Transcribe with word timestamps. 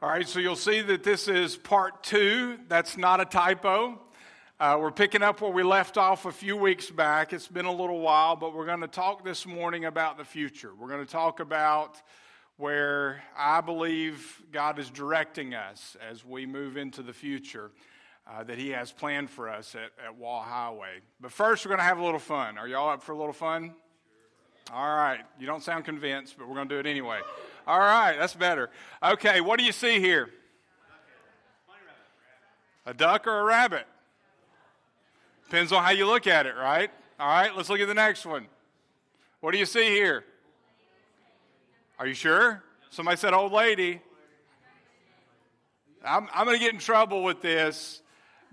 All 0.00 0.08
right, 0.08 0.28
so 0.28 0.38
you'll 0.38 0.54
see 0.54 0.80
that 0.80 1.02
this 1.02 1.26
is 1.26 1.56
part 1.56 2.04
two. 2.04 2.56
That's 2.68 2.96
not 2.96 3.20
a 3.20 3.24
typo. 3.24 3.98
Uh, 4.60 4.78
we're 4.80 4.92
picking 4.92 5.24
up 5.24 5.40
where 5.40 5.50
we 5.50 5.64
left 5.64 5.98
off 5.98 6.24
a 6.24 6.30
few 6.30 6.56
weeks 6.56 6.88
back. 6.88 7.32
It's 7.32 7.48
been 7.48 7.64
a 7.64 7.74
little 7.74 7.98
while, 7.98 8.36
but 8.36 8.54
we're 8.54 8.64
going 8.64 8.82
to 8.82 8.86
talk 8.86 9.24
this 9.24 9.44
morning 9.44 9.86
about 9.86 10.16
the 10.16 10.24
future. 10.24 10.70
We're 10.72 10.86
going 10.86 11.04
to 11.04 11.10
talk 11.10 11.40
about 11.40 12.00
where 12.58 13.24
I 13.36 13.60
believe 13.60 14.40
God 14.52 14.78
is 14.78 14.88
directing 14.88 15.54
us 15.54 15.96
as 16.08 16.24
we 16.24 16.46
move 16.46 16.76
into 16.76 17.02
the 17.02 17.12
future 17.12 17.72
uh, 18.24 18.44
that 18.44 18.56
He 18.56 18.68
has 18.68 18.92
planned 18.92 19.30
for 19.30 19.48
us 19.48 19.74
at, 19.74 19.90
at 20.06 20.14
Wall 20.14 20.42
Highway. 20.42 21.00
But 21.20 21.32
first, 21.32 21.64
we're 21.64 21.70
going 21.70 21.80
to 21.80 21.84
have 21.84 21.98
a 21.98 22.04
little 22.04 22.20
fun. 22.20 22.56
Are 22.56 22.68
y'all 22.68 22.90
up 22.90 23.02
for 23.02 23.10
a 23.10 23.18
little 23.18 23.32
fun? 23.32 23.74
All 24.72 24.96
right. 24.96 25.20
You 25.38 25.46
don't 25.46 25.62
sound 25.62 25.84
convinced, 25.84 26.36
but 26.38 26.48
we're 26.48 26.54
going 26.54 26.68
to 26.68 26.74
do 26.74 26.78
it 26.80 26.90
anyway. 26.90 27.20
All 27.66 27.78
right, 27.78 28.16
that's 28.18 28.34
better. 28.34 28.70
Okay, 29.02 29.42
what 29.42 29.58
do 29.58 29.64
you 29.64 29.72
see 29.72 30.00
here? 30.00 30.30
A 32.86 32.94
duck 32.94 33.26
or 33.26 33.40
a 33.40 33.44
rabbit? 33.44 33.86
Depends 35.44 35.72
on 35.72 35.84
how 35.84 35.90
you 35.90 36.06
look 36.06 36.26
at 36.26 36.46
it, 36.46 36.54
right? 36.56 36.90
All 37.20 37.28
right, 37.28 37.54
let's 37.54 37.68
look 37.68 37.80
at 37.80 37.88
the 37.88 37.94
next 37.94 38.24
one. 38.24 38.46
What 39.40 39.52
do 39.52 39.58
you 39.58 39.66
see 39.66 39.84
here? 39.90 40.24
Are 41.98 42.06
you 42.06 42.14
sure? 42.14 42.62
Somebody 42.88 43.18
said 43.18 43.34
old 43.34 43.52
lady. 43.52 44.00
I'm, 46.02 46.26
I'm 46.32 46.46
going 46.46 46.58
to 46.58 46.64
get 46.64 46.72
in 46.72 46.80
trouble 46.80 47.22
with 47.22 47.42
this, 47.42 48.00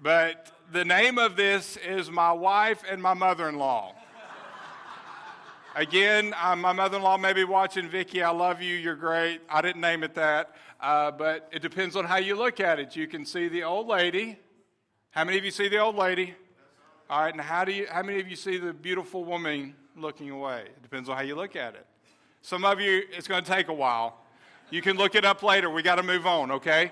but 0.01 0.51
the 0.73 0.83
name 0.83 1.17
of 1.17 1.37
this 1.37 1.77
is 1.77 2.11
My 2.11 2.33
Wife 2.33 2.83
and 2.89 3.01
My 3.01 3.13
Mother 3.13 3.47
in 3.47 3.57
Law. 3.57 3.94
Again, 5.77 6.33
uh, 6.41 6.55
my 6.55 6.71
mother 6.71 6.95
in 6.95 7.03
law 7.03 7.17
may 7.17 7.33
be 7.33 7.43
watching. 7.43 7.89
Vicky, 7.89 8.23
I 8.23 8.29
love 8.29 8.61
you. 8.61 8.75
You're 8.75 8.95
great. 8.95 9.41
I 9.49 9.61
didn't 9.61 9.81
name 9.81 10.03
it 10.03 10.15
that, 10.15 10.55
uh, 10.79 11.11
but 11.11 11.49
it 11.51 11.61
depends 11.61 11.97
on 11.97 12.05
how 12.05 12.15
you 12.15 12.37
look 12.37 12.61
at 12.61 12.79
it. 12.79 12.95
You 12.95 13.07
can 13.07 13.25
see 13.25 13.49
the 13.49 13.63
old 13.63 13.85
lady. 13.85 14.39
How 15.11 15.25
many 15.25 15.37
of 15.37 15.43
you 15.43 15.51
see 15.51 15.67
the 15.67 15.79
old 15.79 15.97
lady? 15.97 16.33
All 17.09 17.23
right, 17.23 17.33
and 17.33 17.41
how, 17.41 17.65
do 17.65 17.73
you, 17.73 17.87
how 17.91 18.03
many 18.03 18.21
of 18.21 18.29
you 18.29 18.37
see 18.37 18.57
the 18.57 18.71
beautiful 18.71 19.25
woman 19.25 19.75
looking 19.97 20.29
away? 20.29 20.61
It 20.61 20.81
depends 20.81 21.09
on 21.09 21.17
how 21.17 21.23
you 21.23 21.35
look 21.35 21.57
at 21.57 21.75
it. 21.75 21.85
Some 22.41 22.63
of 22.63 22.79
you, 22.79 23.03
it's 23.11 23.27
going 23.27 23.43
to 23.43 23.51
take 23.51 23.67
a 23.67 23.73
while. 23.73 24.17
You 24.69 24.81
can 24.81 24.95
look 24.95 25.13
it 25.13 25.25
up 25.25 25.43
later. 25.43 25.69
We 25.69 25.83
got 25.83 25.95
to 25.95 26.03
move 26.03 26.25
on, 26.25 26.51
okay? 26.51 26.89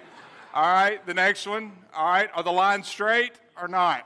All 0.53 0.61
right, 0.61 1.03
the 1.05 1.13
next 1.13 1.47
one. 1.47 1.71
All 1.95 2.05
right, 2.05 2.29
are 2.35 2.43
the 2.43 2.51
lines 2.51 2.89
straight 2.89 3.31
or 3.55 3.69
not? 3.69 4.05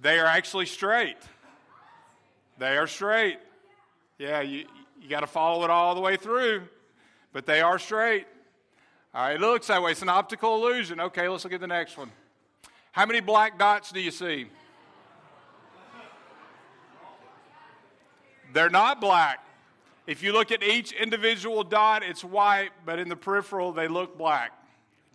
They 0.00 0.18
are 0.18 0.26
actually 0.26 0.66
straight. 0.66 1.16
They 2.62 2.76
are 2.76 2.86
straight. 2.86 3.40
Yeah, 4.20 4.40
you, 4.40 4.66
you 5.00 5.08
got 5.08 5.22
to 5.22 5.26
follow 5.26 5.64
it 5.64 5.70
all 5.70 5.96
the 5.96 6.00
way 6.00 6.16
through, 6.16 6.62
but 7.32 7.44
they 7.44 7.60
are 7.60 7.76
straight. 7.76 8.24
All 9.12 9.24
right, 9.24 9.34
it 9.34 9.40
looks 9.40 9.66
that 9.66 9.82
way. 9.82 9.90
It's 9.90 10.02
an 10.02 10.08
optical 10.08 10.54
illusion. 10.54 11.00
Okay, 11.00 11.26
let's 11.26 11.42
look 11.42 11.52
at 11.52 11.60
the 11.60 11.66
next 11.66 11.98
one. 11.98 12.12
How 12.92 13.04
many 13.04 13.18
black 13.18 13.58
dots 13.58 13.90
do 13.90 14.00
you 14.00 14.12
see? 14.12 14.46
They're 18.52 18.70
not 18.70 19.00
black. 19.00 19.44
If 20.06 20.22
you 20.22 20.32
look 20.32 20.52
at 20.52 20.62
each 20.62 20.92
individual 20.92 21.64
dot, 21.64 22.04
it's 22.04 22.22
white, 22.22 22.70
but 22.86 23.00
in 23.00 23.08
the 23.08 23.16
peripheral, 23.16 23.72
they 23.72 23.88
look 23.88 24.16
black. 24.16 24.52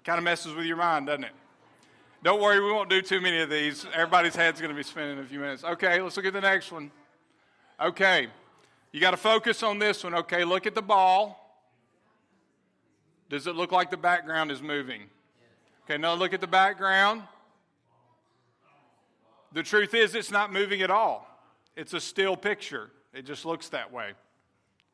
Kind 0.03 0.17
of 0.17 0.25
messes 0.25 0.53
with 0.53 0.65
your 0.65 0.75
mind, 0.75 1.07
doesn't 1.07 1.23
it? 1.23 1.33
Don't 2.23 2.41
worry, 2.41 2.59
we 2.59 2.73
won't 2.73 2.89
do 2.89 3.01
too 3.01 3.21
many 3.21 3.39
of 3.39 3.49
these. 3.49 3.85
Everybody's 3.93 4.35
head's 4.35 4.59
going 4.59 4.71
to 4.71 4.75
be 4.75 4.83
spinning 4.83 5.17
in 5.17 5.23
a 5.23 5.27
few 5.27 5.39
minutes. 5.39 5.63
Okay, 5.63 6.01
let's 6.01 6.17
look 6.17 6.25
at 6.25 6.33
the 6.33 6.41
next 6.41 6.73
one. 6.73 6.91
Okay, 7.79 8.27
you 8.91 8.99
got 8.99 9.11
to 9.11 9.17
focus 9.17 9.61
on 9.61 9.77
this 9.77 10.03
one. 10.03 10.15
Okay, 10.15 10.43
look 10.43 10.65
at 10.65 10.73
the 10.73 10.81
ball. 10.81 11.43
Does 13.29 13.45
it 13.45 13.55
look 13.55 13.71
like 13.71 13.91
the 13.91 13.97
background 13.97 14.51
is 14.51 14.61
moving? 14.61 15.03
Okay, 15.85 15.97
now 15.97 16.13
look 16.13 16.33
at 16.33 16.41
the 16.41 16.47
background. 16.47 17.21
The 19.53 19.63
truth 19.63 19.93
is, 19.93 20.15
it's 20.15 20.31
not 20.31 20.51
moving 20.51 20.81
at 20.81 20.89
all. 20.89 21.27
It's 21.75 21.93
a 21.93 22.01
still 22.01 22.35
picture. 22.35 22.89
It 23.13 23.25
just 23.25 23.45
looks 23.45 23.69
that 23.69 23.91
way. 23.91 24.13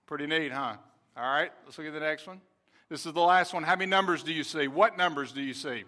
Pretty 0.06 0.28
neat, 0.28 0.52
huh? 0.52 0.76
All 1.16 1.24
right, 1.24 1.52
let's 1.66 1.78
look 1.78 1.88
at 1.88 1.94
the 1.94 2.00
next 2.00 2.28
one. 2.28 2.42
This 2.90 3.06
is 3.06 3.14
the 3.14 3.22
last 3.22 3.54
one. 3.54 3.64
How 3.64 3.76
many 3.76 3.90
numbers 3.90 4.24
do 4.24 4.34
you 4.34 4.44
see? 4.44 4.68
What 4.68 4.98
numbers 4.98 5.32
do 5.32 5.42
you 5.42 5.54
see? 5.54 5.84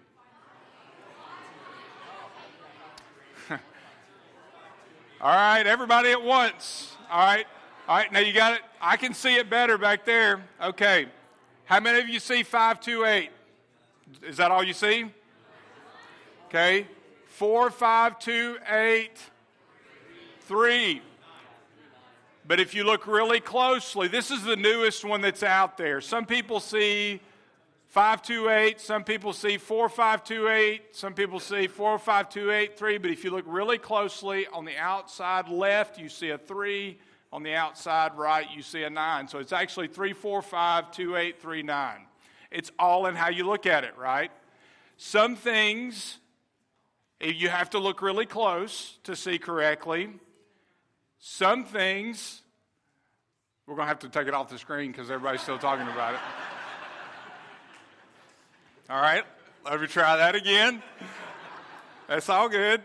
All 5.18 5.34
right, 5.34 5.66
everybody 5.66 6.10
at 6.10 6.22
once. 6.22 6.94
All 7.10 7.20
right. 7.20 7.46
All 7.88 7.96
right, 7.96 8.12
now 8.12 8.18
you 8.18 8.34
got 8.34 8.52
it. 8.52 8.60
I 8.82 8.98
can 8.98 9.14
see 9.14 9.36
it 9.36 9.48
better 9.48 9.78
back 9.78 10.04
there. 10.04 10.42
Okay. 10.62 11.06
How 11.64 11.80
many 11.80 12.00
of 12.00 12.08
you 12.10 12.20
see 12.20 12.42
528? 12.42 13.30
Is 14.28 14.36
that 14.36 14.50
all 14.50 14.62
you 14.62 14.74
see? 14.74 15.06
Okay. 16.48 16.86
4528 17.28 19.10
3. 20.42 21.02
But 22.46 22.60
if 22.60 22.74
you 22.74 22.84
look 22.84 23.06
really 23.06 23.40
closely, 23.40 24.08
this 24.08 24.30
is 24.30 24.44
the 24.44 24.56
newest 24.56 25.02
one 25.02 25.22
that's 25.22 25.42
out 25.42 25.78
there. 25.78 26.02
Some 26.02 26.26
people 26.26 26.60
see 26.60 27.22
528, 27.96 28.78
some 28.78 29.02
people 29.04 29.32
see 29.32 29.56
4528, 29.56 30.94
some 30.94 31.14
people 31.14 31.40
see 31.40 31.66
45283, 31.66 32.98
but 32.98 33.10
if 33.10 33.24
you 33.24 33.30
look 33.30 33.46
really 33.48 33.78
closely 33.78 34.46
on 34.48 34.66
the 34.66 34.76
outside 34.76 35.48
left, 35.48 35.98
you 35.98 36.10
see 36.10 36.28
a 36.28 36.36
3, 36.36 36.98
on 37.32 37.42
the 37.42 37.54
outside 37.54 38.14
right, 38.18 38.48
you 38.54 38.60
see 38.60 38.82
a 38.82 38.90
9. 38.90 39.28
So 39.28 39.38
it's 39.38 39.54
actually 39.54 39.88
3452839. 39.88 42.00
It's 42.50 42.70
all 42.78 43.06
in 43.06 43.14
how 43.14 43.30
you 43.30 43.46
look 43.46 43.64
at 43.64 43.82
it, 43.82 43.96
right? 43.96 44.30
Some 44.98 45.34
things 45.34 46.18
eh, 47.22 47.28
you 47.28 47.48
have 47.48 47.70
to 47.70 47.78
look 47.78 48.02
really 48.02 48.26
close 48.26 48.98
to 49.04 49.16
see 49.16 49.38
correctly. 49.38 50.10
Some 51.18 51.64
things, 51.64 52.42
we're 53.66 53.74
going 53.74 53.86
to 53.86 53.88
have 53.88 54.00
to 54.00 54.10
take 54.10 54.28
it 54.28 54.34
off 54.34 54.50
the 54.50 54.58
screen 54.58 54.92
because 54.92 55.10
everybody's 55.10 55.40
still 55.40 55.56
talking 55.56 55.88
about 55.88 56.12
it. 56.12 56.20
All 58.88 59.00
right, 59.00 59.24
let 59.64 59.80
me 59.80 59.88
try 59.88 60.16
that 60.16 60.36
again. 60.36 60.80
That's 62.06 62.28
all 62.28 62.48
good. 62.48 62.84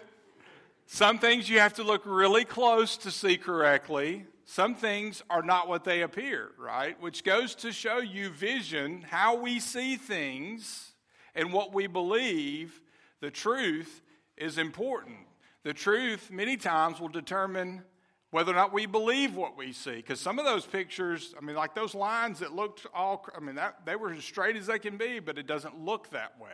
Some 0.88 1.19
things 1.19 1.47
you 1.47 1.59
have 1.59 1.75
to 1.75 1.84
look 1.84 2.01
really 2.06 2.44
close 2.44 2.97
to 2.97 3.12
see 3.12 3.38
correctly. 3.38 4.25
Some 4.44 4.73
things 4.73 5.22
are 5.29 5.44
not 5.44 5.67
what 5.67 5.84
they 5.84 6.01
appear, 6.01 6.53
right? 6.57 7.00
Which 7.00 7.23
goes 7.23 7.53
to 7.56 7.72
show 7.72 8.00
you 8.00 8.31
vision, 8.31 9.06
how 9.07 9.35
we 9.35 9.59
see 9.59 9.95
things, 9.95 10.94
and 11.35 11.53
what 11.53 11.72
we 11.72 11.85
believe. 11.85 12.81
The 13.19 13.29
truth 13.29 14.01
is 14.38 14.57
important. 14.57 15.19
The 15.62 15.73
truth, 15.73 16.31
many 16.31 16.57
times, 16.57 17.00
will 17.00 17.09
determine 17.09 17.83
whether 18.31 18.52
or 18.52 18.56
not 18.56 18.74
we 18.74 18.86
believe 18.86 19.36
what 19.36 19.58
we 19.58 19.74
see. 19.74 19.96
Because 19.96 20.19
some 20.19 20.40
of 20.40 20.46
those 20.46 20.66
pictures, 20.66 21.36
I 21.38 21.44
mean, 21.44 21.56
like 21.56 21.75
those 21.75 21.94
lines 21.94 22.40
that 22.40 22.53
looked 22.53 22.88
all, 22.94 23.25
I 23.36 23.42
mean, 23.42 23.56
that, 23.56 23.86
they 23.86 23.96
were 23.96 24.12
as 24.12 24.24
straight 24.24 24.56
as 24.56 24.68
they 24.68 24.80
can 24.80 24.97
be, 24.97 25.19
but 25.19 25.38
it 25.38 25.47
doesn't 25.47 25.78
look 25.78 26.09
that 26.12 26.40
way. 26.40 26.50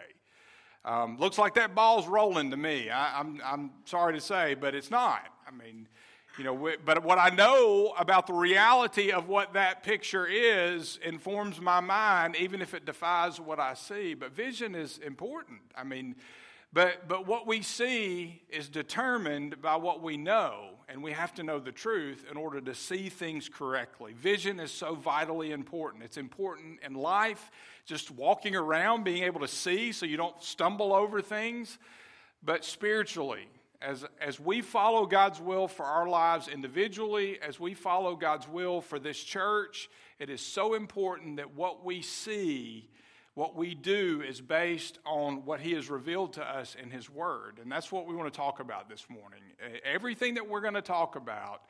Um, 0.83 1.17
looks 1.17 1.37
like 1.37 1.53
that 1.55 1.75
ball's 1.75 2.07
rolling 2.07 2.51
to 2.51 2.57
me. 2.57 2.89
I, 2.89 3.19
I'm, 3.19 3.41
I'm 3.45 3.71
sorry 3.85 4.13
to 4.13 4.21
say, 4.21 4.55
but 4.55 4.73
it's 4.73 4.89
not. 4.89 5.21
I 5.47 5.51
mean, 5.51 5.87
you 6.37 6.43
know, 6.43 6.71
but 6.85 7.03
what 7.03 7.17
I 7.17 7.29
know 7.29 7.93
about 7.97 8.27
the 8.27 8.33
reality 8.33 9.11
of 9.11 9.27
what 9.27 9.53
that 9.53 9.83
picture 9.83 10.25
is 10.25 10.99
informs 11.03 11.59
my 11.59 11.79
mind, 11.79 12.35
even 12.37 12.61
if 12.61 12.73
it 12.73 12.85
defies 12.85 13.39
what 13.39 13.59
I 13.59 13.73
see. 13.73 14.13
But 14.13 14.33
vision 14.33 14.75
is 14.75 14.97
important. 14.99 15.59
I 15.75 15.83
mean, 15.83 16.15
but, 16.73 17.07
but 17.07 17.27
what 17.27 17.47
we 17.47 17.61
see 17.63 18.43
is 18.49 18.69
determined 18.69 19.61
by 19.61 19.77
what 19.77 20.01
we 20.01 20.15
know, 20.15 20.76
and 20.89 21.03
we 21.03 21.11
have 21.11 21.33
to 21.35 21.43
know 21.43 21.59
the 21.59 21.71
truth 21.71 22.25
in 22.29 22.37
order 22.37 22.61
to 22.61 22.73
see 22.73 23.09
things 23.09 23.49
correctly. 23.49 24.13
Vision 24.13 24.59
is 24.59 24.71
so 24.71 24.95
vitally 24.95 25.51
important. 25.51 26.03
It's 26.03 26.17
important 26.17 26.79
in 26.81 26.93
life, 26.93 27.51
just 27.85 28.09
walking 28.11 28.55
around, 28.55 29.03
being 29.03 29.23
able 29.23 29.41
to 29.41 29.47
see 29.47 29.91
so 29.91 30.05
you 30.05 30.17
don't 30.17 30.41
stumble 30.41 30.93
over 30.93 31.21
things, 31.21 31.77
but 32.41 32.63
spiritually. 32.63 33.47
As, 33.81 34.05
as 34.19 34.39
we 34.39 34.61
follow 34.61 35.05
God's 35.05 35.39
will 35.39 35.67
for 35.67 35.85
our 35.85 36.07
lives 36.07 36.47
individually, 36.47 37.37
as 37.41 37.59
we 37.59 37.73
follow 37.73 38.15
God's 38.15 38.47
will 38.47 38.81
for 38.81 38.97
this 38.97 39.21
church, 39.21 39.89
it 40.19 40.29
is 40.29 40.41
so 40.41 40.73
important 40.73 41.37
that 41.37 41.53
what 41.53 41.85
we 41.85 42.01
see 42.01 42.89
what 43.37 43.55
we 43.55 43.75
do 43.75 44.23
is 44.27 44.41
based 44.41 44.97
on 45.05 45.45
what 45.45 45.59
he 45.59 45.73
has 45.73 45.91
revealed 45.91 46.33
to 46.33 46.43
us 46.43 46.75
in 46.81 46.89
his 46.89 47.07
word. 47.07 47.59
And 47.61 47.71
that's 47.71 47.91
what 47.91 48.07
we 48.07 48.15
want 48.15 48.33
to 48.33 48.35
talk 48.35 48.59
about 48.59 48.89
this 48.89 49.05
morning. 49.11 49.41
Everything 49.85 50.33
that 50.33 50.49
we're 50.49 50.61
going 50.61 50.73
to 50.73 50.81
talk 50.81 51.15
about 51.15 51.61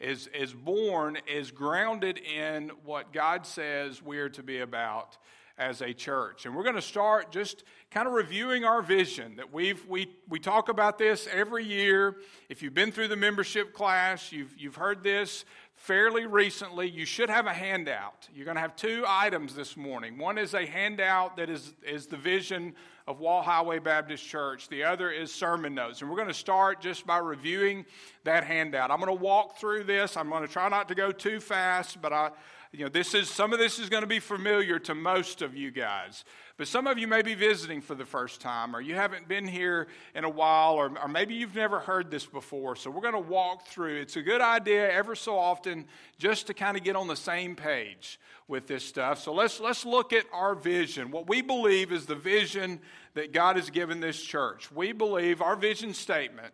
is, 0.00 0.28
is 0.28 0.54
born, 0.54 1.18
is 1.30 1.50
grounded 1.50 2.16
in 2.16 2.70
what 2.86 3.12
God 3.12 3.44
says 3.44 4.02
we 4.02 4.16
are 4.16 4.30
to 4.30 4.42
be 4.42 4.60
about 4.60 5.18
as 5.58 5.82
a 5.82 5.92
church. 5.92 6.46
And 6.46 6.56
we're 6.56 6.62
going 6.62 6.76
to 6.76 6.80
start 6.80 7.30
just 7.30 7.64
kind 7.90 8.08
of 8.08 8.14
reviewing 8.14 8.64
our 8.64 8.80
vision 8.80 9.36
that 9.36 9.52
we've, 9.52 9.86
we, 9.86 10.10
we 10.26 10.38
talk 10.38 10.70
about 10.70 10.96
this 10.96 11.28
every 11.30 11.66
year. 11.66 12.16
If 12.48 12.62
you've 12.62 12.72
been 12.72 12.92
through 12.92 13.08
the 13.08 13.16
membership 13.16 13.74
class, 13.74 14.32
you've, 14.32 14.54
you've 14.56 14.76
heard 14.76 15.04
this 15.04 15.44
fairly 15.80 16.26
recently. 16.26 16.86
You 16.90 17.06
should 17.06 17.30
have 17.30 17.46
a 17.46 17.54
handout. 17.54 18.28
You're 18.34 18.44
going 18.44 18.56
to 18.56 18.60
have 18.60 18.76
two 18.76 19.02
items 19.08 19.54
this 19.54 19.78
morning. 19.78 20.18
One 20.18 20.36
is 20.36 20.52
a 20.52 20.66
handout 20.66 21.38
that 21.38 21.48
is, 21.48 21.72
is 21.82 22.06
the 22.06 22.18
vision 22.18 22.74
of 23.06 23.18
Wall 23.18 23.40
Highway 23.40 23.78
Baptist 23.78 24.22
Church. 24.28 24.68
The 24.68 24.84
other 24.84 25.10
is 25.10 25.32
sermon 25.32 25.74
notes. 25.74 26.02
And 26.02 26.10
we're 26.10 26.16
going 26.16 26.28
to 26.28 26.34
start 26.34 26.82
just 26.82 27.06
by 27.06 27.16
reviewing 27.16 27.86
that 28.24 28.44
handout. 28.44 28.90
I'm 28.90 29.00
going 29.00 29.16
to 29.16 29.24
walk 29.24 29.56
through 29.56 29.84
this. 29.84 30.18
I'm 30.18 30.28
going 30.28 30.46
to 30.46 30.52
try 30.52 30.68
not 30.68 30.86
to 30.88 30.94
go 30.94 31.12
too 31.12 31.40
fast, 31.40 32.02
but 32.02 32.12
I, 32.12 32.30
you 32.72 32.84
know, 32.84 32.90
this 32.90 33.14
is 33.14 33.30
some 33.30 33.54
of 33.54 33.58
this 33.58 33.78
is 33.78 33.88
going 33.88 34.02
to 34.02 34.06
be 34.06 34.20
familiar 34.20 34.78
to 34.80 34.94
most 34.94 35.40
of 35.40 35.56
you 35.56 35.70
guys. 35.70 36.24
But 36.60 36.68
some 36.68 36.86
of 36.86 36.98
you 36.98 37.06
may 37.06 37.22
be 37.22 37.32
visiting 37.32 37.80
for 37.80 37.94
the 37.94 38.04
first 38.04 38.42
time, 38.42 38.76
or 38.76 38.82
you 38.82 38.94
haven't 38.94 39.26
been 39.26 39.48
here 39.48 39.86
in 40.14 40.24
a 40.24 40.28
while, 40.28 40.74
or, 40.74 40.92
or 41.02 41.08
maybe 41.08 41.32
you've 41.32 41.54
never 41.54 41.78
heard 41.78 42.10
this 42.10 42.26
before. 42.26 42.76
So 42.76 42.90
we're 42.90 43.00
going 43.00 43.14
to 43.14 43.18
walk 43.18 43.66
through. 43.68 43.96
It's 43.96 44.16
a 44.16 44.20
good 44.20 44.42
idea 44.42 44.92
ever 44.92 45.14
so 45.14 45.38
often 45.38 45.86
just 46.18 46.48
to 46.48 46.52
kind 46.52 46.76
of 46.76 46.84
get 46.84 46.96
on 46.96 47.08
the 47.08 47.16
same 47.16 47.56
page 47.56 48.20
with 48.46 48.66
this 48.66 48.84
stuff. 48.84 49.22
So 49.22 49.32
let's 49.32 49.58
let's 49.58 49.86
look 49.86 50.12
at 50.12 50.26
our 50.34 50.54
vision. 50.54 51.10
What 51.10 51.30
we 51.30 51.40
believe 51.40 51.92
is 51.92 52.04
the 52.04 52.14
vision 52.14 52.80
that 53.14 53.32
God 53.32 53.56
has 53.56 53.70
given 53.70 54.00
this 54.00 54.20
church. 54.20 54.70
We 54.70 54.92
believe 54.92 55.40
our 55.40 55.56
vision 55.56 55.94
statement 55.94 56.52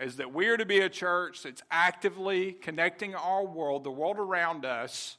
is 0.00 0.16
that 0.16 0.32
we 0.32 0.46
are 0.46 0.56
to 0.56 0.64
be 0.64 0.80
a 0.80 0.88
church 0.88 1.42
that's 1.42 1.62
actively 1.70 2.52
connecting 2.52 3.14
our 3.14 3.44
world, 3.44 3.84
the 3.84 3.90
world 3.90 4.16
around 4.16 4.64
us 4.64 5.18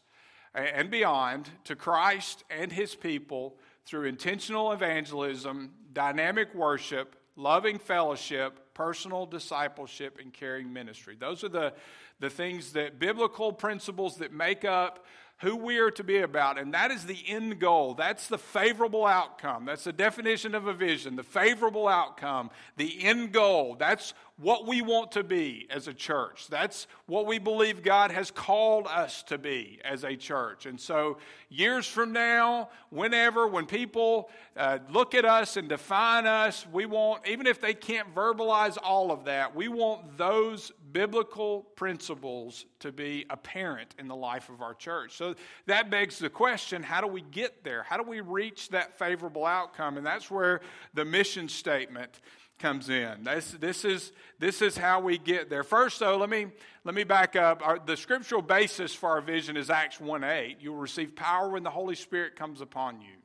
and 0.55 0.89
beyond 0.89 1.47
to 1.65 1.75
Christ 1.75 2.43
and 2.49 2.71
his 2.71 2.95
people 2.95 3.57
through 3.85 4.05
intentional 4.05 4.71
evangelism, 4.71 5.71
dynamic 5.93 6.53
worship, 6.55 7.15
loving 7.35 7.77
fellowship, 7.77 8.73
personal 8.73 9.25
discipleship, 9.25 10.17
and 10.21 10.33
caring 10.33 10.71
ministry. 10.71 11.15
Those 11.19 11.43
are 11.43 11.49
the, 11.49 11.73
the 12.19 12.29
things 12.29 12.73
that 12.73 12.99
biblical 12.99 13.51
principles 13.51 14.17
that 14.17 14.33
make 14.33 14.65
up 14.65 15.05
who 15.39 15.55
we 15.55 15.79
are 15.79 15.91
to 15.91 16.03
be 16.03 16.19
about, 16.19 16.57
and 16.57 16.73
that 16.73 16.91
is 16.91 17.05
the 17.05 17.19
end 17.27 17.59
goal. 17.59 17.93
That's 17.93 18.27
the 18.27 18.37
favorable 18.37 19.05
outcome. 19.05 19.65
That's 19.65 19.83
the 19.83 19.91
definition 19.91 20.55
of 20.55 20.67
a 20.67 20.73
vision, 20.73 21.17
the 21.17 21.23
favorable 21.23 21.89
outcome, 21.89 22.51
the 22.77 23.03
end 23.03 23.33
goal. 23.33 23.75
That's 23.77 24.13
what 24.37 24.65
we 24.65 24.81
want 24.81 25.11
to 25.13 25.23
be 25.23 25.67
as 25.69 25.87
a 25.87 25.93
church. 25.93 26.47
That's 26.47 26.87
what 27.05 27.25
we 27.25 27.37
believe 27.37 27.83
God 27.83 28.11
has 28.11 28.31
called 28.31 28.87
us 28.87 29.23
to 29.23 29.37
be 29.37 29.79
as 29.83 30.05
a 30.05 30.15
church. 30.15 30.65
And 30.65 30.79
so, 30.79 31.17
years 31.49 31.85
from 31.85 32.13
now, 32.13 32.69
whenever, 32.89 33.47
when 33.47 33.65
people 33.65 34.29
uh, 34.55 34.79
look 34.89 35.15
at 35.15 35.25
us 35.25 35.57
and 35.57 35.67
define 35.67 36.27
us, 36.27 36.65
we 36.71 36.85
want, 36.85 37.27
even 37.27 37.45
if 37.45 37.59
they 37.59 37.73
can't 37.73 38.13
verbalize 38.15 38.77
all 38.81 39.11
of 39.11 39.25
that, 39.25 39.53
we 39.53 39.67
want 39.67 40.17
those 40.17 40.71
biblical 40.95 41.63
principles 41.75 42.65
to 42.79 42.89
be 42.89 43.25
apparent 43.29 43.93
in 43.99 44.07
the 44.07 44.15
life 44.15 44.47
of 44.47 44.61
our 44.61 44.73
church. 44.73 45.17
So, 45.17 45.35
that 45.65 45.89
begs 45.89 46.19
the 46.19 46.29
question 46.29 46.81
how 46.81 47.01
do 47.01 47.07
we 47.07 47.19
get 47.19 47.65
there? 47.65 47.83
How 47.83 47.97
do 47.97 48.03
we 48.03 48.21
reach 48.21 48.69
that 48.69 48.97
favorable 48.97 49.45
outcome? 49.45 49.97
And 49.97 50.05
that's 50.05 50.31
where 50.31 50.61
the 50.93 51.03
mission 51.03 51.49
statement 51.49 52.21
comes 52.59 52.89
in. 52.89 53.25
This, 53.25 53.51
this, 53.59 53.83
is, 53.83 54.13
this 54.39 54.61
is 54.61 54.77
how 54.77 55.01
we 55.01 55.17
get 55.17 55.49
there. 55.49 55.65
First, 55.65 55.99
though, 55.99 56.15
let 56.15 56.29
me, 56.29 56.47
let 56.85 56.95
me 56.95 57.03
back 57.03 57.35
up. 57.35 57.61
Our, 57.61 57.77
the 57.77 57.97
scriptural 57.97 58.41
basis 58.41 58.95
for 58.95 59.09
our 59.09 59.21
vision 59.21 59.57
is 59.57 59.69
Acts 59.69 59.99
1 59.99 60.23
8. 60.23 60.61
You 60.61 60.71
will 60.71 60.79
receive 60.79 61.13
power 61.13 61.49
when 61.49 61.63
the 61.63 61.71
Holy 61.71 61.95
Spirit 61.95 62.37
comes 62.37 62.61
upon 62.61 63.01
you. 63.01 63.17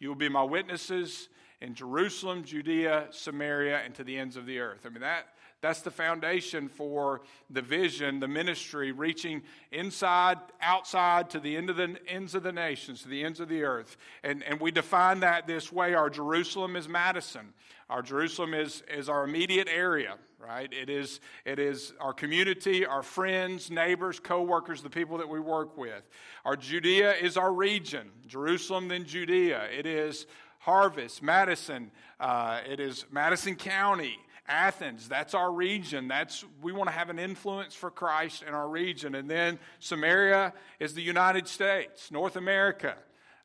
You 0.00 0.08
will 0.08 0.16
be 0.16 0.28
my 0.28 0.42
witnesses 0.42 1.28
in 1.60 1.74
Jerusalem, 1.74 2.42
Judea, 2.42 3.06
Samaria, 3.10 3.82
and 3.84 3.94
to 3.94 4.02
the 4.02 4.18
ends 4.18 4.36
of 4.36 4.46
the 4.46 4.58
earth. 4.58 4.80
I 4.84 4.88
mean, 4.88 5.02
that, 5.02 5.28
that's 5.64 5.80
the 5.80 5.90
foundation 5.90 6.68
for 6.68 7.22
the 7.48 7.62
vision, 7.62 8.20
the 8.20 8.28
ministry, 8.28 8.92
reaching 8.92 9.42
inside, 9.72 10.38
outside, 10.60 11.30
to 11.30 11.40
the 11.40 11.56
end 11.56 11.70
of 11.70 11.76
the 11.76 11.96
ends 12.06 12.34
of 12.34 12.42
the 12.42 12.52
nations, 12.52 13.02
to 13.02 13.08
the 13.08 13.24
ends 13.24 13.40
of 13.40 13.48
the 13.48 13.62
earth. 13.62 13.96
And, 14.22 14.42
and 14.42 14.60
we 14.60 14.70
define 14.70 15.20
that 15.20 15.46
this 15.46 15.72
way. 15.72 15.94
Our 15.94 16.10
Jerusalem 16.10 16.76
is 16.76 16.86
Madison. 16.86 17.54
Our 17.88 18.02
Jerusalem 18.02 18.52
is, 18.52 18.82
is 18.92 19.08
our 19.08 19.24
immediate 19.24 19.68
area, 19.68 20.16
right? 20.38 20.70
It 20.70 20.90
is, 20.90 21.20
it 21.46 21.58
is 21.58 21.94
our 21.98 22.12
community, 22.12 22.84
our 22.84 23.02
friends, 23.02 23.70
neighbors, 23.70 24.20
co-workers, 24.20 24.82
the 24.82 24.90
people 24.90 25.16
that 25.16 25.28
we 25.28 25.40
work 25.40 25.78
with. 25.78 26.02
Our 26.44 26.56
Judea 26.56 27.14
is 27.14 27.38
our 27.38 27.52
region. 27.52 28.10
Jerusalem, 28.26 28.88
then 28.88 29.04
Judea. 29.04 29.64
It 29.76 29.86
is 29.86 30.26
Harvest, 30.58 31.22
Madison. 31.22 31.90
Uh, 32.20 32.60
it 32.70 32.80
is 32.80 33.06
Madison 33.10 33.54
County. 33.54 34.18
Athens, 34.46 35.08
that's 35.08 35.34
our 35.34 35.50
region. 35.50 36.08
That's 36.08 36.44
we 36.60 36.72
want 36.72 36.88
to 36.90 36.94
have 36.94 37.08
an 37.08 37.18
influence 37.18 37.74
for 37.74 37.90
Christ 37.90 38.42
in 38.46 38.52
our 38.52 38.68
region. 38.68 39.14
And 39.14 39.30
then 39.30 39.58
Samaria 39.78 40.52
is 40.78 40.94
the 40.94 41.02
United 41.02 41.48
States, 41.48 42.10
North 42.10 42.36
America. 42.36 42.94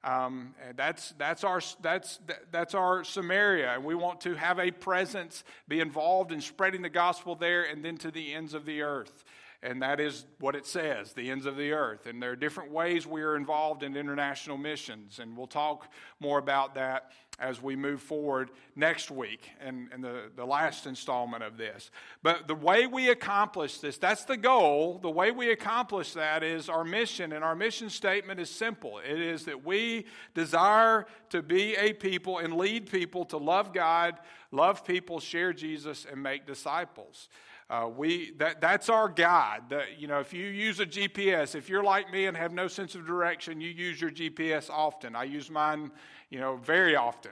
Um, 0.03 0.55
that's, 0.77 1.11
that's, 1.17 1.43
our, 1.43 1.61
that's, 1.81 2.19
that's 2.51 2.73
our 2.73 3.03
Samaria, 3.03 3.73
and 3.73 3.83
we 3.83 3.95
want 3.95 4.21
to 4.21 4.33
have 4.33 4.57
a 4.57 4.71
presence, 4.71 5.43
be 5.67 5.81
involved 5.81 6.31
in 6.31 6.39
spreading 6.39 6.81
the 6.81 6.89
gospel 6.89 7.35
there 7.35 7.63
and 7.63 7.83
then 7.83 7.97
to 7.97 8.11
the 8.11 8.33
ends 8.33 8.53
of 8.53 8.65
the 8.65 8.81
earth. 8.81 9.25
And 9.61 9.81
that 9.81 9.99
is 9.99 10.25
what 10.39 10.55
it 10.55 10.65
says, 10.65 11.11
the 11.11 11.29
ends 11.29 11.45
of 11.45 11.57
the 11.57 11.73
earth. 11.73 12.05
And 12.05 12.23
there 12.23 12.31
are 12.31 12.35
different 12.37 12.71
ways 12.71 13.05
we 13.05 13.21
are 13.21 13.35
involved 13.35 13.83
in 13.83 13.97
international 13.97 14.57
missions, 14.57 15.19
and 15.19 15.35
we'll 15.35 15.47
talk 15.47 15.91
more 16.21 16.39
about 16.39 16.75
that 16.75 17.11
as 17.39 17.61
we 17.61 17.75
move 17.75 18.01
forward 18.01 18.51
next 18.75 19.09
week 19.11 19.49
and, 19.59 19.89
the, 19.99 20.23
the 20.35 20.45
last 20.45 20.85
installment 20.85 21.43
of 21.43 21.57
this. 21.57 21.89
But 22.21 22.47
the 22.47 22.55
way 22.55 22.85
we 22.85 23.09
accomplish 23.09 23.79
this, 23.79 23.97
that's 23.97 24.25
the 24.25 24.37
goal. 24.37 24.99
The 25.01 25.09
way 25.09 25.31
we 25.31 25.51
accomplish 25.51 26.13
that 26.13 26.43
is 26.43 26.69
our 26.69 26.83
mission, 26.83 27.33
and 27.33 27.43
our 27.43 27.55
mission 27.55 27.89
statement 27.89 28.39
is 28.39 28.49
simple 28.49 28.99
it 28.99 29.19
is 29.19 29.45
that 29.45 29.65
we 29.65 30.05
desire 30.33 31.05
to 31.29 31.41
be 31.41 31.75
a 31.75 31.93
people 31.93 32.39
and 32.39 32.55
lead 32.55 32.89
people 32.89 33.25
to 33.25 33.37
love 33.37 33.73
God, 33.73 34.19
love 34.51 34.85
people, 34.85 35.19
share 35.19 35.53
Jesus, 35.53 36.05
and 36.09 36.21
make 36.21 36.45
disciples. 36.45 37.29
Uh, 37.69 37.87
we 37.95 38.31
that 38.37 38.59
that's 38.59 38.89
our 38.89 39.07
guide. 39.07 39.61
you 39.97 40.07
know, 40.07 40.19
if 40.19 40.33
you 40.33 40.45
use 40.45 40.79
a 40.79 40.85
GPS, 40.85 41.53
if 41.53 41.69
you're 41.69 41.83
like 41.83 42.11
me 42.11 42.25
and 42.25 42.35
have 42.35 42.51
no 42.51 42.67
sense 42.67 42.95
of 42.95 43.05
direction, 43.05 43.61
you 43.61 43.69
use 43.69 44.01
your 44.01 44.09
GPS 44.09 44.69
often. 44.71 45.15
I 45.15 45.25
use 45.25 45.51
mine 45.51 45.91
you 46.29 46.39
know, 46.39 46.57
very 46.57 46.95
often. 46.95 47.31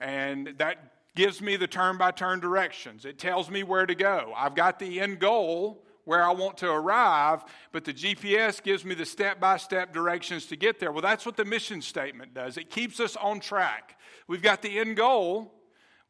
And 0.00 0.54
that 0.58 0.92
gives 1.14 1.40
me 1.40 1.56
the 1.56 1.66
turn 1.66 1.98
by 1.98 2.10
turn 2.10 2.40
directions. 2.40 3.04
It 3.04 3.18
tells 3.18 3.50
me 3.50 3.62
where 3.62 3.86
to 3.86 3.94
go. 3.94 4.32
I've 4.36 4.54
got 4.54 4.78
the 4.78 5.00
end 5.00 5.18
goal 5.18 5.84
where 6.04 6.22
I 6.24 6.32
want 6.32 6.56
to 6.58 6.70
arrive, 6.70 7.44
but 7.72 7.84
the 7.84 7.92
GPS 7.92 8.62
gives 8.62 8.84
me 8.84 8.94
the 8.94 9.04
step 9.04 9.38
by 9.38 9.58
step 9.58 9.92
directions 9.92 10.46
to 10.46 10.56
get 10.56 10.80
there. 10.80 10.92
Well, 10.92 11.02
that's 11.02 11.26
what 11.26 11.36
the 11.36 11.44
mission 11.44 11.82
statement 11.82 12.34
does. 12.34 12.56
It 12.56 12.70
keeps 12.70 12.98
us 13.00 13.16
on 13.16 13.40
track. 13.40 13.98
We've 14.26 14.42
got 14.42 14.62
the 14.62 14.78
end 14.78 14.96
goal, 14.96 15.52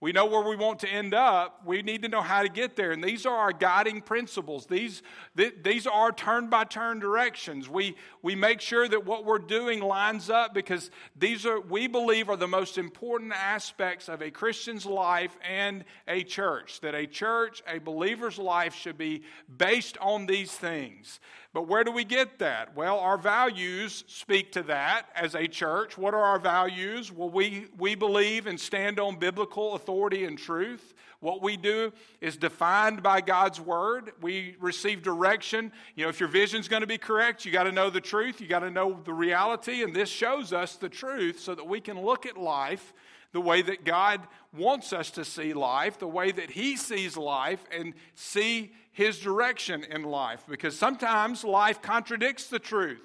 we 0.00 0.12
know 0.12 0.24
where 0.24 0.40
we 0.40 0.56
want 0.56 0.78
to 0.78 0.88
end 0.88 1.12
up. 1.12 1.60
We 1.66 1.82
need 1.82 2.00
to 2.02 2.08
know 2.08 2.22
how 2.22 2.42
to 2.42 2.48
get 2.48 2.74
there. 2.74 2.90
And 2.92 3.04
these 3.04 3.26
are 3.26 3.36
our 3.36 3.52
guiding 3.52 4.00
principles. 4.00 4.64
These, 4.64 5.02
th- 5.36 5.56
these 5.62 5.86
are 5.86 6.10
turn 6.10 6.48
by 6.48 6.64
turn 6.64 7.00
directions. 7.00 7.68
We, 7.68 7.96
we 8.22 8.34
make 8.34 8.62
sure 8.62 8.88
that 8.88 9.04
what 9.04 9.26
we're 9.26 9.38
doing 9.38 9.80
lines 9.80 10.30
up 10.30 10.54
because 10.54 10.90
these 11.16 11.44
are, 11.44 11.60
we 11.60 11.86
believe, 11.86 12.30
are 12.30 12.36
the 12.36 12.48
most 12.48 12.78
important 12.78 13.32
aspects 13.34 14.08
of 14.08 14.22
a 14.22 14.30
Christian's 14.30 14.86
life 14.86 15.36
and 15.46 15.84
a 16.08 16.22
church. 16.22 16.80
That 16.80 16.94
a 16.94 17.06
church, 17.06 17.62
a 17.68 17.78
believer's 17.78 18.38
life, 18.38 18.74
should 18.74 18.96
be 18.96 19.22
based 19.54 19.98
on 20.00 20.24
these 20.24 20.50
things. 20.50 21.20
But 21.52 21.66
where 21.66 21.82
do 21.82 21.90
we 21.90 22.04
get 22.04 22.38
that? 22.38 22.76
Well, 22.76 23.00
our 23.00 23.18
values 23.18 24.04
speak 24.06 24.52
to 24.52 24.62
that 24.64 25.06
as 25.16 25.34
a 25.34 25.48
church. 25.48 25.98
What 25.98 26.14
are 26.14 26.22
our 26.22 26.38
values? 26.38 27.10
Well, 27.10 27.28
we, 27.28 27.66
we 27.76 27.96
believe 27.96 28.46
and 28.46 28.58
stand 28.58 29.00
on 29.00 29.18
biblical 29.18 29.74
authority 29.74 30.24
and 30.24 30.38
truth. 30.38 30.94
What 31.18 31.42
we 31.42 31.56
do 31.56 31.92
is 32.20 32.36
defined 32.36 33.02
by 33.02 33.20
God's 33.20 33.60
word. 33.60 34.12
We 34.22 34.56
receive 34.60 35.02
direction. 35.02 35.72
You 35.96 36.04
know, 36.04 36.08
if 36.08 36.20
your 36.20 36.28
vision's 36.28 36.68
going 36.68 36.82
to 36.82 36.86
be 36.86 36.98
correct, 36.98 37.44
you 37.44 37.50
got 37.50 37.64
to 37.64 37.72
know 37.72 37.90
the 37.90 38.00
truth, 38.00 38.40
you 38.40 38.46
got 38.46 38.60
to 38.60 38.70
know 38.70 39.00
the 39.04 39.12
reality, 39.12 39.82
and 39.82 39.94
this 39.94 40.08
shows 40.08 40.52
us 40.52 40.76
the 40.76 40.88
truth 40.88 41.40
so 41.40 41.54
that 41.56 41.66
we 41.66 41.80
can 41.80 42.00
look 42.00 42.26
at 42.26 42.36
life 42.36 42.94
the 43.32 43.40
way 43.40 43.62
that 43.62 43.84
God 43.84 44.20
wants 44.56 44.92
us 44.92 45.10
to 45.12 45.24
see 45.24 45.52
life, 45.52 45.98
the 45.98 46.08
way 46.08 46.32
that 46.32 46.50
He 46.50 46.76
sees 46.76 47.16
life, 47.16 47.64
and 47.70 47.94
see 48.14 48.72
His 48.92 49.18
direction 49.18 49.84
in 49.84 50.02
life. 50.02 50.44
Because 50.48 50.78
sometimes 50.78 51.44
life 51.44 51.80
contradicts 51.80 52.48
the 52.48 52.58
truth. 52.58 53.00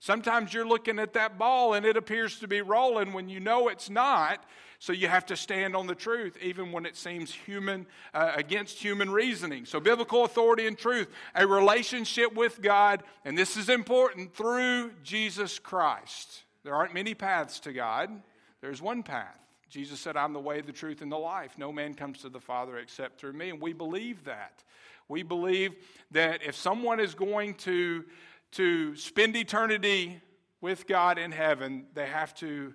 Sometimes 0.00 0.54
you're 0.54 0.66
looking 0.66 0.98
at 0.98 1.12
that 1.12 1.38
ball 1.38 1.74
and 1.74 1.84
it 1.84 1.96
appears 1.96 2.40
to 2.40 2.48
be 2.48 2.62
rolling 2.62 3.12
when 3.12 3.28
you 3.28 3.38
know 3.38 3.68
it's 3.68 3.90
not. 3.90 4.42
So 4.78 4.94
you 4.94 5.08
have 5.08 5.26
to 5.26 5.36
stand 5.36 5.76
on 5.76 5.86
the 5.86 5.94
truth, 5.94 6.38
even 6.40 6.72
when 6.72 6.86
it 6.86 6.96
seems 6.96 7.34
human 7.34 7.86
uh, 8.14 8.32
against 8.34 8.78
human 8.78 9.10
reasoning. 9.10 9.66
So 9.66 9.78
biblical 9.78 10.24
authority 10.24 10.66
and 10.66 10.76
truth, 10.76 11.08
a 11.34 11.46
relationship 11.46 12.34
with 12.34 12.62
God, 12.62 13.02
and 13.26 13.36
this 13.36 13.58
is 13.58 13.68
important 13.68 14.34
through 14.34 14.92
Jesus 15.02 15.58
Christ. 15.58 16.44
There 16.64 16.74
aren't 16.74 16.94
many 16.94 17.12
paths 17.12 17.60
to 17.60 17.72
God. 17.74 18.22
There's 18.62 18.80
one 18.80 19.02
path. 19.02 19.36
Jesus 19.70 20.00
said, 20.00 20.16
I'm 20.16 20.32
the 20.32 20.40
way, 20.40 20.60
the 20.60 20.72
truth, 20.72 21.00
and 21.00 21.10
the 21.10 21.16
life. 21.16 21.56
No 21.56 21.72
man 21.72 21.94
comes 21.94 22.18
to 22.22 22.28
the 22.28 22.40
Father 22.40 22.78
except 22.78 23.20
through 23.20 23.34
me. 23.34 23.50
And 23.50 23.60
we 23.60 23.72
believe 23.72 24.24
that. 24.24 24.64
We 25.08 25.22
believe 25.22 25.76
that 26.10 26.42
if 26.42 26.56
someone 26.56 26.98
is 26.98 27.14
going 27.14 27.54
to, 27.54 28.04
to 28.52 28.96
spend 28.96 29.36
eternity 29.36 30.20
with 30.60 30.88
God 30.88 31.18
in 31.18 31.30
heaven, 31.30 31.86
they 31.94 32.06
have 32.06 32.34
to 32.36 32.74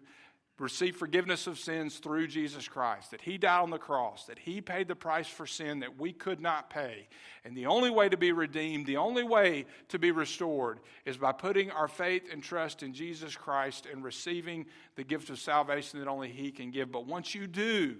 receive 0.57 0.95
forgiveness 0.95 1.47
of 1.47 1.59
sins 1.59 1.97
through 1.97 2.27
Jesus 2.27 2.67
Christ, 2.67 3.11
that 3.11 3.21
He 3.21 3.37
died 3.37 3.61
on 3.61 3.69
the 3.69 3.77
cross, 3.77 4.25
that 4.25 4.39
He 4.39 4.61
paid 4.61 4.87
the 4.87 4.95
price 4.95 5.27
for 5.27 5.45
sin 5.45 5.79
that 5.79 5.99
we 5.99 6.13
could 6.13 6.39
not 6.39 6.69
pay. 6.69 7.07
And 7.43 7.55
the 7.55 7.65
only 7.65 7.89
way 7.89 8.07
to 8.07 8.17
be 8.17 8.31
redeemed, 8.31 8.85
the 8.85 8.97
only 8.97 9.23
way 9.23 9.65
to 9.89 9.99
be 9.99 10.11
restored, 10.11 10.79
is 11.05 11.17
by 11.17 11.33
putting 11.33 11.71
our 11.71 11.89
faith 11.89 12.23
and 12.31 12.41
trust 12.41 12.83
in 12.83 12.93
Jesus 12.93 13.35
Christ 13.35 13.85
and 13.91 14.03
receiving 14.03 14.65
the 14.95 15.03
gift 15.03 15.29
of 15.29 15.39
salvation 15.39 15.99
that 15.99 16.07
only 16.07 16.29
He 16.29 16.51
can 16.51 16.71
give. 16.71 16.91
But 16.91 17.05
once 17.05 17.35
you 17.35 17.47
do, 17.47 17.97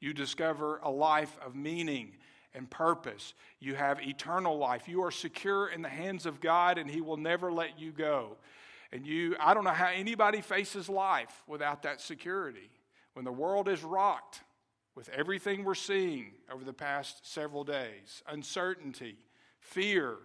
you 0.00 0.14
discover 0.14 0.78
a 0.82 0.90
life 0.90 1.36
of 1.44 1.54
meaning 1.54 2.12
and 2.54 2.70
purpose. 2.70 3.34
You 3.60 3.74
have 3.74 4.00
eternal 4.00 4.56
life. 4.56 4.88
You 4.88 5.04
are 5.04 5.10
secure 5.10 5.68
in 5.68 5.82
the 5.82 5.88
hands 5.88 6.24
of 6.24 6.40
God, 6.40 6.78
and 6.78 6.90
He 6.90 7.02
will 7.02 7.18
never 7.18 7.52
let 7.52 7.78
you 7.78 7.92
go. 7.92 8.38
And 8.92 9.06
you, 9.06 9.36
I 9.38 9.54
don't 9.54 9.64
know 9.64 9.70
how 9.70 9.88
anybody 9.88 10.40
faces 10.40 10.88
life 10.88 11.42
without 11.46 11.82
that 11.82 12.00
security. 12.00 12.70
When 13.12 13.24
the 13.24 13.32
world 13.32 13.68
is 13.68 13.82
rocked 13.82 14.40
with 14.94 15.08
everything 15.10 15.64
we're 15.64 15.74
seeing 15.74 16.32
over 16.52 16.64
the 16.64 16.72
past 16.72 17.30
several 17.30 17.64
days 17.64 18.22
uncertainty, 18.28 19.16
fear 19.60 20.16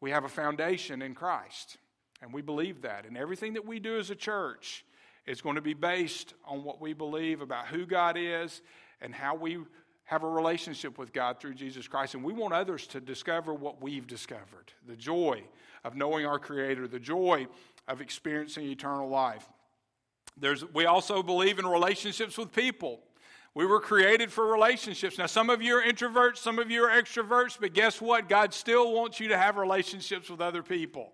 we 0.00 0.10
have 0.10 0.24
a 0.24 0.28
foundation 0.28 1.02
in 1.02 1.14
Christ. 1.14 1.78
And 2.22 2.32
we 2.32 2.42
believe 2.42 2.82
that. 2.82 3.06
And 3.06 3.16
everything 3.16 3.54
that 3.54 3.66
we 3.66 3.78
do 3.78 3.98
as 3.98 4.10
a 4.10 4.14
church 4.14 4.84
is 5.26 5.40
going 5.40 5.56
to 5.56 5.62
be 5.62 5.74
based 5.74 6.34
on 6.44 6.64
what 6.64 6.80
we 6.80 6.92
believe 6.92 7.40
about 7.40 7.66
who 7.66 7.84
God 7.86 8.16
is 8.18 8.62
and 9.00 9.14
how 9.14 9.34
we 9.34 9.58
have 10.04 10.22
a 10.22 10.28
relationship 10.28 10.98
with 10.98 11.12
God 11.12 11.40
through 11.40 11.54
Jesus 11.54 11.88
Christ. 11.88 12.14
And 12.14 12.22
we 12.22 12.32
want 12.32 12.54
others 12.54 12.86
to 12.88 13.00
discover 13.00 13.52
what 13.52 13.82
we've 13.82 14.06
discovered 14.06 14.72
the 14.86 14.96
joy 14.96 15.42
of 15.86 15.94
knowing 15.94 16.26
our 16.26 16.40
Creator, 16.40 16.88
the 16.88 16.98
joy 16.98 17.46
of 17.86 18.00
experiencing 18.00 18.66
eternal 18.66 19.08
life. 19.08 19.48
There's, 20.36 20.64
we 20.74 20.84
also 20.84 21.22
believe 21.22 21.60
in 21.60 21.66
relationships 21.66 22.36
with 22.36 22.52
people. 22.52 23.00
We 23.54 23.66
were 23.66 23.78
created 23.78 24.32
for 24.32 24.44
relationships. 24.52 25.16
Now, 25.16 25.26
some 25.26 25.48
of 25.48 25.62
you 25.62 25.76
are 25.76 25.82
introverts, 25.82 26.38
some 26.38 26.58
of 26.58 26.72
you 26.72 26.82
are 26.82 26.90
extroverts, 26.90 27.56
but 27.58 27.72
guess 27.72 28.00
what? 28.00 28.28
God 28.28 28.52
still 28.52 28.92
wants 28.92 29.20
you 29.20 29.28
to 29.28 29.38
have 29.38 29.56
relationships 29.56 30.28
with 30.28 30.40
other 30.40 30.64
people. 30.64 31.12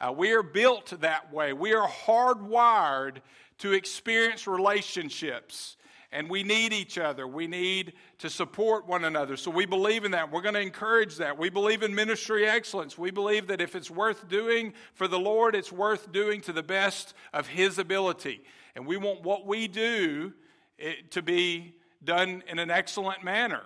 Uh, 0.00 0.12
we 0.16 0.32
are 0.32 0.42
built 0.42 0.94
that 1.00 1.30
way. 1.30 1.52
We 1.52 1.74
are 1.74 1.86
hardwired 1.86 3.18
to 3.58 3.72
experience 3.74 4.46
relationships 4.46 5.76
and 6.10 6.30
we 6.30 6.42
need 6.42 6.72
each 6.72 6.96
other. 6.96 7.26
We 7.26 7.46
need 7.46 7.92
to 8.18 8.30
support 8.30 8.86
one 8.86 9.04
another. 9.04 9.36
So 9.36 9.50
we 9.50 9.66
believe 9.66 10.04
in 10.04 10.12
that. 10.12 10.32
We're 10.32 10.42
going 10.42 10.54
to 10.54 10.60
encourage 10.60 11.16
that. 11.16 11.36
We 11.36 11.50
believe 11.50 11.82
in 11.82 11.94
ministry 11.94 12.46
excellence. 12.46 12.96
We 12.96 13.10
believe 13.10 13.46
that 13.48 13.60
if 13.60 13.76
it's 13.76 13.90
worth 13.90 14.28
doing 14.28 14.72
for 14.94 15.06
the 15.06 15.18
Lord, 15.18 15.54
it's 15.54 15.70
worth 15.70 16.10
doing 16.10 16.40
to 16.42 16.52
the 16.52 16.62
best 16.62 17.14
of 17.32 17.46
His 17.46 17.78
ability. 17.78 18.42
And 18.74 18.86
we 18.86 18.96
want 18.96 19.22
what 19.22 19.46
we 19.46 19.68
do 19.68 20.32
eh, 20.78 20.94
to 21.10 21.20
be 21.20 21.74
done 22.02 22.42
in 22.48 22.58
an 22.58 22.70
excellent 22.70 23.22
manner. 23.22 23.62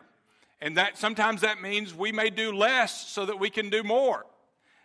And 0.61 0.77
that 0.77 0.99
sometimes 0.99 1.43
that 1.43 1.61
means 1.61 1.95
we 1.95 2.13
may 2.13 2.31
do 2.31 2.53
less 2.53 3.09
so 3.09 3.27
that 3.27 3.39
we 3.39 3.51
can 3.51 3.71
do 3.71 3.83
more 3.83 4.27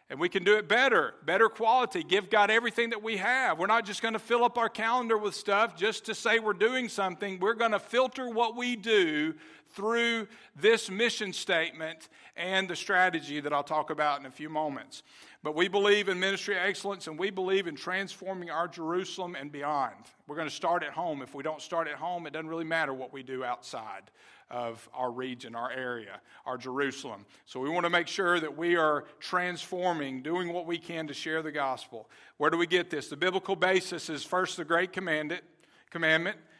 and 0.09 0.19
we 0.19 0.29
can 0.29 0.43
do 0.43 0.57
it 0.57 0.69
better, 0.69 1.15
better 1.25 1.49
quality, 1.49 2.01
give 2.01 2.29
God 2.29 2.49
everything 2.49 2.91
that 2.91 3.03
we 3.03 3.17
have. 3.17 3.59
We're 3.59 3.67
not 3.67 3.85
just 3.85 4.01
going 4.01 4.13
to 4.13 4.19
fill 4.19 4.43
up 4.43 4.57
our 4.57 4.69
calendar 4.69 5.17
with 5.17 5.35
stuff 5.35 5.75
just 5.75 6.05
to 6.05 6.15
say 6.15 6.39
we're 6.39 6.53
doing 6.53 6.87
something. 6.87 7.39
We're 7.39 7.55
going 7.55 7.71
to 7.71 7.79
filter 7.79 8.29
what 8.29 8.55
we 8.55 8.77
do 8.77 9.33
through 9.71 10.27
this 10.55 10.89
mission 10.89 11.33
statement 11.33 12.07
and 12.37 12.69
the 12.69 12.75
strategy 12.75 13.41
that 13.41 13.51
I'll 13.51 13.63
talk 13.63 13.89
about 13.89 14.21
in 14.21 14.25
a 14.25 14.31
few 14.31 14.49
moments. 14.49 15.03
But 15.43 15.55
we 15.55 15.67
believe 15.67 16.07
in 16.07 16.19
ministry 16.19 16.55
excellence 16.57 17.07
and 17.07 17.19
we 17.19 17.29
believe 17.29 17.67
in 17.67 17.75
transforming 17.75 18.49
our 18.49 18.67
Jerusalem 18.67 19.35
and 19.35 19.51
beyond. 19.51 19.95
We're 20.25 20.37
going 20.37 20.47
to 20.47 20.55
start 20.55 20.83
at 20.83 20.91
home. 20.91 21.21
If 21.21 21.35
we 21.35 21.43
don't 21.43 21.61
start 21.61 21.87
at 21.87 21.95
home, 21.95 22.27
it 22.27 22.33
doesn't 22.33 22.47
really 22.47 22.63
matter 22.63 22.93
what 22.93 23.11
we 23.11 23.23
do 23.23 23.43
outside 23.43 24.03
of 24.49 24.87
our 24.93 25.11
region, 25.11 25.55
our 25.55 25.71
area, 25.71 26.21
our 26.45 26.57
Jerusalem. 26.57 27.25
So 27.45 27.59
we 27.59 27.69
want 27.69 27.85
to 27.85 27.89
make 27.89 28.07
sure 28.07 28.39
that 28.39 28.57
we 28.57 28.75
are 28.75 29.05
transforming, 29.19 30.21
doing 30.21 30.53
what 30.53 30.65
we 30.65 30.77
can 30.77 31.07
to 31.07 31.13
share 31.13 31.41
the 31.41 31.51
gospel. 31.51 32.09
Where 32.37 32.49
do 32.49 32.57
we 32.57 32.67
get 32.67 32.89
this? 32.89 33.09
The 33.09 33.17
biblical 33.17 33.55
basis 33.55 34.09
is 34.09 34.23
first 34.23 34.57
the 34.57 34.65
great 34.65 34.93
commandment. 34.93 35.43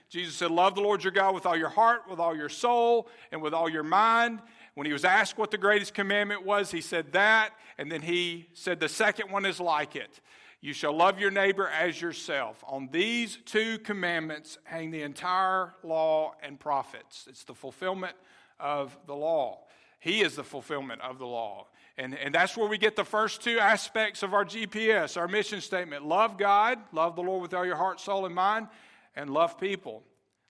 Jesus 0.10 0.36
said, 0.36 0.51
Love 0.51 0.75
the 0.75 0.82
Lord 0.82 1.03
your 1.03 1.12
God 1.12 1.34
with 1.34 1.46
all 1.46 1.58
your 1.58 1.70
heart, 1.70 2.03
with 2.10 2.20
all 2.20 2.36
your 2.36 2.50
soul, 2.50 3.10
and 3.32 3.41
with 3.41 3.53
all 3.53 3.70
your 3.70 3.84
mind. 3.84 4.39
When 4.74 4.86
he 4.86 4.94
was 4.94 5.06
asked 5.06 5.38
what 5.38 5.51
the 5.51 5.58
greatest 5.58 5.94
commandment 5.94 6.46
was, 6.46 6.72
he 6.72 6.82
said 6.82 7.12
that, 7.13 7.51
and 7.77 7.91
then 7.91 8.01
he 8.01 8.48
said 8.53 8.79
the 8.79 8.89
second 8.89 9.32
one 9.32 9.46
is 9.46 9.60
like 9.60 9.96
it. 9.96 10.20
You 10.59 10.73
shall 10.73 10.95
love 10.95 11.19
your 11.19 11.29
neighbor 11.29 11.67
as 11.67 12.01
yourself. 12.01 12.63
On 12.67 12.89
these 12.91 13.37
two 13.45 13.77
commandments 13.79 14.57
hang 14.63 14.91
the 14.91 15.03
entire 15.03 15.73
law 15.83 16.33
and 16.41 16.59
prophets. 16.59 17.27
It's 17.29 17.43
the 17.43 17.53
fulfillment 17.53 18.15
of 18.59 18.97
the 19.05 19.15
law. 19.15 19.59
He 19.99 20.21
is 20.21 20.35
the 20.35 20.43
fulfillment 20.43 21.01
of 21.01 21.19
the 21.19 21.27
law. 21.27 21.67
And, 21.97 22.15
and 22.15 22.33
that's 22.33 22.55
where 22.55 22.67
we 22.67 22.77
get 22.77 22.95
the 22.95 23.03
first 23.03 23.41
two 23.41 23.59
aspects 23.59 24.23
of 24.23 24.33
our 24.33 24.45
GPS, 24.45 25.17
our 25.17 25.27
mission 25.27 25.61
statement 25.61 26.05
love 26.05 26.37
God, 26.37 26.79
love 26.91 27.15
the 27.15 27.23
Lord 27.23 27.41
with 27.41 27.53
all 27.53 27.65
your 27.65 27.75
heart, 27.75 27.99
soul, 27.99 28.25
and 28.25 28.35
mind, 28.35 28.67
and 29.15 29.29
love 29.29 29.59
people. 29.59 30.03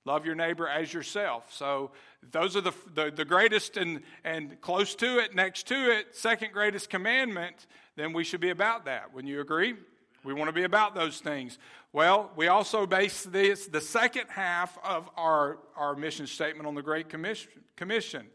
Love 0.03 0.25
your 0.25 0.35
neighbor 0.35 0.69
as 0.69 0.93
yourself. 0.93 1.53
So 1.53 1.91
those 2.31 2.55
are 2.55 2.61
the, 2.61 2.73
the, 2.93 3.11
the, 3.11 3.25
greatest 3.25 3.75
and, 3.75 4.01
and 4.23 4.59
close 4.61 4.95
to 4.95 5.19
it, 5.19 5.35
next 5.35 5.67
to 5.67 5.91
it, 5.91 6.15
second 6.15 6.53
greatest 6.53 6.89
commandment, 6.89 7.67
then 7.97 8.13
we 8.13 8.23
should 8.23 8.39
be 8.39 8.49
about 8.49 8.85
that. 8.85 9.13
Wouldn't 9.13 9.31
you 9.31 9.41
agree? 9.41 9.75
We 10.23 10.33
want 10.33 10.49
to 10.49 10.53
be 10.53 10.63
about 10.63 10.95
those 10.95 11.19
things. 11.19 11.57
Well, 11.93 12.31
we 12.35 12.47
also 12.47 12.85
base 12.85 13.23
this, 13.23 13.67
the 13.67 13.81
second 13.81 14.25
half 14.29 14.77
of 14.83 15.09
our, 15.15 15.59
our 15.75 15.95
mission 15.95 16.27
statement 16.27 16.67
on 16.67 16.75
the 16.75 16.81
Great 16.81 17.09
Commission. 17.09 17.51
commission. 17.75 18.27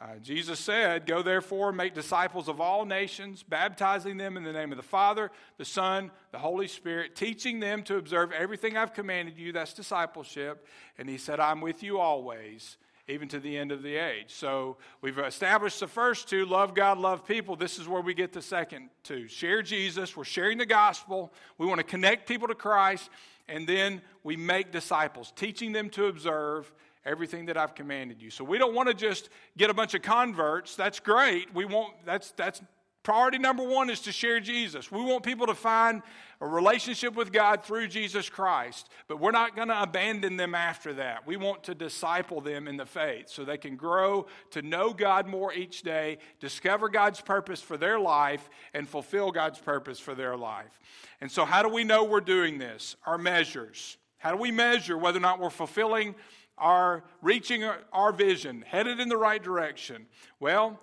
Uh, 0.00 0.16
Jesus 0.22 0.58
said, 0.58 1.06
Go 1.06 1.22
therefore, 1.22 1.72
make 1.72 1.94
disciples 1.94 2.48
of 2.48 2.60
all 2.60 2.86
nations, 2.86 3.42
baptizing 3.42 4.16
them 4.16 4.38
in 4.38 4.44
the 4.44 4.52
name 4.52 4.72
of 4.72 4.78
the 4.78 4.82
Father, 4.82 5.30
the 5.58 5.64
Son, 5.64 6.10
the 6.32 6.38
Holy 6.38 6.68
Spirit, 6.68 7.14
teaching 7.14 7.60
them 7.60 7.82
to 7.82 7.96
observe 7.96 8.32
everything 8.32 8.78
I've 8.78 8.94
commanded 8.94 9.36
you. 9.36 9.52
That's 9.52 9.74
discipleship. 9.74 10.66
And 10.98 11.08
he 11.08 11.18
said, 11.18 11.38
I'm 11.38 11.60
with 11.60 11.82
you 11.82 11.98
always 11.98 12.78
even 13.10 13.28
to 13.28 13.40
the 13.40 13.56
end 13.56 13.72
of 13.72 13.82
the 13.82 13.96
age. 13.96 14.26
So 14.28 14.76
we've 15.02 15.18
established 15.18 15.80
the 15.80 15.88
first 15.88 16.28
two 16.28 16.46
love 16.46 16.74
God, 16.74 16.98
love 16.98 17.26
people. 17.26 17.56
This 17.56 17.78
is 17.78 17.88
where 17.88 18.00
we 18.00 18.14
get 18.14 18.32
the 18.32 18.42
second 18.42 18.90
two 19.02 19.28
share 19.28 19.62
Jesus. 19.62 20.16
We're 20.16 20.24
sharing 20.24 20.58
the 20.58 20.66
gospel. 20.66 21.32
We 21.58 21.66
want 21.66 21.78
to 21.78 21.84
connect 21.84 22.28
people 22.28 22.48
to 22.48 22.54
Christ. 22.54 23.10
And 23.48 23.66
then 23.66 24.00
we 24.22 24.36
make 24.36 24.70
disciples, 24.70 25.32
teaching 25.34 25.72
them 25.72 25.90
to 25.90 26.06
observe 26.06 26.72
everything 27.04 27.46
that 27.46 27.56
I've 27.56 27.74
commanded 27.74 28.22
you. 28.22 28.30
So 28.30 28.44
we 28.44 28.58
don't 28.58 28.74
want 28.74 28.88
to 28.88 28.94
just 28.94 29.28
get 29.56 29.70
a 29.70 29.74
bunch 29.74 29.94
of 29.94 30.02
converts. 30.02 30.76
That's 30.76 31.00
great. 31.00 31.52
We 31.52 31.64
want 31.64 31.94
that's 32.04 32.30
that's 32.32 32.62
Priority 33.02 33.38
number 33.38 33.62
one 33.62 33.88
is 33.88 34.00
to 34.00 34.12
share 34.12 34.40
Jesus. 34.40 34.92
We 34.92 35.02
want 35.02 35.22
people 35.22 35.46
to 35.46 35.54
find 35.54 36.02
a 36.42 36.46
relationship 36.46 37.14
with 37.14 37.32
God 37.32 37.64
through 37.64 37.88
Jesus 37.88 38.28
Christ, 38.28 38.90
but 39.08 39.18
we're 39.18 39.30
not 39.30 39.56
going 39.56 39.68
to 39.68 39.82
abandon 39.82 40.36
them 40.36 40.54
after 40.54 40.92
that. 40.94 41.26
We 41.26 41.38
want 41.38 41.62
to 41.64 41.74
disciple 41.74 42.42
them 42.42 42.68
in 42.68 42.76
the 42.76 42.84
faith 42.84 43.30
so 43.30 43.42
they 43.42 43.56
can 43.56 43.76
grow 43.76 44.26
to 44.50 44.60
know 44.60 44.92
God 44.92 45.26
more 45.26 45.50
each 45.52 45.80
day, 45.80 46.18
discover 46.40 46.90
God's 46.90 47.22
purpose 47.22 47.62
for 47.62 47.78
their 47.78 47.98
life, 47.98 48.50
and 48.74 48.86
fulfill 48.86 49.30
God's 49.30 49.58
purpose 49.58 49.98
for 49.98 50.14
their 50.14 50.36
life. 50.36 50.78
And 51.22 51.30
so, 51.30 51.46
how 51.46 51.62
do 51.62 51.70
we 51.70 51.84
know 51.84 52.04
we're 52.04 52.20
doing 52.20 52.58
this? 52.58 52.96
Our 53.06 53.16
measures. 53.18 53.96
How 54.18 54.32
do 54.32 54.36
we 54.36 54.50
measure 54.50 54.98
whether 54.98 55.16
or 55.16 55.22
not 55.22 55.40
we're 55.40 55.48
fulfilling 55.48 56.14
our 56.58 57.02
reaching 57.22 57.64
our 57.90 58.12
vision, 58.12 58.62
headed 58.66 59.00
in 59.00 59.08
the 59.08 59.16
right 59.16 59.42
direction? 59.42 60.06
Well, 60.38 60.78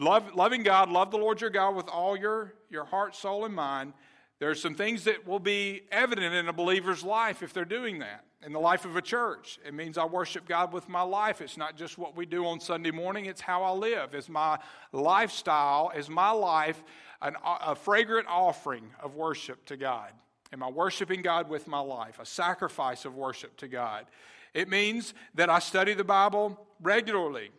love, 0.00 0.34
loving 0.34 0.62
God, 0.62 0.90
love 0.90 1.10
the 1.10 1.18
Lord 1.18 1.40
your 1.40 1.50
God 1.50 1.76
with 1.76 1.88
all 1.88 2.16
your, 2.16 2.54
your 2.70 2.84
heart, 2.84 3.14
soul, 3.14 3.44
and 3.44 3.54
mind. 3.54 3.92
There 4.38 4.50
are 4.50 4.54
some 4.54 4.74
things 4.74 5.04
that 5.04 5.26
will 5.26 5.38
be 5.38 5.82
evident 5.92 6.34
in 6.34 6.48
a 6.48 6.52
believer's 6.52 7.04
life 7.04 7.42
if 7.42 7.52
they're 7.52 7.64
doing 7.64 7.98
that. 7.98 8.24
In 8.42 8.54
the 8.54 8.60
life 8.60 8.86
of 8.86 8.96
a 8.96 9.02
church, 9.02 9.58
it 9.66 9.74
means 9.74 9.98
I 9.98 10.06
worship 10.06 10.48
God 10.48 10.72
with 10.72 10.88
my 10.88 11.02
life. 11.02 11.42
It's 11.42 11.58
not 11.58 11.76
just 11.76 11.98
what 11.98 12.16
we 12.16 12.24
do 12.24 12.46
on 12.46 12.58
Sunday 12.58 12.90
morning, 12.90 13.26
it's 13.26 13.42
how 13.42 13.62
I 13.62 13.72
live. 13.72 14.14
Is 14.14 14.30
my 14.30 14.58
lifestyle, 14.92 15.92
is 15.94 16.08
my 16.08 16.30
life 16.30 16.82
an, 17.20 17.36
a 17.44 17.74
fragrant 17.74 18.26
offering 18.28 18.90
of 19.02 19.14
worship 19.14 19.66
to 19.66 19.76
God? 19.76 20.10
Am 20.54 20.62
I 20.62 20.70
worshiping 20.70 21.20
God 21.20 21.50
with 21.50 21.68
my 21.68 21.80
life? 21.80 22.18
A 22.18 22.24
sacrifice 22.24 23.04
of 23.04 23.14
worship 23.14 23.58
to 23.58 23.68
God. 23.68 24.06
It 24.54 24.70
means 24.70 25.12
that 25.34 25.50
I 25.50 25.58
study 25.58 25.92
the 25.92 26.02
Bible 26.02 26.66
regularly. 26.80 27.50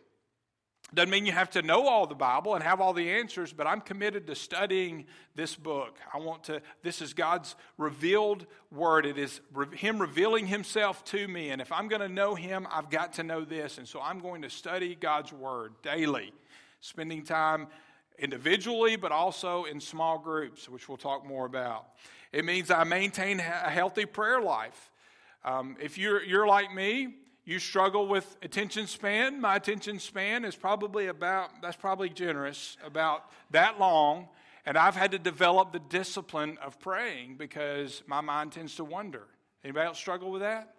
Doesn't 0.94 1.10
mean 1.10 1.24
you 1.24 1.32
have 1.32 1.50
to 1.50 1.62
know 1.62 1.88
all 1.88 2.06
the 2.06 2.14
Bible 2.14 2.54
and 2.54 2.62
have 2.62 2.80
all 2.80 2.92
the 2.92 3.10
answers, 3.10 3.52
but 3.52 3.66
I'm 3.66 3.80
committed 3.80 4.26
to 4.26 4.34
studying 4.34 5.06
this 5.34 5.56
book. 5.56 5.96
I 6.12 6.18
want 6.18 6.44
to, 6.44 6.60
this 6.82 7.00
is 7.00 7.14
God's 7.14 7.56
revealed 7.78 8.46
word. 8.70 9.06
It 9.06 9.16
is 9.16 9.40
Him 9.72 9.98
revealing 9.98 10.46
Himself 10.46 11.02
to 11.06 11.26
me. 11.26 11.48
And 11.48 11.62
if 11.62 11.72
I'm 11.72 11.88
going 11.88 12.02
to 12.02 12.10
know 12.10 12.34
Him, 12.34 12.66
I've 12.70 12.90
got 12.90 13.14
to 13.14 13.22
know 13.22 13.42
this. 13.42 13.78
And 13.78 13.88
so 13.88 14.02
I'm 14.02 14.20
going 14.20 14.42
to 14.42 14.50
study 14.50 14.94
God's 14.94 15.32
word 15.32 15.72
daily, 15.82 16.30
spending 16.82 17.24
time 17.24 17.68
individually, 18.18 18.96
but 18.96 19.12
also 19.12 19.64
in 19.64 19.80
small 19.80 20.18
groups, 20.18 20.68
which 20.68 20.90
we'll 20.90 20.98
talk 20.98 21.26
more 21.26 21.46
about. 21.46 21.86
It 22.32 22.44
means 22.44 22.70
I 22.70 22.84
maintain 22.84 23.40
a 23.40 23.70
healthy 23.70 24.04
prayer 24.04 24.42
life. 24.42 24.90
Um, 25.42 25.76
if 25.80 25.96
you're, 25.96 26.22
you're 26.22 26.46
like 26.46 26.72
me, 26.74 27.14
you 27.44 27.58
struggle 27.58 28.06
with 28.06 28.36
attention 28.42 28.86
span. 28.86 29.40
My 29.40 29.56
attention 29.56 29.98
span 29.98 30.44
is 30.44 30.54
probably 30.54 31.08
about, 31.08 31.60
that's 31.60 31.76
probably 31.76 32.08
generous, 32.08 32.76
about 32.84 33.30
that 33.50 33.80
long. 33.80 34.28
And 34.64 34.78
I've 34.78 34.94
had 34.94 35.10
to 35.10 35.18
develop 35.18 35.72
the 35.72 35.80
discipline 35.80 36.56
of 36.62 36.78
praying 36.78 37.36
because 37.36 38.02
my 38.06 38.20
mind 38.20 38.52
tends 38.52 38.76
to 38.76 38.84
wander. 38.84 39.24
Anybody 39.64 39.86
else 39.86 39.98
struggle 39.98 40.30
with 40.30 40.42
that? 40.42 40.74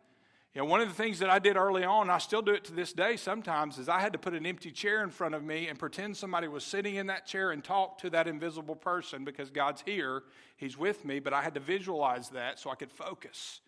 You 0.55 0.62
know, 0.62 0.65
one 0.65 0.79
of 0.79 0.88
the 0.88 0.93
things 0.93 1.20
that 1.20 1.29
I 1.29 1.39
did 1.39 1.58
early 1.58 1.84
on, 1.84 2.10
I 2.10 2.20
still 2.20 2.43
do 2.43 2.53
it 2.53 2.63
to 2.65 2.74
this 2.74 2.93
day 2.93 3.17
sometimes, 3.17 3.79
is 3.79 3.89
I 3.89 4.00
had 4.00 4.13
to 4.13 4.20
put 4.20 4.34
an 4.34 4.46
empty 4.46 4.72
chair 4.72 5.03
in 5.03 5.10
front 5.10 5.34
of 5.34 5.43
me 5.43 5.67
and 5.67 5.79
pretend 5.79 6.15
somebody 6.15 6.48
was 6.48 6.63
sitting 6.63 6.96
in 6.96 7.08
that 7.08 7.25
chair 7.25 7.51
and 7.51 7.63
talk 7.63 7.98
to 8.00 8.10
that 8.12 8.27
invisible 8.27 8.75
person 8.75 9.25
because 9.25 9.50
God's 9.50 9.82
here, 9.82 10.24
He's 10.55 10.77
with 10.77 11.03
me, 11.03 11.20
but 11.20 11.34
I 11.34 11.41
had 11.41 11.55
to 11.55 11.60
visualize 11.60 12.29
that 12.29 12.60
so 12.60 12.70
I 12.70 12.75
could 12.75 12.91
focus 12.91 13.62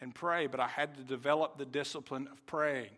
and 0.00 0.14
pray, 0.14 0.46
but 0.46 0.60
I 0.60 0.68
had 0.68 0.96
to 0.96 1.02
develop 1.02 1.58
the 1.58 1.66
discipline 1.66 2.28
of 2.30 2.44
praying. 2.46 2.90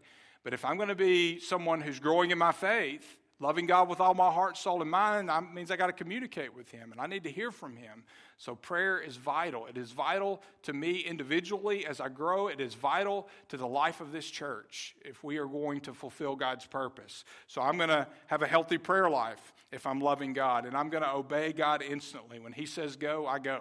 But 0.45 0.55
if 0.55 0.65
I'm 0.65 0.77
going 0.77 0.89
to 0.89 0.95
be 0.95 1.39
someone 1.39 1.81
who's 1.81 2.01
growing 2.01 2.31
in 2.31 2.39
my 2.39 2.53
faith, 2.53 3.19
loving 3.39 3.67
God 3.67 3.89
with 3.89 4.01
all 4.01 4.15
my 4.15 4.31
heart, 4.31 4.57
soul, 4.57 4.83
and 4.83 4.91
mind, 4.91 5.29
that 5.29 5.53
means 5.53 5.71
I 5.71 5.77
got 5.77 5.89
to 5.89 5.93
communicate 5.93 6.55
with 6.55 6.71
Him 6.71 6.93
and 6.93 7.01
I 7.01 7.07
need 7.07 7.25
to 7.25 7.31
hear 7.31 7.51
from 7.51 7.77
Him. 7.77 8.05
So 8.39 8.55
prayer 8.55 8.99
is 8.99 9.17
vital. 9.17 9.67
It 9.67 9.77
is 9.77 9.93
vital 9.93 10.43
to 10.63 10.73
me 10.73 11.01
individually 11.01 11.87
as 11.87 12.01
I 12.01 12.09
grow. 12.09 12.49
It 12.49 12.61
is 12.61 12.75
vital 12.75 13.29
to 13.49 13.57
the 13.57 13.67
life 13.67 14.01
of 14.01 14.13
this 14.13 14.29
church 14.29 14.97
if 15.05 15.23
we 15.23 15.39
are 15.39 15.47
going 15.47 15.81
to 15.83 15.95
fulfill 15.95 16.35
God's 16.37 16.67
purpose. 16.67 17.25
So 17.47 17.63
I'm 17.63 17.77
going 17.77 17.89
to 17.89 18.07
have 18.27 18.43
a 18.43 18.47
healthy 18.47 18.79
prayer 18.79 19.11
life 19.11 19.53
if 19.71 19.87
I'm 19.87 20.01
loving 20.01 20.33
God, 20.33 20.67
and 20.67 20.77
I'm 20.77 20.91
going 20.91 21.03
to 21.03 21.13
obey 21.13 21.53
God 21.53 21.83
instantly. 21.83 22.39
When 22.39 22.53
He 22.53 22.67
says 22.67 22.97
go, 22.97 23.27
I 23.27 23.39
go. 23.39 23.61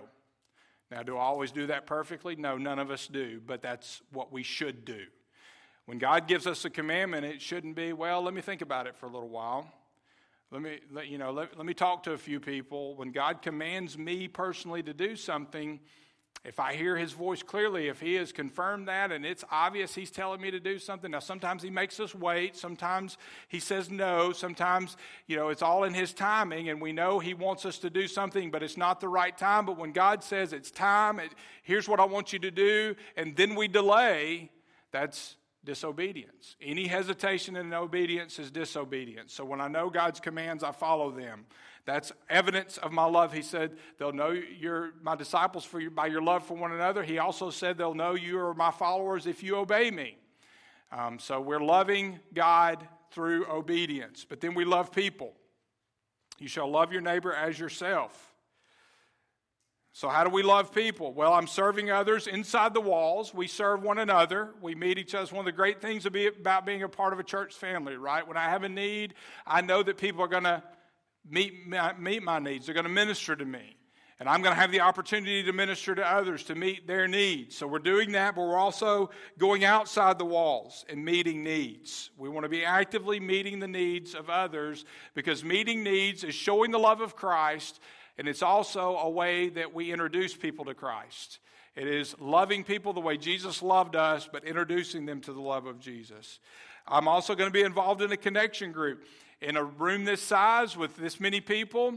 Now, 0.91 1.03
do 1.03 1.17
I 1.17 1.21
always 1.21 1.51
do 1.51 1.67
that 1.67 1.88
perfectly? 1.88 2.36
No, 2.36 2.57
none 2.57 2.77
of 2.77 2.91
us 2.91 3.07
do, 3.07 3.41
but 3.45 3.62
that's 3.62 4.01
what 4.12 4.33
we 4.33 4.43
should 4.43 4.83
do. 4.83 5.05
When 5.86 5.98
God 5.98 6.27
gives 6.27 6.45
us 6.45 6.65
a 6.65 6.69
commandment, 6.69 7.25
it 7.25 7.41
shouldn't 7.41 7.75
be, 7.75 7.93
well, 7.93 8.21
let 8.21 8.33
me 8.33 8.41
think 8.41 8.62
about 8.62 8.88
it 8.88 8.98
for 8.98 9.05
a 9.05 9.10
little 9.10 9.29
while. 9.29 9.71
Let 10.51 10.62
me, 10.62 10.79
let, 10.91 11.07
you 11.07 11.17
know, 11.17 11.31
let, 11.31 11.55
let 11.57 11.65
me 11.65 11.74
talk 11.74 12.03
to 12.03 12.12
a 12.12 12.17
few 12.17 12.41
people. 12.41 12.95
When 12.98 13.13
God 13.13 13.41
commands 13.41 13.98
me 13.98 14.27
personally 14.27 14.83
to 14.83 14.93
do 14.93 15.15
something, 15.15 15.79
if 16.43 16.59
I 16.59 16.73
hear 16.73 16.97
his 16.97 17.11
voice 17.11 17.43
clearly, 17.43 17.88
if 17.88 18.00
he 18.00 18.15
has 18.15 18.31
confirmed 18.31 18.88
that 18.88 19.11
and 19.11 19.23
it's 19.23 19.43
obvious 19.51 19.93
he's 19.93 20.09
telling 20.09 20.41
me 20.41 20.50
to 20.50 20.59
do 20.59 20.79
something, 20.79 21.11
now 21.11 21.19
sometimes 21.19 21.61
he 21.61 21.69
makes 21.69 22.00
us 22.00 22.15
wait, 22.15 22.57
sometimes 22.57 23.17
he 23.47 23.59
says 23.59 23.91
no, 23.91 24.31
sometimes, 24.31 24.97
you 25.27 25.35
know, 25.35 25.50
it's 25.50 25.61
all 25.61 25.83
in 25.83 25.93
his 25.93 26.13
timing 26.13 26.69
and 26.69 26.81
we 26.81 26.93
know 26.93 27.19
he 27.19 27.35
wants 27.35 27.63
us 27.63 27.77
to 27.79 27.91
do 27.91 28.07
something, 28.07 28.50
but 28.50 28.63
it's 28.63 28.75
not 28.75 29.00
the 29.00 29.07
right 29.07 29.38
time. 29.38 29.67
But 29.67 29.77
when 29.77 29.91
God 29.91 30.23
says 30.23 30.51
it's 30.51 30.71
time, 30.71 31.19
it, 31.19 31.31
here's 31.61 31.88
what 31.88 32.00
I 32.00 32.05
want 32.05 32.33
you 32.33 32.39
to 32.39 32.51
do, 32.51 32.95
and 33.15 33.35
then 33.35 33.53
we 33.53 33.67
delay, 33.67 34.50
that's 34.91 35.35
disobedience. 35.63 36.55
Any 36.59 36.88
hesitation 36.88 37.55
in 37.55 37.71
obedience 37.71 38.39
is 38.39 38.50
disobedience. 38.50 39.31
So 39.31 39.45
when 39.45 39.61
I 39.61 39.67
know 39.67 39.91
God's 39.91 40.19
commands, 40.19 40.63
I 40.63 40.71
follow 40.71 41.11
them. 41.11 41.45
That's 41.85 42.11
evidence 42.29 42.77
of 42.77 42.91
my 42.91 43.05
love. 43.05 43.33
He 43.33 43.41
said, 43.41 43.77
They'll 43.97 44.13
know 44.13 44.29
you're 44.31 44.91
my 45.01 45.15
disciples 45.15 45.65
for 45.65 45.89
by 45.89 46.07
your 46.07 46.21
love 46.21 46.45
for 46.45 46.55
one 46.55 46.71
another. 46.71 47.03
He 47.03 47.17
also 47.17 47.50
said, 47.50 47.77
They'll 47.77 47.95
know 47.95 48.13
you 48.13 48.39
are 48.39 48.53
my 48.53 48.71
followers 48.71 49.25
if 49.25 49.43
you 49.43 49.55
obey 49.55 49.89
me. 49.89 50.17
Um, 50.91 51.19
so 51.19 51.39
we're 51.39 51.63
loving 51.63 52.19
God 52.33 52.88
through 53.11 53.47
obedience. 53.47 54.25
But 54.27 54.41
then 54.41 54.53
we 54.53 54.65
love 54.65 54.91
people. 54.91 55.33
You 56.39 56.47
shall 56.47 56.69
love 56.69 56.91
your 56.91 57.01
neighbor 57.01 57.33
as 57.33 57.59
yourself. 57.59 58.31
So, 59.93 60.07
how 60.07 60.23
do 60.23 60.29
we 60.29 60.41
love 60.41 60.73
people? 60.73 61.13
Well, 61.13 61.33
I'm 61.33 61.47
serving 61.47 61.91
others 61.91 62.27
inside 62.27 62.73
the 62.73 62.81
walls. 62.81 63.33
We 63.33 63.47
serve 63.47 63.83
one 63.83 63.97
another. 63.97 64.51
We 64.61 64.73
meet 64.73 64.97
each 64.97 65.13
other. 65.13 65.23
It's 65.23 65.33
one 65.33 65.41
of 65.41 65.45
the 65.45 65.51
great 65.51 65.81
things 65.81 66.05
about 66.05 66.65
being 66.65 66.83
a 66.83 66.89
part 66.89 67.11
of 67.11 67.20
a 67.20 67.24
church 67.24 67.53
family, 67.53 67.98
right? 67.98 68.25
When 68.25 68.37
I 68.37 68.50
have 68.50 68.63
a 68.63 68.70
need, 68.70 69.15
I 69.46 69.59
know 69.59 69.83
that 69.83 69.98
people 69.98 70.24
are 70.24 70.29
going 70.29 70.46
to 70.46 70.63
meet 71.29 71.68
my, 71.68 71.94
meet 71.94 72.24
my 72.24 72.40
needs. 72.40 72.66
They're 72.66 72.75
going 72.75 72.86
to 72.86 72.90
minister 72.90 73.36
to 73.36 73.46
me. 73.46 73.77
And 74.22 74.29
I'm 74.29 74.44
going 74.44 74.53
to 74.53 74.62
have 74.62 74.72
the 74.72 74.81
opportunity 74.81 75.42
to 75.42 75.51
minister 75.51 75.96
to 75.96 76.07
others 76.07 76.44
to 76.44 76.53
meet 76.53 76.86
their 76.86 77.07
needs. 77.07 77.57
So 77.57 77.66
we're 77.66 77.79
doing 77.79 78.12
that, 78.12 78.36
but 78.36 78.42
we're 78.42 78.55
also 78.55 79.10
going 79.40 79.66
outside 79.66 80.20
the 80.20 80.25
walls 80.25 80.86
and 80.90 81.03
meeting 81.03 81.44
needs. 81.44 82.12
We 82.20 82.29
want 82.29 82.44
to 82.44 82.50
be 82.50 82.64
actively 82.64 83.20
meeting 83.20 83.60
the 83.60 83.68
needs 83.68 84.14
of 84.14 84.29
others 84.29 84.86
because 85.16 85.44
meeting 85.44 85.84
needs 85.84 86.24
is 86.24 86.36
showing 86.36 86.70
the 86.70 86.77
love 86.77 87.01
of 87.01 87.16
Christ, 87.16 87.79
and 88.20 88.27
it's 88.27 88.44
also 88.44 88.96
a 88.98 89.10
way 89.10 89.50
that 89.50 89.74
we 89.74 89.92
introduce 89.92 90.36
people 90.36 90.66
to 90.66 90.75
Christ. 90.75 91.40
It 91.75 91.88
is 91.88 92.16
loving 92.20 92.64
people 92.64 92.94
the 92.94 93.00
way 93.00 93.18
Jesus 93.18 93.64
loved 93.64 93.96
us, 93.96 94.29
but 94.31 94.44
introducing 94.44 95.07
them 95.07 95.22
to 95.22 95.34
the 95.34 95.42
love 95.42 95.66
of 95.66 95.79
Jesus. 95.79 96.40
I'm 96.88 97.07
also 97.07 97.34
going 97.34 97.50
to 97.50 97.53
be 97.53 97.64
involved 97.64 98.03
in 98.03 98.12
a 98.12 98.18
connection 98.18 98.72
group 98.72 99.03
in 99.42 99.58
a 99.58 99.64
room 99.64 100.06
this 100.06 100.22
size 100.22 100.77
with 100.77 100.96
this 100.98 101.20
many 101.20 101.42
people, 101.42 101.96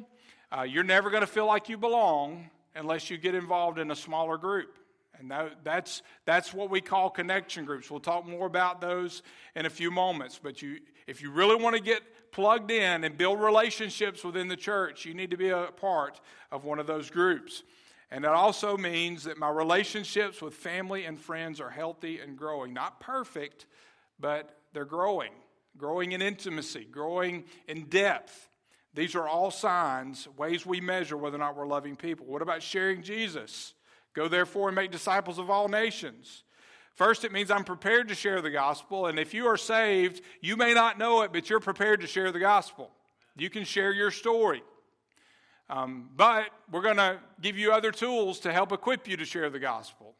uh, 0.56 0.62
you're 0.62 0.84
never 0.84 1.10
going 1.10 1.20
to 1.20 1.26
feel 1.26 1.46
like 1.46 1.68
you 1.68 1.76
belong 1.76 2.48
unless 2.74 3.10
you 3.10 3.18
get 3.18 3.34
involved 3.34 3.78
in 3.78 3.90
a 3.90 3.96
smaller 3.96 4.36
group. 4.38 4.78
And 5.18 5.30
that, 5.30 5.62
that's, 5.62 6.02
that's 6.24 6.52
what 6.52 6.70
we 6.70 6.80
call 6.80 7.08
connection 7.10 7.64
groups. 7.64 7.90
We'll 7.90 8.00
talk 8.00 8.26
more 8.26 8.46
about 8.46 8.80
those 8.80 9.22
in 9.54 9.66
a 9.66 9.70
few 9.70 9.90
moments. 9.90 10.40
But 10.42 10.60
you, 10.60 10.80
if 11.06 11.22
you 11.22 11.30
really 11.30 11.54
want 11.54 11.76
to 11.76 11.82
get 11.82 12.02
plugged 12.32 12.70
in 12.70 13.04
and 13.04 13.16
build 13.16 13.40
relationships 13.40 14.24
within 14.24 14.48
the 14.48 14.56
church, 14.56 15.04
you 15.04 15.14
need 15.14 15.30
to 15.30 15.36
be 15.36 15.50
a 15.50 15.68
part 15.76 16.20
of 16.50 16.64
one 16.64 16.78
of 16.78 16.86
those 16.86 17.10
groups. 17.10 17.62
And 18.10 18.24
that 18.24 18.32
also 18.32 18.76
means 18.76 19.24
that 19.24 19.38
my 19.38 19.48
relationships 19.50 20.42
with 20.42 20.54
family 20.54 21.04
and 21.04 21.18
friends 21.18 21.60
are 21.60 21.70
healthy 21.70 22.18
and 22.18 22.36
growing. 22.36 22.72
Not 22.72 23.00
perfect, 23.00 23.66
but 24.18 24.56
they're 24.72 24.84
growing 24.84 25.30
growing 25.76 26.12
in 26.12 26.22
intimacy, 26.22 26.86
growing 26.90 27.44
in 27.68 27.84
depth. 27.84 28.48
These 28.94 29.14
are 29.14 29.26
all 29.26 29.50
signs, 29.50 30.28
ways 30.36 30.64
we 30.64 30.80
measure 30.80 31.16
whether 31.16 31.36
or 31.36 31.40
not 31.40 31.56
we're 31.56 31.66
loving 31.66 31.96
people. 31.96 32.26
What 32.26 32.42
about 32.42 32.62
sharing 32.62 33.02
Jesus? 33.02 33.74
Go 34.14 34.28
therefore 34.28 34.68
and 34.68 34.76
make 34.76 34.92
disciples 34.92 35.38
of 35.38 35.50
all 35.50 35.68
nations. 35.68 36.44
First, 36.94 37.24
it 37.24 37.32
means 37.32 37.50
I'm 37.50 37.64
prepared 37.64 38.06
to 38.08 38.14
share 38.14 38.40
the 38.40 38.50
gospel. 38.50 39.06
And 39.06 39.18
if 39.18 39.34
you 39.34 39.46
are 39.46 39.56
saved, 39.56 40.22
you 40.40 40.56
may 40.56 40.74
not 40.74 40.96
know 40.96 41.22
it, 41.22 41.32
but 41.32 41.50
you're 41.50 41.58
prepared 41.58 42.00
to 42.02 42.06
share 42.06 42.30
the 42.30 42.38
gospel. 42.38 42.92
You 43.36 43.50
can 43.50 43.64
share 43.64 43.92
your 43.92 44.12
story. 44.12 44.62
Um, 45.68 46.10
but 46.14 46.50
we're 46.70 46.82
going 46.82 46.98
to 46.98 47.18
give 47.40 47.58
you 47.58 47.72
other 47.72 47.90
tools 47.90 48.38
to 48.40 48.52
help 48.52 48.70
equip 48.70 49.08
you 49.08 49.16
to 49.16 49.24
share 49.24 49.50
the 49.50 49.58
gospel. 49.58 50.14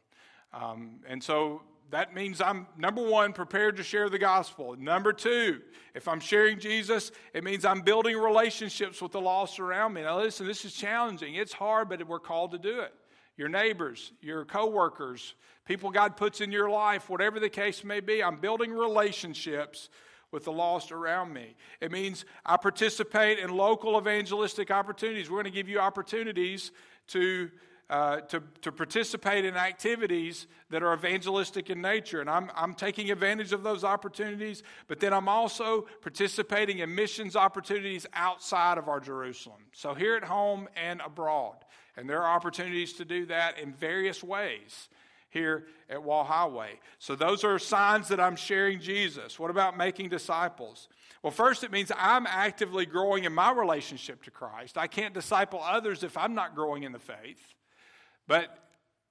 Um, 0.53 1.01
and 1.07 1.23
so 1.23 1.63
that 1.95 2.15
means 2.15 2.41
I'm, 2.41 2.67
number 2.77 3.03
one, 3.03 3.33
prepared 3.33 3.77
to 3.77 3.83
share 3.83 4.09
the 4.09 4.19
gospel. 4.19 4.77
Number 4.79 5.13
two, 5.13 5.61
if 5.95 6.09
I'm 6.09 6.21
sharing 6.21 6.59
Jesus, 6.59 7.13
it 7.33 7.45
means 7.45 7.65
I'm 7.65 7.83
building 7.83 8.17
relationships 8.17 9.03
with 9.03 9.13
the 9.13 9.21
lost 9.21 9.61
around 9.61 9.95
me. 9.95 10.03
Now, 10.03 10.19
listen, 10.19 10.47
this 10.47 10.65
is 10.65 10.75
challenging. 10.75 11.35
It's 11.35 11.53
hard, 11.53 11.89
but 11.89 12.07
we're 12.07 12.21
called 12.21 12.53
to 12.53 12.59
do 12.59 12.81
it. 12.81 12.93
Your 13.37 13.49
neighbors, 13.49 14.13
your 14.21 14.45
coworkers, 14.45 15.35
people 15.65 15.91
God 15.91 16.17
puts 16.17 16.41
in 16.41 16.53
your 16.53 16.71
life, 16.71 17.11
whatever 17.11 17.41
the 17.41 17.49
case 17.49 17.83
may 17.83 18.01
be, 18.01 18.23
I'm 18.23 18.37
building 18.37 18.73
relationships 18.73 19.89
with 20.31 20.45
the 20.45 20.53
lost 20.53 20.93
around 20.93 21.33
me. 21.33 21.55
It 21.81 21.93
means 21.93 22.25
I 22.45 22.57
participate 22.57 23.39
in 23.39 23.51
local 23.51 23.99
evangelistic 23.99 24.71
opportunities. 24.71 25.31
We're 25.31 25.43
going 25.43 25.53
to 25.53 25.57
give 25.57 25.69
you 25.69 25.79
opportunities 25.79 26.73
to 27.09 27.51
uh, 27.91 28.21
to, 28.23 28.43
to 28.63 28.73
participate 28.73 29.45
in 29.45 29.57
activities 29.57 30.47
that 30.71 30.83
are 30.83 30.95
evangelistic 30.95 31.71
in 31.71 31.83
nature. 31.83 32.21
And 32.21 32.31
I'm, 32.31 32.51
I'm 32.55 32.75
taking 32.75 33.11
advantage 33.11 33.53
of 33.53 33.63
those 33.63 33.85
opportunities, 33.85 34.63
but 34.89 35.01
then 35.01 35.13
I'm 35.13 35.29
also 35.29 35.83
participating 36.01 36.79
in 36.79 36.95
missions 36.95 37.37
opportunities 37.37 38.07
outside 38.15 38.79
of 38.79 38.89
our 38.89 39.01
Jerusalem. 39.01 39.61
So 39.73 39.95
here 39.95 40.17
at 40.17 40.25
home 40.25 40.69
and 40.77 41.01
abroad. 41.05 41.57
And 41.97 42.09
there 42.09 42.23
are 42.23 42.35
opportunities 42.35 42.95
to 42.95 43.05
do 43.05 43.27
that 43.27 43.59
in 43.59 43.73
various 43.73 44.25
ways 44.25 44.89
here 45.29 45.67
at 45.91 46.03
Wall 46.03 46.25
Highway. 46.25 46.81
So 46.99 47.15
those 47.17 47.45
are 47.45 47.59
signs 47.59 48.09
that 48.09 48.21
I'm 48.21 48.37
sharing 48.37 48.81
Jesus. 48.81 49.39
What 49.39 49.51
about 49.51 49.77
making 49.77 50.09
disciples? 50.09 50.89
Well, 51.23 51.33
first, 51.33 51.65
it 51.65 51.73
means 51.73 51.91
I'm 51.97 52.27
actively 52.27 52.87
growing 52.87 53.25
in 53.25 53.33
my 53.33 53.51
relationship 53.53 54.23
to 54.25 54.31
Christ. 54.31 54.79
I 54.79 54.87
can't 54.87 55.13
disciple 55.13 55.61
others 55.63 56.03
if 56.03 56.17
I'm 56.17 56.35
not 56.35 56.55
growing 56.55 56.85
in 56.85 56.93
the 56.93 56.99
faith. 56.99 57.55
But 58.27 58.65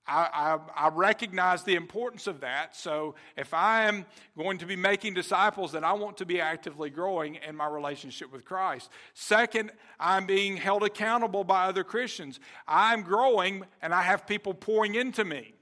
I, 0.06 0.58
I, 0.76 0.88
I, 0.88 0.90
recognize 0.90 1.64
the 1.64 1.76
importance 1.76 2.28
of 2.28 2.42
that. 2.42 2.76
So 2.76 3.16
if 3.38 3.54
I 3.54 3.86
am 3.86 4.06
going 4.38 4.58
to 4.58 4.66
be 4.66 4.76
making 4.76 5.14
disciples, 5.14 5.72
then 5.72 5.86
I 5.86 5.94
want 5.94 6.18
to 6.18 6.26
be 6.26 6.42
actively 6.42 6.90
growing 6.90 7.36
in 7.36 7.56
my 7.56 7.68
relationship 7.68 8.32
with 8.32 8.44
Christ. 8.44 8.90
Second, 9.14 9.72
I'm 10.00 10.26
being 10.26 10.58
held 10.58 10.84
accountable 10.84 11.46
by 11.46 11.68
other 11.68 11.86
Christians. 11.86 12.42
I'm 12.68 13.04
growing 13.04 13.64
and 13.82 13.94
I 13.94 14.02
have 14.02 14.28
people 14.28 14.54
pouring 14.54 14.96
into 14.96 15.24
me. 15.24 15.54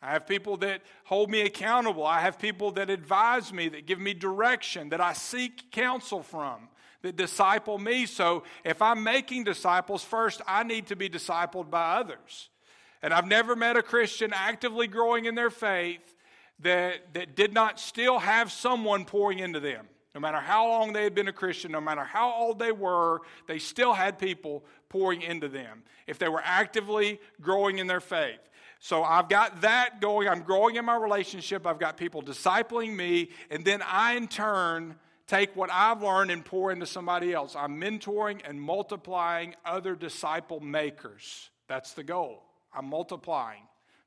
I 0.00 0.12
have 0.12 0.28
people 0.28 0.56
that 0.58 0.82
hold 1.04 1.30
me 1.30 1.42
accountable. 1.42 2.06
I 2.06 2.20
have 2.20 2.38
people 2.38 2.72
that 2.72 2.88
advise 2.88 3.52
me, 3.52 3.68
that 3.68 3.86
give 3.86 4.00
me 4.00 4.14
direction, 4.14 4.90
that 4.90 5.00
I 5.00 5.12
seek 5.12 5.72
counsel 5.72 6.22
from, 6.22 6.68
that 7.02 7.16
disciple 7.16 7.78
me. 7.78 8.06
So 8.06 8.44
if 8.64 8.80
I'm 8.80 9.02
making 9.02 9.44
disciples, 9.44 10.04
first 10.04 10.40
I 10.46 10.62
need 10.62 10.88
to 10.88 10.96
be 10.96 11.08
discipled 11.08 11.68
by 11.68 11.96
others. 11.96 12.48
And 13.02 13.12
I've 13.12 13.26
never 13.26 13.56
met 13.56 13.76
a 13.76 13.82
Christian 13.82 14.32
actively 14.32 14.86
growing 14.86 15.24
in 15.24 15.34
their 15.34 15.50
faith 15.50 16.14
that, 16.60 17.14
that 17.14 17.34
did 17.34 17.52
not 17.52 17.80
still 17.80 18.18
have 18.18 18.52
someone 18.52 19.04
pouring 19.04 19.40
into 19.40 19.60
them. 19.60 19.86
No 20.14 20.20
matter 20.20 20.38
how 20.38 20.68
long 20.68 20.92
they 20.92 21.04
had 21.04 21.14
been 21.14 21.28
a 21.28 21.32
Christian, 21.32 21.72
no 21.72 21.80
matter 21.80 22.04
how 22.04 22.32
old 22.32 22.58
they 22.58 22.72
were, 22.72 23.20
they 23.48 23.58
still 23.58 23.94
had 23.94 24.18
people 24.18 24.62
pouring 24.88 25.22
into 25.22 25.48
them 25.48 25.82
if 26.06 26.18
they 26.18 26.28
were 26.28 26.42
actively 26.44 27.18
growing 27.40 27.78
in 27.78 27.86
their 27.86 28.00
faith. 28.00 28.40
So 28.78 29.02
I've 29.02 29.28
got 29.28 29.62
that 29.62 30.00
going. 30.00 30.28
I'm 30.28 30.42
growing 30.42 30.76
in 30.76 30.84
my 30.84 30.96
relationship. 30.96 31.66
I've 31.66 31.78
got 31.78 31.96
people 31.96 32.22
discipling 32.22 32.94
me. 32.94 33.30
And 33.50 33.64
then 33.64 33.80
I, 33.80 34.14
in 34.14 34.28
turn, 34.28 34.96
take 35.26 35.54
what 35.56 35.70
I've 35.72 36.02
learned 36.02 36.30
and 36.30 36.44
pour 36.44 36.72
into 36.72 36.84
somebody 36.84 37.32
else. 37.32 37.56
I'm 37.56 37.80
mentoring 37.80 38.42
and 38.44 38.60
multiplying 38.60 39.54
other 39.64 39.94
disciple 39.94 40.60
makers. 40.60 41.50
That's 41.68 41.92
the 41.94 42.02
goal. 42.02 42.42
I'm 42.74 42.86
multiplying 42.86 43.62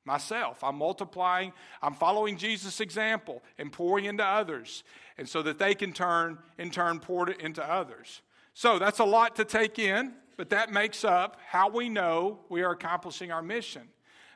myself. 0.05 0.63
I'm 0.63 0.77
multiplying, 0.77 1.51
I'm 1.81 1.93
following 1.93 2.37
Jesus' 2.37 2.79
example 2.79 3.41
and 3.57 3.71
pouring 3.71 4.05
into 4.05 4.23
others, 4.23 4.83
and 5.17 5.27
so 5.27 5.41
that 5.41 5.57
they 5.57 5.73
can 5.75 5.93
turn, 5.93 6.37
in 6.57 6.69
turn, 6.69 6.99
pour 6.99 7.29
it 7.29 7.41
into 7.41 7.67
others. 7.67 8.21
So 8.53 8.79
that's 8.79 8.99
a 8.99 9.05
lot 9.05 9.35
to 9.37 9.45
take 9.45 9.79
in, 9.79 10.13
but 10.37 10.49
that 10.51 10.71
makes 10.71 11.03
up 11.03 11.37
how 11.45 11.69
we 11.69 11.89
know 11.89 12.39
we 12.49 12.61
are 12.61 12.71
accomplishing 12.71 13.31
our 13.31 13.41
mission. 13.41 13.83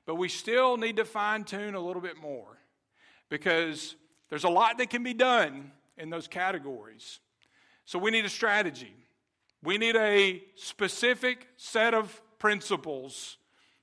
But 0.05 0.15
we 0.15 0.27
still 0.27 0.75
need 0.75 0.97
to 0.97 1.05
fine 1.05 1.43
tune 1.43 1.75
a 1.75 1.79
little 1.79 2.01
bit 2.01 2.17
more 2.17 2.57
because 3.29 3.95
there's 4.29 4.43
a 4.43 4.49
lot 4.49 4.77
that 4.79 4.89
can 4.89 5.03
be 5.03 5.13
done 5.13 5.71
in 5.97 6.09
those 6.09 6.27
categories. 6.27 7.19
So 7.85 7.99
we 7.99 8.09
need 8.09 8.25
a 8.25 8.29
strategy. 8.29 8.95
We 9.61 9.77
need 9.77 9.95
a 9.95 10.41
specific 10.55 11.47
set 11.57 11.93
of 11.93 12.21
principles 12.39 13.37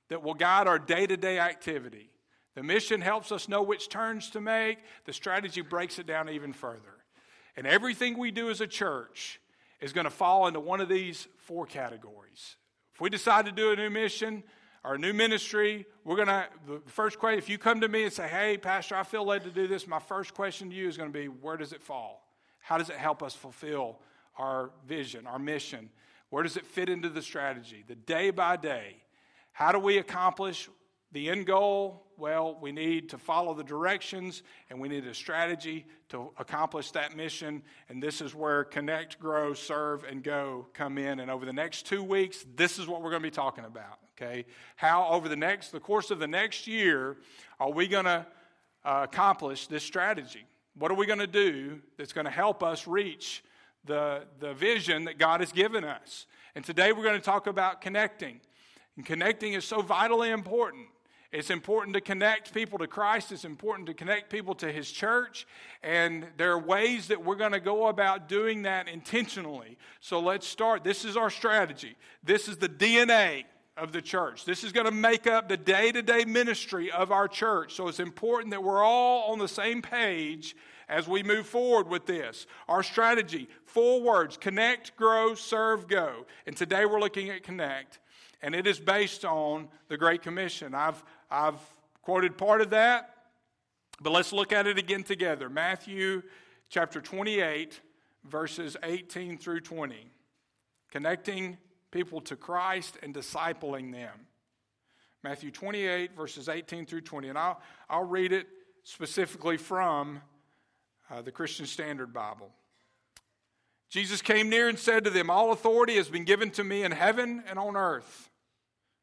that 0.09 0.23
will 0.23 0.33
guide 0.33 0.67
our 0.67 0.79
day 0.79 1.07
to 1.07 1.17
day 1.17 1.39
activity. 1.39 2.09
The 2.55 2.63
mission 2.63 3.01
helps 3.01 3.31
us 3.31 3.47
know 3.47 3.61
which 3.61 3.89
turns 3.89 4.29
to 4.31 4.41
make, 4.41 4.79
the 5.05 5.13
strategy 5.13 5.61
breaks 5.61 5.99
it 5.99 6.07
down 6.07 6.29
even 6.29 6.53
further. 6.53 6.95
And 7.55 7.67
everything 7.67 8.17
we 8.17 8.31
do 8.31 8.49
as 8.49 8.61
a 8.61 8.67
church 8.67 9.39
is 9.79 9.93
going 9.93 10.05
to 10.05 10.11
fall 10.11 10.47
into 10.47 10.59
one 10.59 10.81
of 10.81 10.89
these 10.89 11.27
four 11.37 11.65
categories. 11.65 12.55
If 12.93 13.01
we 13.01 13.09
decide 13.09 13.45
to 13.45 13.51
do 13.51 13.71
a 13.71 13.75
new 13.75 13.89
mission, 13.89 14.43
or 14.87 14.95
a 14.95 14.97
new 14.97 15.11
ministry, 15.11 15.85
we're 16.05 16.15
going 16.15 16.29
to, 16.29 16.47
the 16.65 16.79
first 16.85 17.19
question, 17.19 17.37
if 17.37 17.49
you 17.49 17.57
come 17.57 17.81
to 17.81 17.89
me 17.89 18.03
and 18.03 18.13
say, 18.13 18.27
hey, 18.27 18.57
Pastor, 18.57 18.95
I 18.95 19.03
feel 19.03 19.25
led 19.25 19.43
to 19.43 19.49
do 19.49 19.67
this, 19.67 19.85
my 19.85 19.99
first 19.99 20.33
question 20.33 20.69
to 20.69 20.75
you 20.75 20.87
is 20.87 20.95
going 20.95 21.11
to 21.11 21.19
be, 21.19 21.25
where 21.25 21.57
does 21.57 21.73
it 21.73 21.81
fall? 21.81 22.25
How 22.59 22.77
does 22.77 22.89
it 22.89 22.95
help 22.95 23.21
us 23.21 23.33
fulfill 23.33 23.99
our 24.37 24.71
vision, 24.87 25.27
our 25.27 25.39
mission? 25.39 25.89
Where 26.29 26.41
does 26.41 26.55
it 26.55 26.65
fit 26.65 26.87
into 26.87 27.09
the 27.09 27.21
strategy? 27.21 27.83
The 27.85 27.95
day 27.95 28.29
by 28.29 28.55
day, 28.55 28.95
how 29.57 29.71
do 29.71 29.79
we 29.79 29.97
accomplish 29.97 30.69
the 31.13 31.31
end 31.31 31.47
goal? 31.47 32.05
Well, 32.15 32.59
we 32.61 32.71
need 32.71 33.09
to 33.09 33.17
follow 33.17 33.55
the 33.55 33.63
directions 33.63 34.43
and 34.69 34.79
we 34.79 34.87
need 34.87 35.03
a 35.07 35.15
strategy 35.15 35.87
to 36.09 36.29
accomplish 36.37 36.91
that 36.91 37.17
mission. 37.17 37.63
And 37.89 38.01
this 38.01 38.21
is 38.21 38.35
where 38.35 38.65
Connect, 38.65 39.19
Grow, 39.19 39.55
Serve, 39.55 40.03
and 40.03 40.23
Go 40.23 40.67
come 40.75 40.99
in. 40.99 41.21
And 41.21 41.31
over 41.31 41.43
the 41.43 41.53
next 41.53 41.87
two 41.87 42.03
weeks, 42.03 42.45
this 42.55 42.77
is 42.77 42.85
what 42.85 43.01
we're 43.01 43.09
going 43.09 43.23
to 43.23 43.27
be 43.27 43.33
talking 43.33 43.65
about. 43.65 43.97
Okay? 44.13 44.45
How 44.75 45.07
over 45.07 45.27
the 45.27 45.35
next, 45.35 45.71
the 45.71 45.79
course 45.79 46.11
of 46.11 46.19
the 46.19 46.27
next 46.27 46.67
year, 46.67 47.17
are 47.59 47.71
we 47.71 47.87
going 47.87 48.05
to 48.05 48.27
uh, 48.85 49.07
accomplish 49.09 49.65
this 49.65 49.81
strategy? 49.81 50.45
What 50.75 50.91
are 50.91 50.95
we 50.95 51.07
going 51.07 51.17
to 51.17 51.25
do 51.25 51.81
that's 51.97 52.13
going 52.13 52.25
to 52.25 52.31
help 52.31 52.61
us 52.61 52.85
reach 52.85 53.43
the, 53.85 54.27
the 54.39 54.53
vision 54.53 55.05
that 55.05 55.17
God 55.17 55.39
has 55.39 55.51
given 55.51 55.83
us? 55.83 56.27
And 56.53 56.63
today 56.63 56.91
we're 56.91 57.01
going 57.01 57.19
to 57.19 57.25
talk 57.25 57.47
about 57.47 57.81
connecting. 57.81 58.39
And 58.97 59.05
connecting 59.05 59.53
is 59.53 59.63
so 59.63 59.81
vitally 59.81 60.31
important. 60.31 60.87
It's 61.31 61.49
important 61.49 61.93
to 61.93 62.01
connect 62.01 62.53
people 62.53 62.79
to 62.79 62.87
Christ. 62.87 63.31
It's 63.31 63.45
important 63.45 63.87
to 63.87 63.93
connect 63.93 64.31
people 64.31 64.55
to 64.55 64.71
His 64.71 64.89
church. 64.89 65.45
And 65.83 66.25
there 66.37 66.51
are 66.51 66.59
ways 66.59 67.07
that 67.09 67.23
we're 67.23 67.35
going 67.35 67.51
to 67.51 67.59
go 67.59 67.87
about 67.87 68.27
doing 68.27 68.63
that 68.63 68.87
intentionally. 68.87 69.77
So 69.99 70.19
let's 70.19 70.47
start. 70.47 70.83
This 70.83 71.05
is 71.05 71.15
our 71.15 71.29
strategy. 71.29 71.95
This 72.23 72.47
is 72.47 72.57
the 72.57 72.69
DNA 72.69 73.43
of 73.75 73.91
the 73.91 74.01
church. 74.01 74.45
This 74.45 74.63
is 74.63 74.71
going 74.71 74.87
to 74.87 74.91
make 74.91 75.27
up 75.27 75.47
the 75.47 75.57
day 75.57 75.91
to 75.91 76.01
day 76.01 76.25
ministry 76.25 76.91
of 76.91 77.11
our 77.11 77.27
church. 77.27 77.75
So 77.75 77.89
it's 77.89 77.99
important 77.99 78.51
that 78.51 78.63
we're 78.63 78.83
all 78.83 79.31
on 79.31 79.37
the 79.37 79.47
same 79.47 79.81
page 79.81 80.55
as 80.89 81.07
we 81.07 81.21
move 81.21 81.45
forward 81.45 81.87
with 81.87 82.05
this. 82.07 82.47
Our 82.67 82.81
strategy 82.81 83.47
four 83.65 84.01
words 84.01 84.37
connect, 84.37 84.95
grow, 84.95 85.35
serve, 85.35 85.87
go. 85.87 86.25
And 86.47 86.57
today 86.57 86.85
we're 86.85 87.01
looking 87.01 87.29
at 87.29 87.43
connect 87.43 87.99
and 88.41 88.53
it 88.55 88.67
is 88.67 88.79
based 88.79 89.25
on 89.25 89.67
the 89.87 89.97
Great 89.97 90.21
Commission. 90.21 90.75
I've, 90.75 91.03
I've 91.29 91.59
quoted 92.01 92.37
part 92.37 92.61
of 92.61 92.69
that, 92.71 93.15
but 94.01 94.11
let's 94.11 94.31
look 94.31 94.51
at 94.51 94.67
it 94.67 94.77
again 94.77 95.03
together. 95.03 95.49
Matthew 95.49 96.21
chapter 96.69 97.01
28, 97.01 97.79
verses 98.25 98.77
18 98.83 99.37
through 99.37 99.61
20. 99.61 100.11
Connecting 100.91 101.57
people 101.91 102.21
to 102.21 102.35
Christ 102.35 102.97
and 103.01 103.13
discipling 103.13 103.91
them. 103.91 104.13
Matthew 105.23 105.51
28, 105.51 106.15
verses 106.15 106.47
18 106.47 106.85
through 106.85 107.01
20. 107.01 107.29
And 107.29 107.37
I'll, 107.37 107.59
I'll 107.89 108.03
read 108.03 108.31
it 108.31 108.47
specifically 108.83 109.57
from 109.57 110.21
uh, 111.09 111.21
the 111.21 111.31
Christian 111.31 111.65
Standard 111.65 112.13
Bible. 112.13 112.51
Jesus 113.89 114.21
came 114.21 114.49
near 114.49 114.67
and 114.67 114.77
said 114.77 115.03
to 115.05 115.09
them, 115.09 115.29
All 115.29 115.51
authority 115.51 115.95
has 115.95 116.09
been 116.09 116.25
given 116.25 116.51
to 116.51 116.63
me 116.63 116.83
in 116.83 116.91
heaven 116.91 117.43
and 117.47 117.57
on 117.57 117.75
earth. 117.75 118.29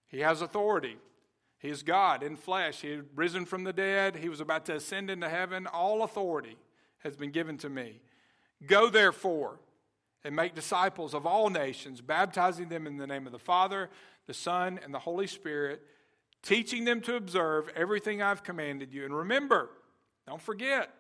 He 0.07 0.21
has 0.21 0.43
authority. 0.43 0.99
He 1.59 1.71
is 1.71 1.83
God 1.83 2.23
in 2.23 2.37
flesh. 2.37 2.83
He 2.83 2.91
had 2.91 3.07
risen 3.15 3.47
from 3.47 3.65
the 3.65 3.73
dead. 3.73 4.17
He 4.17 4.29
was 4.29 4.41
about 4.41 4.67
to 4.67 4.77
ascend 4.77 5.11
into 5.11 5.29
heaven. 5.29 5.67
All 5.67 6.03
authority 6.03 6.59
has 6.99 7.17
been 7.17 7.31
given 7.31 7.57
to 7.59 7.71
me. 7.71 8.01
Go 8.67 8.91
therefore 8.91 9.59
and 10.25 10.37
make 10.37 10.55
disciples 10.55 11.15
of 11.15 11.27
all 11.27 11.49
nations, 11.49 12.01
baptizing 12.01 12.69
them 12.69 12.87
in 12.87 12.99
the 12.99 13.07
name 13.07 13.27
of 13.27 13.33
the 13.33 13.39
Father, 13.39 13.91
the 14.27 14.35
Son, 14.35 14.79
and 14.83 14.93
the 14.93 14.99
Holy 14.99 15.27
Spirit, 15.27 15.83
teaching 16.43 16.85
them 16.85 17.01
to 17.03 17.17
observe 17.17 17.71
everything 17.75 18.21
I've 18.21 18.43
commanded 18.43 18.93
you. 18.93 19.05
And 19.05 19.17
remember, 19.17 19.71
don't 20.27 20.41
forget, 20.41 20.91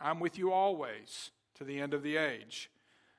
I'm 0.00 0.20
with 0.20 0.38
you 0.38 0.52
always 0.52 1.30
to 1.56 1.64
the 1.64 1.80
end 1.80 1.94
of 1.94 2.02
the 2.02 2.16
age. 2.16 2.70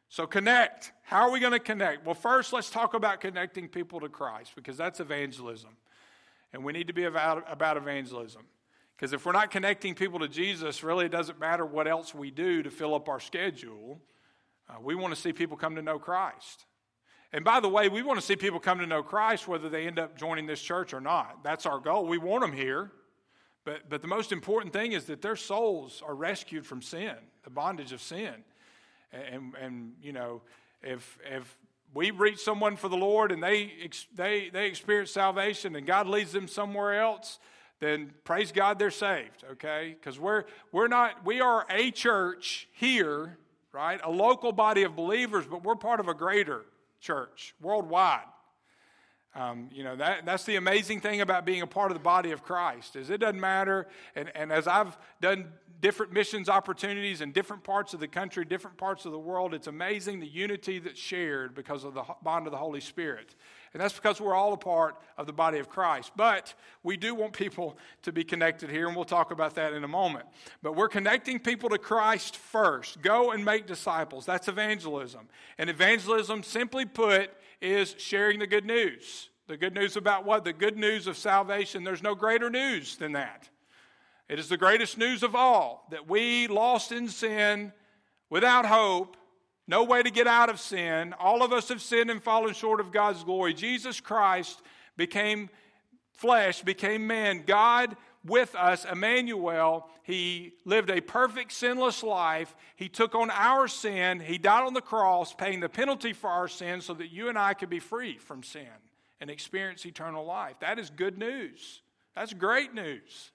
So, 0.09 0.25
connect. 0.25 0.91
How 1.03 1.21
are 1.21 1.31
we 1.31 1.39
going 1.39 1.53
to 1.53 1.59
connect? 1.59 2.03
Well, 2.03 2.15
first, 2.15 2.51
let's 2.51 2.71
talk 2.71 2.95
about 2.95 3.21
connecting 3.21 3.67
people 3.67 3.99
to 3.99 4.09
Christ 4.09 4.53
because 4.55 4.75
that's 4.75 4.99
evangelism. 4.99 5.69
And 6.51 6.63
we 6.63 6.73
need 6.73 6.87
to 6.87 6.93
be 6.93 7.03
about, 7.03 7.45
about 7.47 7.77
evangelism. 7.77 8.41
Because 8.95 9.13
if 9.13 9.23
we're 9.25 9.33
not 9.33 9.51
connecting 9.51 9.93
people 9.93 10.19
to 10.19 10.27
Jesus, 10.27 10.83
really 10.83 11.05
it 11.05 11.11
doesn't 11.11 11.39
matter 11.39 11.63
what 11.63 11.87
else 11.87 12.13
we 12.13 12.31
do 12.31 12.63
to 12.63 12.71
fill 12.71 12.95
up 12.95 13.07
our 13.07 13.19
schedule. 13.19 14.01
Uh, 14.67 14.73
we 14.81 14.95
want 14.95 15.13
to 15.13 15.19
see 15.19 15.31
people 15.31 15.55
come 15.55 15.75
to 15.75 15.81
know 15.83 15.99
Christ. 15.99 16.65
And 17.31 17.45
by 17.45 17.59
the 17.59 17.69
way, 17.69 17.87
we 17.87 18.01
want 18.01 18.19
to 18.19 18.25
see 18.25 18.35
people 18.35 18.59
come 18.59 18.79
to 18.79 18.87
know 18.87 19.03
Christ 19.03 19.47
whether 19.47 19.69
they 19.69 19.85
end 19.85 19.99
up 19.99 20.17
joining 20.17 20.47
this 20.47 20.59
church 20.59 20.91
or 20.91 20.99
not. 20.99 21.43
That's 21.43 21.67
our 21.67 21.79
goal. 21.79 22.07
We 22.07 22.17
want 22.17 22.41
them 22.41 22.51
here. 22.51 22.91
But, 23.63 23.89
but 23.89 24.01
the 24.01 24.07
most 24.07 24.31
important 24.31 24.73
thing 24.73 24.93
is 24.93 25.05
that 25.05 25.21
their 25.21 25.35
souls 25.35 26.01
are 26.03 26.15
rescued 26.15 26.65
from 26.65 26.81
sin, 26.81 27.15
the 27.43 27.51
bondage 27.51 27.91
of 27.91 28.01
sin. 28.01 28.33
And, 29.11 29.53
and 29.59 29.93
you 30.01 30.13
know, 30.13 30.41
if, 30.81 31.17
if 31.25 31.57
we 31.93 32.11
reach 32.11 32.39
someone 32.39 32.75
for 32.75 32.89
the 32.89 32.97
Lord 32.97 33.31
and 33.31 33.41
they, 33.41 33.71
they, 34.15 34.49
they 34.49 34.67
experience 34.67 35.11
salvation 35.11 35.75
and 35.75 35.85
God 35.87 36.07
leads 36.07 36.31
them 36.31 36.47
somewhere 36.47 37.01
else, 37.01 37.39
then 37.79 38.11
praise 38.23 38.51
God 38.51 38.77
they're 38.77 38.91
saved, 38.91 39.43
okay? 39.51 39.95
Because 39.99 40.19
we're, 40.19 40.43
we're 40.71 40.87
not, 40.87 41.25
we 41.25 41.41
are 41.41 41.65
a 41.69 41.91
church 41.91 42.67
here, 42.73 43.37
right? 43.71 43.99
A 44.03 44.11
local 44.11 44.51
body 44.51 44.83
of 44.83 44.95
believers, 44.95 45.45
but 45.49 45.63
we're 45.63 45.75
part 45.75 45.99
of 45.99 46.07
a 46.07 46.13
greater 46.13 46.65
church 46.99 47.55
worldwide. 47.61 48.25
Um, 49.35 49.69
you 49.71 49.83
know, 49.83 49.95
that, 49.95 50.25
that's 50.25 50.43
the 50.43 50.55
amazing 50.57 51.01
thing 51.01 51.21
about 51.21 51.45
being 51.45 51.61
a 51.61 51.67
part 51.67 51.91
of 51.91 51.97
the 51.97 52.03
body 52.03 52.31
of 52.31 52.43
Christ 52.43 52.95
is 52.95 53.09
it 53.09 53.19
doesn't 53.19 53.39
matter. 53.39 53.87
And, 54.15 54.31
and 54.35 54.51
as 54.51 54.67
I've 54.67 54.97
done 55.21 55.53
different 55.81 56.11
missions 56.11 56.49
opportunities 56.49 57.21
in 57.21 57.31
different 57.31 57.63
parts 57.63 57.93
of 57.93 57.99
the 57.99 58.07
country, 58.07 58.43
different 58.43 58.77
parts 58.77 59.05
of 59.05 59.11
the 59.11 59.19
world, 59.19 59.53
it's 59.53 59.67
amazing 59.67 60.19
the 60.19 60.27
unity 60.27 60.79
that's 60.79 60.99
shared 60.99 61.55
because 61.55 61.83
of 61.83 61.93
the 61.93 62.03
bond 62.21 62.47
of 62.47 62.51
the 62.51 62.57
Holy 62.57 62.81
Spirit. 62.81 63.35
And 63.73 63.81
that's 63.81 63.93
because 63.93 64.19
we're 64.19 64.33
all 64.33 64.53
a 64.53 64.57
part 64.57 64.95
of 65.17 65.27
the 65.27 65.33
body 65.33 65.59
of 65.59 65.69
Christ. 65.69 66.11
But 66.15 66.53
we 66.83 66.97
do 66.97 67.13
want 67.13 67.33
people 67.33 67.77
to 68.01 68.11
be 68.11 68.23
connected 68.23 68.69
here, 68.69 68.87
and 68.87 68.95
we'll 68.95 69.05
talk 69.05 69.31
about 69.31 69.55
that 69.55 69.73
in 69.73 69.83
a 69.83 69.87
moment. 69.87 70.25
But 70.61 70.75
we're 70.75 70.89
connecting 70.89 71.39
people 71.39 71.69
to 71.69 71.77
Christ 71.77 72.35
first. 72.35 73.01
Go 73.01 73.31
and 73.31 73.45
make 73.45 73.67
disciples. 73.67 74.25
That's 74.25 74.47
evangelism. 74.47 75.27
And 75.57 75.69
evangelism, 75.69 76.43
simply 76.43 76.85
put, 76.85 77.29
is 77.61 77.95
sharing 77.97 78.39
the 78.39 78.47
good 78.47 78.65
news. 78.65 79.29
The 79.47 79.57
good 79.57 79.73
news 79.73 79.95
about 79.95 80.25
what? 80.25 80.43
The 80.43 80.53
good 80.53 80.77
news 80.77 81.07
of 81.07 81.17
salvation. 81.17 81.83
There's 81.83 82.03
no 82.03 82.15
greater 82.15 82.49
news 82.49 82.97
than 82.97 83.13
that. 83.13 83.49
It 84.29 84.37
is 84.37 84.47
the 84.47 84.57
greatest 84.57 84.97
news 84.97 85.23
of 85.23 85.35
all 85.35 85.87
that 85.89 86.07
we, 86.07 86.47
lost 86.47 86.91
in 86.91 87.07
sin, 87.09 87.73
without 88.29 88.65
hope, 88.65 89.17
no 89.67 89.83
way 89.83 90.03
to 90.03 90.09
get 90.11 90.27
out 90.27 90.49
of 90.49 90.59
sin, 90.59 91.13
all 91.19 91.43
of 91.43 91.51
us 91.51 91.69
have 91.69 91.81
sinned 91.81 92.09
and 92.09 92.21
fallen 92.21 92.53
short 92.53 92.79
of 92.79 92.91
God's 92.91 93.23
glory. 93.23 93.53
Jesus 93.53 93.99
Christ 93.99 94.61
became 94.97 95.49
flesh, 96.11 96.61
became 96.61 97.05
man. 97.07 97.43
God 97.45 97.95
with 98.25 98.53
us, 98.55 98.85
Emmanuel. 98.85 99.87
He 100.03 100.53
lived 100.65 100.89
a 100.89 101.01
perfect, 101.01 101.51
sinless 101.51 102.03
life. 102.03 102.55
He 102.75 102.89
took 102.89 103.15
on 103.15 103.29
our 103.31 103.67
sin. 103.67 104.19
He 104.19 104.37
died 104.37 104.65
on 104.65 104.73
the 104.73 104.81
cross, 104.81 105.33
paying 105.33 105.59
the 105.59 105.69
penalty 105.69 106.13
for 106.13 106.29
our 106.29 106.47
sin 106.47 106.81
so 106.81 106.93
that 106.95 107.11
you 107.11 107.29
and 107.29 107.37
I 107.37 107.53
could 107.53 107.69
be 107.69 107.79
free 107.79 108.17
from 108.17 108.43
sin 108.43 108.67
and 109.21 109.29
experience 109.29 109.85
eternal 109.85 110.25
life. 110.25 110.55
That 110.61 110.79
is 110.79 110.89
good 110.89 111.17
news. 111.17 111.81
That's 112.15 112.33
great 112.33 112.73
news. 112.73 113.31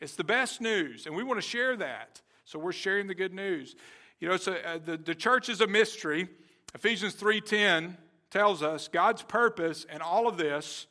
It's 0.00 0.16
the 0.16 0.24
best 0.24 0.60
news, 0.60 1.06
and 1.06 1.14
we 1.14 1.22
want 1.22 1.38
to 1.38 1.46
share 1.46 1.76
that. 1.76 2.20
So 2.44 2.58
we're 2.58 2.72
sharing 2.72 3.06
the 3.06 3.14
good 3.14 3.34
news. 3.34 3.76
You 4.18 4.28
know, 4.28 4.36
so 4.36 4.52
uh, 4.52 4.78
the, 4.84 4.96
the 4.96 5.14
church 5.14 5.48
is 5.48 5.60
a 5.60 5.66
mystery. 5.66 6.28
Ephesians 6.74 7.14
3:10 7.14 7.96
tells 8.30 8.62
us 8.62 8.88
God's 8.88 9.22
purpose 9.22 9.84
in 9.92 10.00
all 10.00 10.26
of 10.26 10.36
this 10.36 10.86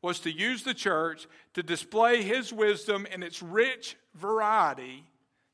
was 0.00 0.20
to 0.20 0.30
use 0.30 0.64
the 0.64 0.74
church 0.74 1.26
to 1.54 1.62
display 1.62 2.22
his 2.22 2.52
wisdom 2.52 3.06
in 3.06 3.22
its 3.22 3.42
rich 3.42 3.96
variety 4.14 5.04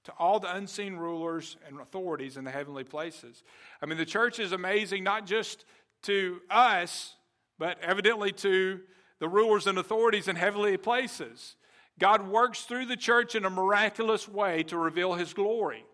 to 0.04 0.12
all 0.18 0.40
the 0.40 0.54
unseen 0.54 0.96
rulers 0.96 1.58
and 1.66 1.78
authorities 1.80 2.38
in 2.38 2.44
the 2.44 2.50
heavenly 2.50 2.84
places. 2.84 3.44
I 3.82 3.86
mean, 3.86 3.98
the 3.98 4.06
church 4.06 4.38
is 4.38 4.52
amazing 4.52 5.04
not 5.04 5.26
just 5.26 5.66
to 6.04 6.40
us, 6.50 7.14
but 7.58 7.78
evidently 7.82 8.32
to 8.32 8.80
the 9.18 9.28
rulers 9.28 9.66
and 9.66 9.76
authorities 9.76 10.28
in 10.28 10.36
heavenly 10.36 10.76
places. 10.78 11.56
God 11.98 12.28
works 12.28 12.62
through 12.62 12.86
the 12.86 12.96
church 12.96 13.34
in 13.34 13.44
a 13.44 13.50
miraculous 13.50 14.28
way 14.28 14.62
to 14.64 14.76
reveal 14.76 15.14
his 15.14 15.32
glory 15.32 15.84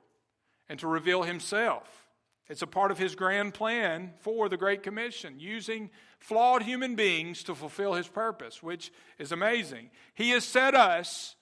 and 0.69 0.79
to 0.81 0.87
reveal 0.87 1.23
himself. 1.23 2.05
It's 2.49 2.63
a 2.63 2.67
part 2.67 2.91
of 2.91 2.99
his 2.99 3.15
grand 3.15 3.55
plan 3.55 4.13
for 4.21 4.49
the 4.49 4.59
Great 4.59 4.83
Commission, 4.83 5.37
using 5.39 5.91
flawed 6.19 6.63
human 6.63 6.95
beings 6.95 7.43
to 7.45 7.55
fulfill 7.55 7.95
his 7.95 8.07
purpose, 8.07 8.63
which 8.63 8.93
is 9.19 9.33
amazing. 9.33 9.91
He 10.15 10.31
has 10.31 10.45
set 10.45 10.75
us, 10.75 11.37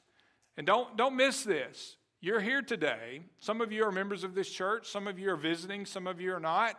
and 0.57 0.67
don't, 0.67 0.97
don't 0.97 1.17
miss 1.17 1.43
this. 1.43 1.97
You're 2.21 2.41
here 2.41 2.63
today. 2.63 3.23
Some 3.41 3.61
of 3.61 3.73
you 3.73 3.85
are 3.85 3.91
members 3.91 4.23
of 4.23 4.37
this 4.37 4.49
church, 4.49 4.87
some 4.89 5.09
of 5.09 5.19
you 5.19 5.31
are 5.33 5.37
visiting, 5.37 5.87
some 5.87 6.07
of 6.07 6.21
you 6.21 6.33
are 6.35 6.41
not. 6.41 6.77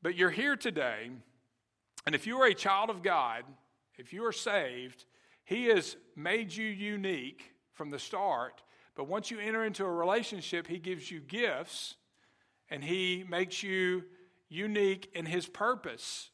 But 0.00 0.16
you're 0.16 0.30
here 0.30 0.56
today, 0.56 1.10
and 2.06 2.14
if 2.14 2.26
you 2.26 2.38
are 2.40 2.46
a 2.46 2.54
child 2.54 2.88
of 2.88 3.02
God, 3.02 3.44
if 3.98 4.12
you 4.14 4.24
are 4.24 4.32
saved, 4.32 5.04
he 5.44 5.66
has 5.66 5.96
made 6.16 6.54
you 6.54 6.66
unique 6.66 7.52
from 7.72 7.90
the 7.90 7.98
start, 7.98 8.62
but 8.94 9.08
once 9.08 9.30
you 9.30 9.38
enter 9.38 9.64
into 9.64 9.84
a 9.84 9.90
relationship, 9.90 10.66
He 10.66 10.78
gives 10.78 11.10
you 11.10 11.20
gifts 11.20 11.96
and 12.70 12.82
He 12.82 13.24
makes 13.28 13.62
you 13.62 14.04
unique 14.48 15.10
in 15.14 15.26
His 15.26 15.46
purpose 15.46 16.30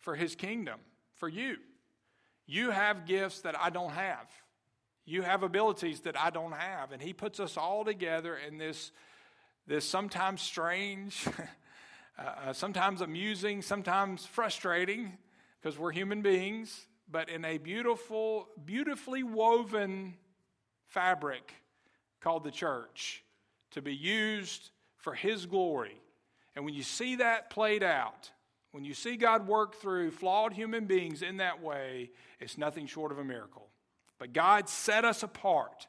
for 0.00 0.14
His 0.14 0.34
kingdom, 0.34 0.80
for 1.14 1.28
you. 1.28 1.56
You 2.46 2.70
have 2.70 3.06
gifts 3.06 3.40
that 3.42 3.58
I 3.58 3.70
don't 3.70 3.92
have. 3.92 4.28
You 5.06 5.22
have 5.22 5.42
abilities 5.42 6.00
that 6.00 6.18
I 6.18 6.30
don't 6.30 6.52
have. 6.52 6.92
And 6.92 7.00
He 7.00 7.14
puts 7.14 7.40
us 7.40 7.56
all 7.56 7.84
together 7.84 8.36
in 8.36 8.58
this, 8.58 8.92
this 9.66 9.88
sometimes 9.88 10.42
strange, 10.42 11.26
uh, 12.18 12.52
sometimes 12.52 13.00
amusing, 13.00 13.62
sometimes 13.62 14.26
frustrating, 14.26 15.16
because 15.62 15.78
we're 15.78 15.92
human 15.92 16.20
beings 16.20 16.86
but 17.14 17.28
in 17.28 17.44
a 17.44 17.58
beautiful, 17.58 18.48
beautifully 18.64 19.22
woven 19.22 20.14
fabric 20.88 21.54
called 22.20 22.42
the 22.42 22.50
church 22.50 23.22
to 23.70 23.80
be 23.80 23.94
used 23.94 24.72
for 24.96 25.14
His 25.14 25.46
glory. 25.46 25.96
And 26.56 26.64
when 26.64 26.74
you 26.74 26.82
see 26.82 27.14
that 27.16 27.50
played 27.50 27.84
out, 27.84 28.32
when 28.72 28.84
you 28.84 28.94
see 28.94 29.16
God 29.16 29.46
work 29.46 29.76
through 29.76 30.10
flawed 30.10 30.54
human 30.54 30.86
beings 30.86 31.22
in 31.22 31.36
that 31.36 31.62
way, 31.62 32.10
it's 32.40 32.58
nothing 32.58 32.88
short 32.88 33.12
of 33.12 33.20
a 33.20 33.24
miracle. 33.24 33.68
But 34.18 34.32
God 34.32 34.68
set 34.68 35.04
us 35.04 35.22
apart. 35.22 35.86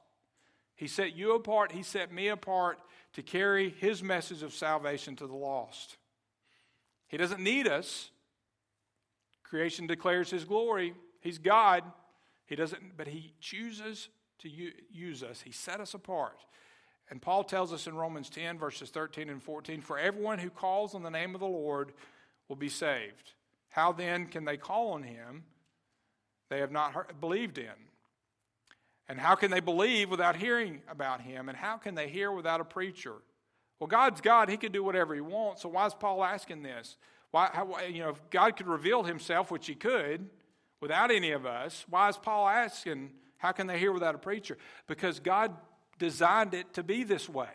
He 0.76 0.86
set 0.86 1.16
you 1.16 1.34
apart, 1.34 1.72
He 1.72 1.82
set 1.82 2.14
me 2.14 2.28
apart 2.28 2.78
to 3.14 3.24
carry 3.24 3.72
His 3.72 4.04
message 4.04 4.44
of 4.44 4.54
salvation 4.54 5.16
to 5.16 5.26
the 5.26 5.34
lost. 5.34 5.98
He 7.08 7.18
doesn't 7.18 7.42
need 7.42 7.68
us. 7.68 8.12
Creation 9.42 9.88
declares 9.88 10.30
His 10.30 10.46
glory. 10.46 10.94
He's 11.26 11.40
God. 11.40 11.84
He 12.46 12.56
doesn't, 12.56 12.96
but 12.96 13.08
He 13.08 13.34
chooses 13.42 14.10
to 14.40 14.50
use 14.92 15.24
us. 15.24 15.42
He 15.42 15.52
set 15.52 15.80
us 15.80 15.96
apart. 15.96 16.46
And 17.10 17.20
Paul 17.20 17.44
tells 17.44 17.74
us 17.74 17.88
in 17.88 17.96
Romans 17.96 18.30
10, 18.30 18.60
verses 18.60 18.92
13 18.92 19.30
and 19.30 19.42
14 19.42 19.82
For 19.82 19.98
everyone 19.98 20.38
who 20.38 20.52
calls 20.52 20.94
on 20.94 21.02
the 21.02 21.10
name 21.10 21.34
of 21.34 21.42
the 21.42 21.48
Lord 21.48 21.94
will 22.48 22.56
be 22.56 22.70
saved. 22.70 23.34
How 23.70 23.92
then 23.92 24.28
can 24.28 24.46
they 24.46 24.56
call 24.56 24.92
on 24.92 25.02
him 25.02 25.44
they 26.50 26.60
have 26.60 26.72
not 26.72 26.94
heard, 26.94 27.20
believed 27.20 27.58
in? 27.58 27.74
And 29.10 29.20
how 29.20 29.34
can 29.34 29.50
they 29.50 29.60
believe 29.60 30.12
without 30.12 30.36
hearing 30.36 30.84
about 30.88 31.22
him? 31.22 31.50
And 31.50 31.58
how 31.58 31.78
can 31.78 31.96
they 31.96 32.08
hear 32.08 32.32
without 32.32 32.62
a 32.62 32.66
preacher? 32.66 33.16
Well, 33.80 33.88
God's 33.88 34.22
God. 34.22 34.48
He 34.48 34.58
can 34.58 34.72
do 34.72 34.84
whatever 34.84 35.16
he 35.16 35.22
wants. 35.22 35.64
So 35.64 35.70
why 35.70 35.88
is 35.88 35.96
Paul 35.96 36.24
asking 36.24 36.62
this? 36.62 36.98
Why, 37.32 37.50
how, 37.52 37.80
you 37.82 38.02
know, 38.02 38.10
if 38.10 38.30
God 38.30 38.56
could 38.56 38.68
reveal 38.68 39.02
himself, 39.04 39.50
which 39.50 39.66
he 39.66 39.74
could, 39.74 40.30
without 40.82 41.12
any 41.12 41.32
of 41.32 41.46
us. 41.46 41.86
Why 41.90 42.10
is 42.10 42.18
Paul 42.18 42.48
asking, 42.48 43.12
how 43.38 43.52
can 43.52 43.68
they 43.68 43.80
hear 43.80 43.92
without 43.92 44.16
a 44.16 44.20
preacher? 44.20 44.58
Because 44.88 45.20
God 45.20 45.56
designed 45.98 46.54
it 46.54 46.74
to 46.74 46.84
be 46.84 47.04
this 47.04 47.30
way. 47.30 47.50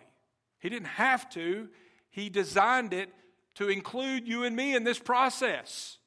He 0.60 0.68
didn't 0.68 0.88
have 0.88 1.28
to, 1.30 1.68
He 2.10 2.28
designed 2.28 2.92
it 2.92 3.10
to 3.56 3.68
include 3.68 4.28
you 4.28 4.44
and 4.44 4.54
me 4.54 4.74
in 4.74 4.84
this 4.84 4.98
process, 4.98 5.98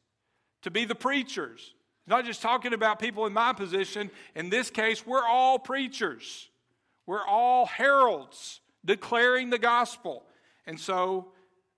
to 0.61 0.71
be 0.71 0.85
the 0.85 0.95
preachers. 0.95 1.73
He's 2.03 2.09
not 2.09 2.25
just 2.25 2.41
talking 2.41 2.73
about 2.73 2.99
people 2.99 3.25
in 3.25 3.33
my 3.33 3.53
position. 3.53 4.11
In 4.35 4.49
this 4.49 4.69
case, 4.69 5.05
we're 5.05 5.25
all 5.25 5.59
preachers, 5.59 6.49
we're 7.05 7.25
all 7.25 7.65
heralds 7.65 8.61
declaring 8.85 9.49
the 9.49 9.59
gospel. 9.59 10.23
And 10.65 10.79
so 10.79 11.31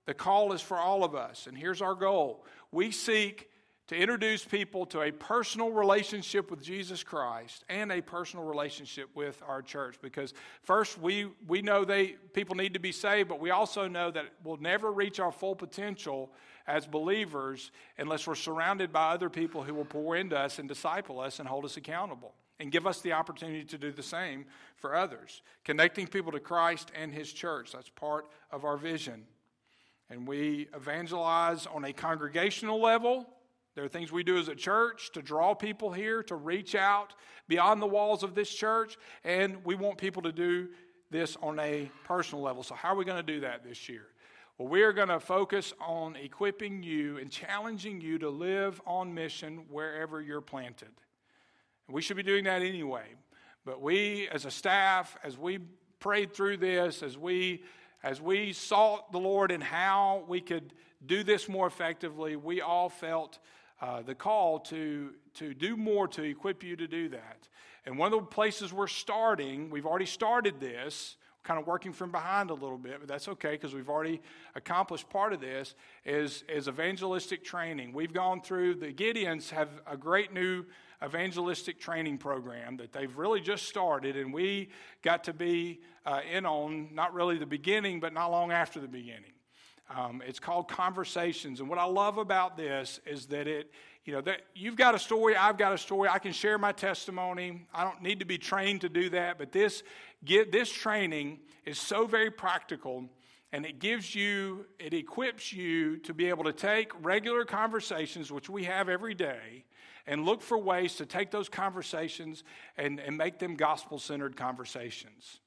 the 0.06 0.14
call 0.14 0.52
is 0.52 0.60
for 0.60 0.76
all 0.76 1.04
of 1.04 1.14
us. 1.14 1.46
And 1.46 1.56
here's 1.56 1.82
our 1.82 1.94
goal 1.94 2.44
we 2.72 2.90
seek 2.90 3.48
to 3.88 3.96
introduce 3.96 4.44
people 4.44 4.84
to 4.86 5.02
a 5.02 5.12
personal 5.12 5.70
relationship 5.70 6.50
with 6.50 6.60
Jesus 6.60 7.04
Christ 7.04 7.64
and 7.68 7.92
a 7.92 8.00
personal 8.00 8.44
relationship 8.44 9.08
with 9.14 9.40
our 9.46 9.62
church. 9.62 9.96
Because 10.02 10.34
first, 10.62 10.98
we, 11.00 11.28
we 11.46 11.62
know 11.62 11.84
they 11.84 12.16
people 12.32 12.56
need 12.56 12.74
to 12.74 12.80
be 12.80 12.92
saved, 12.92 13.28
but 13.28 13.40
we 13.40 13.50
also 13.50 13.86
know 13.86 14.10
that 14.10 14.24
we'll 14.42 14.56
never 14.56 14.90
reach 14.90 15.20
our 15.20 15.30
full 15.30 15.54
potential 15.54 16.32
as 16.66 16.84
believers 16.84 17.70
unless 17.96 18.26
we're 18.26 18.34
surrounded 18.34 18.92
by 18.92 19.12
other 19.12 19.30
people 19.30 19.62
who 19.62 19.72
will 19.72 19.84
pour 19.84 20.16
into 20.16 20.36
us 20.36 20.58
and 20.58 20.68
disciple 20.68 21.20
us 21.20 21.38
and 21.38 21.48
hold 21.48 21.64
us 21.64 21.76
accountable 21.76 22.34
and 22.58 22.72
give 22.72 22.86
us 22.88 23.00
the 23.02 23.12
opportunity 23.12 23.64
to 23.64 23.78
do 23.78 23.92
the 23.92 24.02
same 24.02 24.46
for 24.76 24.96
others. 24.96 25.42
Connecting 25.64 26.08
people 26.08 26.32
to 26.32 26.40
Christ 26.40 26.90
and 27.00 27.12
His 27.12 27.32
church, 27.32 27.70
that's 27.72 27.90
part 27.90 28.26
of 28.50 28.64
our 28.64 28.76
vision. 28.76 29.24
And 30.10 30.26
we 30.26 30.68
evangelize 30.74 31.66
on 31.66 31.84
a 31.84 31.92
congregational 31.92 32.80
level 32.80 33.28
there 33.76 33.84
are 33.84 33.88
things 33.88 34.10
we 34.10 34.24
do 34.24 34.38
as 34.38 34.48
a 34.48 34.54
church 34.54 35.12
to 35.12 35.20
draw 35.20 35.54
people 35.54 35.92
here, 35.92 36.22
to 36.24 36.34
reach 36.34 36.74
out 36.74 37.14
beyond 37.46 37.82
the 37.82 37.86
walls 37.86 38.22
of 38.22 38.34
this 38.34 38.48
church, 38.48 38.96
and 39.22 39.62
we 39.66 39.74
want 39.74 39.98
people 39.98 40.22
to 40.22 40.32
do 40.32 40.68
this 41.10 41.36
on 41.42 41.58
a 41.58 41.90
personal 42.04 42.42
level. 42.42 42.62
So, 42.62 42.74
how 42.74 42.94
are 42.94 42.96
we 42.96 43.04
going 43.04 43.24
to 43.24 43.32
do 43.34 43.40
that 43.40 43.62
this 43.62 43.86
year? 43.86 44.06
Well, 44.56 44.68
we 44.68 44.82
are 44.82 44.94
going 44.94 45.08
to 45.08 45.20
focus 45.20 45.74
on 45.78 46.16
equipping 46.16 46.82
you 46.82 47.18
and 47.18 47.30
challenging 47.30 48.00
you 48.00 48.18
to 48.20 48.30
live 48.30 48.80
on 48.86 49.12
mission 49.12 49.66
wherever 49.68 50.22
you're 50.22 50.40
planted. 50.40 50.88
We 51.86 52.00
should 52.00 52.16
be 52.16 52.22
doing 52.22 52.44
that 52.44 52.62
anyway. 52.62 53.04
But 53.66 53.82
we, 53.82 54.26
as 54.28 54.46
a 54.46 54.50
staff, 54.50 55.18
as 55.22 55.36
we 55.36 55.58
prayed 56.00 56.32
through 56.32 56.56
this, 56.56 57.02
as 57.02 57.18
we 57.18 57.62
as 58.02 58.22
we 58.22 58.54
sought 58.54 59.12
the 59.12 59.18
Lord 59.18 59.50
in 59.50 59.60
how 59.60 60.24
we 60.28 60.40
could 60.40 60.72
do 61.04 61.22
this 61.22 61.46
more 61.46 61.66
effectively, 61.66 62.36
we 62.36 62.62
all 62.62 62.88
felt 62.88 63.38
uh, 63.80 64.02
the 64.02 64.14
call 64.14 64.58
to, 64.60 65.12
to 65.34 65.54
do 65.54 65.76
more 65.76 66.08
to 66.08 66.22
equip 66.22 66.62
you 66.62 66.76
to 66.76 66.86
do 66.86 67.08
that. 67.10 67.48
And 67.84 67.98
one 67.98 68.12
of 68.12 68.18
the 68.18 68.26
places 68.26 68.72
we're 68.72 68.86
starting, 68.86 69.70
we've 69.70 69.86
already 69.86 70.06
started 70.06 70.60
this, 70.60 71.16
kind 71.44 71.60
of 71.60 71.66
working 71.66 71.92
from 71.92 72.10
behind 72.10 72.50
a 72.50 72.54
little 72.54 72.78
bit, 72.78 72.96
but 72.98 73.08
that's 73.08 73.28
okay 73.28 73.52
because 73.52 73.72
we've 73.72 73.88
already 73.88 74.20
accomplished 74.56 75.08
part 75.08 75.32
of 75.32 75.40
this, 75.40 75.76
is, 76.04 76.42
is 76.48 76.66
evangelistic 76.66 77.44
training. 77.44 77.92
We've 77.92 78.12
gone 78.12 78.40
through, 78.40 78.76
the 78.76 78.92
Gideons 78.92 79.50
have 79.50 79.68
a 79.86 79.96
great 79.96 80.32
new 80.32 80.64
evangelistic 81.04 81.78
training 81.78 82.18
program 82.18 82.78
that 82.78 82.92
they've 82.92 83.16
really 83.16 83.40
just 83.40 83.68
started, 83.68 84.16
and 84.16 84.34
we 84.34 84.70
got 85.02 85.24
to 85.24 85.32
be 85.32 85.80
uh, 86.04 86.20
in 86.30 86.46
on 86.46 86.88
not 86.92 87.14
really 87.14 87.38
the 87.38 87.46
beginning, 87.46 88.00
but 88.00 88.12
not 88.12 88.32
long 88.32 88.50
after 88.50 88.80
the 88.80 88.88
beginning. 88.88 89.32
Um, 89.94 90.22
it's 90.26 90.40
called 90.40 90.68
Conversations, 90.68 91.60
and 91.60 91.68
what 91.68 91.78
I 91.78 91.84
love 91.84 92.18
about 92.18 92.56
this 92.56 93.00
is 93.06 93.26
that 93.26 93.46
it, 93.46 93.70
you 94.04 94.12
know, 94.12 94.20
that 94.22 94.42
you've 94.54 94.76
got 94.76 94.94
a 94.94 94.98
story, 94.98 95.36
I've 95.36 95.58
got 95.58 95.72
a 95.72 95.78
story. 95.78 96.08
I 96.08 96.18
can 96.18 96.32
share 96.32 96.58
my 96.58 96.72
testimony. 96.72 97.66
I 97.72 97.84
don't 97.84 98.02
need 98.02 98.18
to 98.20 98.26
be 98.26 98.38
trained 98.38 98.80
to 98.80 98.88
do 98.88 99.10
that, 99.10 99.38
but 99.38 99.52
this 99.52 99.82
get 100.24 100.50
this 100.50 100.70
training 100.70 101.40
is 101.64 101.78
so 101.78 102.06
very 102.06 102.30
practical 102.30 103.08
and 103.52 103.64
it 103.64 103.78
gives 103.78 104.14
you 104.14 104.66
it 104.78 104.92
equips 104.92 105.52
you 105.52 105.98
to 105.98 106.12
be 106.12 106.28
able 106.28 106.44
to 106.44 106.52
take 106.52 106.92
regular 107.04 107.44
conversations 107.44 108.32
which 108.32 108.48
we 108.48 108.64
have 108.64 108.88
every 108.88 109.14
day 109.14 109.64
and 110.06 110.24
look 110.24 110.42
for 110.42 110.58
ways 110.58 110.96
to 110.96 111.06
take 111.06 111.30
those 111.30 111.48
conversations 111.48 112.44
and, 112.76 113.00
and 113.00 113.16
make 113.16 113.38
them 113.38 113.56
gospel 113.56 113.98
centered 113.98 114.36
conversations. 114.36 115.40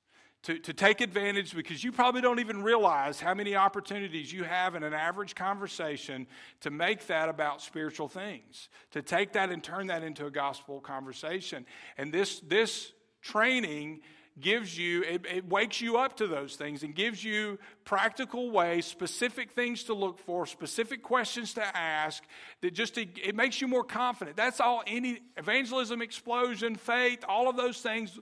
To, 0.43 0.58
to 0.58 0.73
take 0.73 1.02
advantage 1.02 1.54
because 1.54 1.84
you 1.84 1.91
probably 1.91 2.21
don't 2.21 2.39
even 2.39 2.63
realize 2.63 3.19
how 3.19 3.34
many 3.34 3.58
opportunities 3.58 4.32
you 4.32 4.45
have 4.45 4.73
in 4.73 4.84
an 4.84 4.93
average 4.93 5.36
conversation 5.36 6.28
to 6.62 6.71
make 6.71 7.08
that 7.08 7.28
about 7.28 7.62
spiritual 7.62 8.08
things, 8.08 8.69
to 8.91 9.02
take 9.02 9.34
that 9.34 9.49
and 9.49 9.62
turn 9.62 9.88
that 9.88 10.02
into 10.02 10.25
a 10.28 10.32
gospel 10.32 10.80
conversation. 10.80 11.65
And 11.97 12.13
this, 12.13 12.39
this 12.39 12.93
training 13.21 13.99
gives 14.39 14.78
you, 14.78 15.04
it, 15.04 15.25
it, 15.25 15.49
wakes 15.49 15.82
you 15.82 15.97
up 15.97 16.17
to 16.17 16.28
those 16.28 16.56
things 16.56 16.84
and 16.84 16.95
gives 16.95 17.23
you 17.23 17.60
practical 17.84 18.52
ways, 18.52 18.86
specific 18.86 19.52
things 19.52 19.84
to 19.86 19.93
look 19.93 20.19
for, 20.19 20.45
specific 20.45 21.04
questions 21.04 21.54
to 21.56 21.78
ask 21.78 22.23
that 22.62 22.73
just, 22.73 22.97
it, 22.97 23.10
it 23.21 23.36
makes 23.36 23.60
you 23.62 23.67
more 23.67 23.84
confident. 23.84 24.38
That's 24.38 24.60
all 24.60 24.84
any 24.88 25.19
evangelism, 25.38 26.02
explosion, 26.02 26.75
faith, 26.75 27.23
all 27.28 27.49
of 27.49 27.58
those 27.58 27.82
things, 27.82 28.17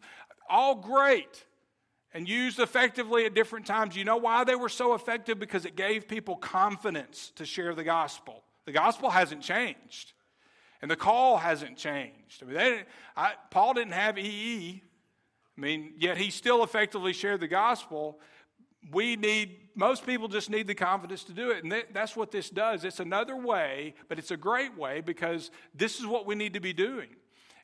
all 0.49 0.75
great 0.75 1.45
and 2.13 2.27
used 2.27 2.59
effectively 2.59 3.25
at 3.25 3.33
different 3.33 3.65
times. 3.65 3.95
You 3.95 4.05
know 4.05 4.17
why 4.17 4.43
they 4.43 4.55
were 4.55 4.69
so 4.69 4.93
effective? 4.93 5.39
Because 5.39 5.65
it 5.65 5.75
gave 5.75 6.07
people 6.07 6.35
confidence 6.35 7.31
to 7.35 7.45
share 7.45 7.75
the 7.75 7.83
gospel. 7.83 8.43
The 8.65 8.71
gospel 8.71 9.09
hasn't 9.09 9.41
changed. 9.41 10.13
And 10.81 10.91
the 10.91 10.95
call 10.95 11.37
hasn't 11.37 11.77
changed. 11.77 12.41
I 12.41 12.45
mean, 12.45 12.55
they 12.55 12.83
I, 13.15 13.33
Paul 13.49 13.73
didn't 13.73 13.93
have 13.93 14.17
EE 14.17 14.83
I 15.57 15.61
mean, 15.61 15.93
yet 15.97 16.17
he 16.17 16.29
still 16.29 16.63
effectively 16.63 17.13
shared 17.13 17.39
the 17.39 17.47
gospel. 17.47 18.19
We 18.91 19.15
need, 19.15 19.57
most 19.75 20.05
people 20.05 20.27
just 20.27 20.49
need 20.49 20.67
the 20.67 20.75
confidence 20.75 21.23
to 21.25 21.33
do 21.33 21.49
it. 21.49 21.63
And 21.63 21.83
that's 21.91 22.15
what 22.15 22.31
this 22.31 22.49
does. 22.49 22.85
It's 22.85 22.99
another 22.99 23.35
way, 23.35 23.95
but 24.07 24.19
it's 24.19 24.31
a 24.31 24.37
great 24.37 24.77
way 24.77 25.01
because 25.01 25.49
this 25.73 25.99
is 25.99 26.05
what 26.05 26.27
we 26.27 26.35
need 26.35 26.53
to 26.53 26.59
be 26.59 26.73
doing. 26.73 27.09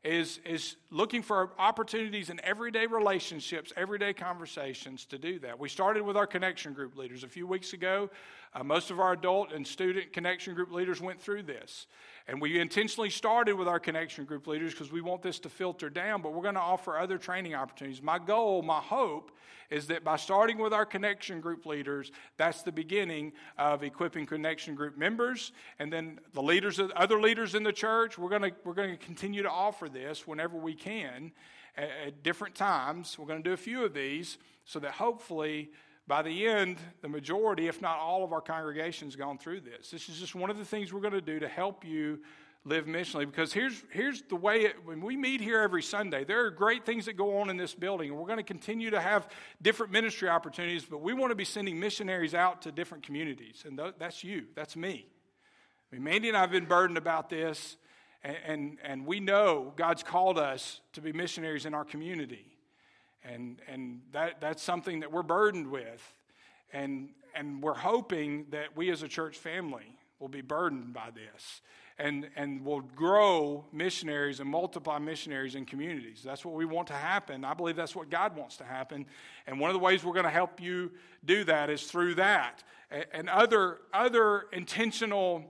Is, 0.03 0.41
is 0.43 0.75
looking 0.91 1.21
for 1.21 1.51
opportunities 1.57 2.29
in 2.29 2.41
everyday 2.43 2.87
relationships, 2.87 3.71
everyday 3.77 4.11
conversations 4.11 5.05
to 5.05 5.17
do 5.17 5.39
that. 5.39 5.57
We 5.57 5.69
started 5.69 6.03
with 6.03 6.17
our 6.17 6.27
connection 6.27 6.73
group 6.73 6.97
leaders 6.97 7.23
a 7.23 7.29
few 7.29 7.47
weeks 7.47 7.71
ago. 7.71 8.09
Uh, 8.55 8.63
most 8.63 8.91
of 8.91 8.99
our 8.99 9.13
adult 9.13 9.51
and 9.51 9.65
student 9.65 10.13
connection 10.13 10.53
group 10.53 10.71
leaders 10.71 11.01
went 11.01 11.19
through 11.19 11.43
this. 11.43 11.87
And 12.27 12.41
we 12.41 12.59
intentionally 12.59 13.09
started 13.09 13.55
with 13.55 13.67
our 13.67 13.79
connection 13.79 14.25
group 14.25 14.47
leaders 14.47 14.71
because 14.71 14.91
we 14.91 15.01
want 15.01 15.21
this 15.21 15.39
to 15.39 15.49
filter 15.49 15.89
down, 15.89 16.21
but 16.21 16.33
we're 16.33 16.43
going 16.43 16.53
to 16.55 16.61
offer 16.61 16.97
other 16.97 17.17
training 17.17 17.53
opportunities. 17.55 18.01
My 18.01 18.19
goal, 18.19 18.61
my 18.61 18.79
hope, 18.79 19.31
is 19.69 19.87
that 19.87 20.03
by 20.03 20.15
starting 20.15 20.59
with 20.59 20.71
our 20.71 20.85
connection 20.85 21.41
group 21.41 21.65
leaders, 21.65 22.11
that's 22.37 22.61
the 22.61 22.71
beginning 22.71 23.33
of 23.57 23.83
equipping 23.83 24.25
connection 24.25 24.75
group 24.75 24.97
members. 24.97 25.51
And 25.79 25.91
then 25.91 26.19
the 26.33 26.43
leaders, 26.43 26.79
other 26.95 27.19
leaders 27.19 27.55
in 27.55 27.63
the 27.63 27.73
church, 27.73 28.17
we're 28.17 28.29
going 28.29 28.43
to, 28.43 28.51
we're 28.63 28.73
going 28.73 28.91
to 28.91 29.03
continue 29.03 29.41
to 29.41 29.49
offer 29.49 29.89
this 29.89 30.27
whenever 30.27 30.57
we 30.57 30.75
can 30.75 31.31
at, 31.75 31.89
at 32.05 32.23
different 32.23 32.55
times. 32.55 33.17
We're 33.17 33.25
going 33.25 33.43
to 33.43 33.49
do 33.49 33.53
a 33.53 33.57
few 33.57 33.83
of 33.83 33.93
these 33.93 34.37
so 34.63 34.79
that 34.79 34.91
hopefully 34.91 35.71
by 36.07 36.21
the 36.21 36.47
end, 36.47 36.77
the 37.01 37.09
majority, 37.09 37.67
if 37.67 37.81
not 37.81 37.97
all 37.97 38.23
of 38.23 38.33
our 38.33 38.41
congregations 38.41 39.15
gone 39.15 39.37
through 39.37 39.61
this. 39.61 39.89
This 39.89 40.09
is 40.09 40.19
just 40.19 40.35
one 40.35 40.49
of 40.49 40.57
the 40.57 40.65
things 40.65 40.91
we're 40.91 41.01
going 41.01 41.13
to 41.13 41.21
do 41.21 41.39
to 41.39 41.47
help 41.47 41.85
you 41.85 42.19
live 42.65 42.85
missionally 42.85 43.25
because 43.25 43.51
here's, 43.51 43.83
here's 43.91 44.21
the 44.23 44.35
way 44.35 44.63
it, 44.63 44.75
when 44.85 45.01
we 45.01 45.17
meet 45.17 45.41
here 45.41 45.59
every 45.59 45.83
sunday 45.83 46.23
there 46.23 46.45
are 46.45 46.49
great 46.49 46.85
things 46.85 47.05
that 47.05 47.17
go 47.17 47.39
on 47.39 47.49
in 47.49 47.57
this 47.57 47.75
building 47.75 48.09
and 48.09 48.17
we're 48.17 48.25
going 48.25 48.37
to 48.37 48.43
continue 48.43 48.89
to 48.89 49.01
have 49.01 49.27
different 49.61 49.91
ministry 49.91 50.29
opportunities 50.29 50.85
but 50.85 51.01
we 51.01 51.13
want 51.13 51.29
to 51.29 51.35
be 51.35 51.43
sending 51.43 51.77
missionaries 51.77 52.33
out 52.33 52.61
to 52.61 52.71
different 52.71 53.05
communities 53.05 53.63
and 53.67 53.77
th- 53.77 53.95
that's 53.99 54.23
you 54.23 54.45
that's 54.55 54.77
me 54.77 55.05
I 55.91 55.95
mean, 55.95 56.03
mandy 56.05 56.29
and 56.29 56.37
i've 56.37 56.51
been 56.51 56.65
burdened 56.65 56.97
about 56.97 57.29
this 57.29 57.75
and, 58.23 58.37
and, 58.45 58.77
and 58.81 59.05
we 59.05 59.19
know 59.19 59.73
god's 59.75 60.03
called 60.03 60.39
us 60.39 60.79
to 60.93 61.01
be 61.01 61.11
missionaries 61.11 61.65
in 61.65 61.73
our 61.73 61.83
community 61.83 62.52
and, 63.23 63.57
and 63.67 64.01
that, 64.11 64.41
that's 64.41 64.61
something 64.61 64.99
that 65.01 65.11
we're 65.11 65.23
burdened 65.23 65.67
with. 65.67 66.13
And, 66.71 67.09
and 67.35 67.61
we're 67.61 67.73
hoping 67.73 68.47
that 68.51 68.75
we 68.75 68.89
as 68.91 69.03
a 69.03 69.07
church 69.07 69.37
family 69.37 69.95
will 70.19 70.27
be 70.27 70.41
burdened 70.41 70.93
by 70.93 71.09
this 71.13 71.61
and, 71.99 72.27
and 72.35 72.65
will 72.65 72.81
grow 72.81 73.65
missionaries 73.71 74.39
and 74.39 74.49
multiply 74.49 74.97
missionaries 74.97 75.55
in 75.55 75.65
communities. 75.65 76.21
That's 76.23 76.43
what 76.43 76.55
we 76.55 76.65
want 76.65 76.87
to 76.87 76.93
happen. 76.93 77.45
I 77.45 77.53
believe 77.53 77.75
that's 77.75 77.95
what 77.95 78.09
God 78.09 78.35
wants 78.35 78.57
to 78.57 78.63
happen. 78.63 79.05
And 79.45 79.59
one 79.59 79.69
of 79.69 79.73
the 79.73 79.79
ways 79.79 80.03
we're 80.03 80.13
going 80.13 80.23
to 80.25 80.31
help 80.31 80.59
you 80.59 80.91
do 81.23 81.43
that 81.43 81.69
is 81.69 81.83
through 81.83 82.15
that 82.15 82.63
and 83.11 83.29
other, 83.29 83.79
other 83.93 84.45
intentional 84.51 85.43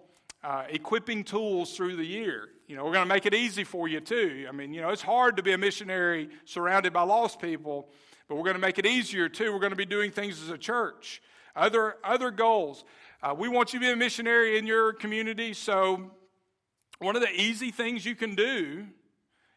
uh, 0.44 0.66
equipping 0.70 1.24
tools 1.24 1.76
through 1.76 1.96
the 1.96 2.06
year. 2.06 2.50
You 2.67 2.76
know, 2.78 2.86
we're 2.86 2.93
going 2.93 3.08
to 3.08 3.13
make 3.13 3.26
it 3.26 3.34
easy 3.34 3.63
for 3.63 3.88
you 3.88 3.99
too. 3.99 4.45
I 4.47 4.52
mean, 4.52 4.73
you 4.73 4.82
know, 4.82 4.89
it's 4.89 5.02
hard 5.02 5.38
to 5.38 5.43
be 5.43 5.52
a 5.52 5.58
missionary 5.58 6.30
surrounded 6.45 6.93
by 6.93 7.02
lost 7.02 7.41
people, 7.41 7.89
but 8.28 8.36
we're 8.36 8.43
going 8.43 8.56
to 8.56 8.62
make 8.62 8.80
it 8.80 8.86
easier 8.86 9.28
too. 9.28 9.52
We're 9.52 9.60
going 9.60 9.71
to 9.71 9.78
be 9.78 9.86
doing 9.86 10.12
things 10.12 10.41
as 10.41 10.49
a 10.49 10.58
church. 10.58 11.21
Other 11.56 11.97
other 12.04 12.32
goals. 12.32 12.84
Uh, 13.21 13.36
we 13.38 13.47
want 13.47 13.73
you 13.73 13.80
to 13.80 13.86
be 13.86 13.91
a 13.91 13.95
missionary 13.95 14.58
in 14.58 14.65
your 14.65 14.93
community. 14.93 15.54
So, 15.54 16.12
one 16.99 17.15
of 17.15 17.21
the 17.21 17.30
easy 17.30 17.71
things 17.71 18.06
you 18.06 18.15
can 18.15 18.36
do. 18.36 18.88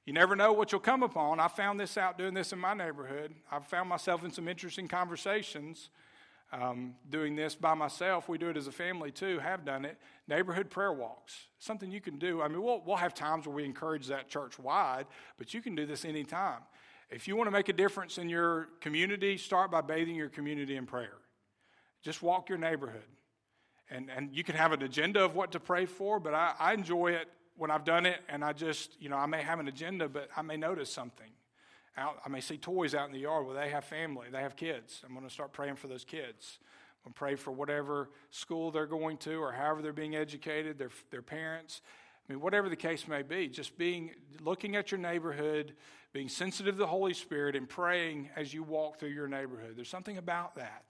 You 0.04 0.12
never 0.12 0.36
know 0.36 0.52
what 0.52 0.70
you'll 0.70 0.80
come 0.80 1.02
upon. 1.02 1.40
I 1.40 1.48
found 1.48 1.80
this 1.80 1.96
out 1.96 2.16
doing 2.16 2.32
this 2.32 2.52
in 2.52 2.60
my 2.60 2.74
neighborhood. 2.74 3.34
I've 3.50 3.66
found 3.66 3.88
myself 3.88 4.24
in 4.24 4.30
some 4.30 4.46
interesting 4.46 4.86
conversations 4.86 5.90
um, 6.52 6.94
doing 7.08 7.36
this 7.36 7.54
by 7.54 7.74
myself. 7.74 8.28
We 8.28 8.38
do 8.38 8.48
it 8.48 8.56
as 8.56 8.66
a 8.66 8.72
family 8.72 9.10
too, 9.10 9.38
have 9.38 9.64
done 9.64 9.84
it. 9.84 9.98
Neighborhood 10.28 10.70
prayer 10.70 10.92
walks, 10.92 11.34
something 11.58 11.90
you 11.90 12.00
can 12.00 12.18
do. 12.18 12.42
I 12.42 12.48
mean, 12.48 12.62
we'll, 12.62 12.82
we'll 12.84 12.96
have 12.96 13.14
times 13.14 13.46
where 13.46 13.54
we 13.54 13.64
encourage 13.64 14.06
that 14.08 14.28
church 14.28 14.58
wide, 14.58 15.06
but 15.38 15.54
you 15.54 15.62
can 15.62 15.74
do 15.74 15.86
this 15.86 16.04
anytime. 16.04 16.60
If 17.10 17.28
you 17.28 17.36
want 17.36 17.46
to 17.46 17.52
make 17.52 17.68
a 17.68 17.72
difference 17.72 18.18
in 18.18 18.28
your 18.28 18.68
community, 18.80 19.36
start 19.36 19.70
by 19.70 19.80
bathing 19.80 20.16
your 20.16 20.28
community 20.28 20.76
in 20.76 20.86
prayer. 20.86 21.14
Just 22.02 22.22
walk 22.22 22.48
your 22.48 22.58
neighborhood. 22.58 23.02
And, 23.88 24.10
and 24.10 24.34
you 24.34 24.42
can 24.42 24.56
have 24.56 24.72
an 24.72 24.82
agenda 24.82 25.24
of 25.24 25.36
what 25.36 25.52
to 25.52 25.60
pray 25.60 25.86
for, 25.86 26.18
but 26.18 26.34
I, 26.34 26.54
I 26.58 26.72
enjoy 26.72 27.12
it 27.12 27.28
when 27.56 27.70
I've 27.70 27.84
done 27.84 28.04
it, 28.04 28.18
and 28.28 28.44
I 28.44 28.52
just, 28.52 29.00
you 29.00 29.08
know, 29.08 29.16
I 29.16 29.26
may 29.26 29.42
have 29.42 29.60
an 29.60 29.68
agenda, 29.68 30.08
but 30.08 30.28
I 30.36 30.42
may 30.42 30.56
notice 30.56 30.92
something 30.92 31.30
out, 31.96 32.18
I 32.24 32.28
may 32.28 32.40
see 32.40 32.58
toys 32.58 32.94
out 32.94 33.06
in 33.06 33.12
the 33.12 33.20
yard 33.20 33.46
where 33.46 33.54
they 33.54 33.70
have 33.70 33.84
family, 33.84 34.28
they 34.30 34.40
have 34.40 34.56
kids. 34.56 35.02
I'm 35.04 35.14
going 35.14 35.26
to 35.26 35.32
start 35.32 35.52
praying 35.52 35.76
for 35.76 35.88
those 35.88 36.04
kids. 36.04 36.58
I'm 37.04 37.10
going 37.10 37.14
to 37.14 37.18
pray 37.18 37.34
for 37.36 37.52
whatever 37.52 38.10
school 38.30 38.70
they're 38.70 38.86
going 38.86 39.16
to 39.18 39.34
or 39.36 39.52
however 39.52 39.82
they're 39.82 39.92
being 39.92 40.16
educated, 40.16 40.78
their, 40.78 40.90
their 41.10 41.22
parents. 41.22 41.80
I 42.28 42.32
mean, 42.32 42.40
whatever 42.40 42.68
the 42.68 42.76
case 42.76 43.06
may 43.06 43.22
be, 43.22 43.48
just 43.48 43.78
being, 43.78 44.10
looking 44.40 44.74
at 44.74 44.90
your 44.90 44.98
neighborhood, 44.98 45.74
being 46.12 46.28
sensitive 46.28 46.74
to 46.74 46.78
the 46.78 46.86
Holy 46.86 47.14
Spirit, 47.14 47.54
and 47.54 47.68
praying 47.68 48.30
as 48.36 48.52
you 48.52 48.62
walk 48.62 48.98
through 48.98 49.10
your 49.10 49.28
neighborhood. 49.28 49.74
There's 49.76 49.88
something 49.88 50.18
about 50.18 50.56
that. 50.56 50.82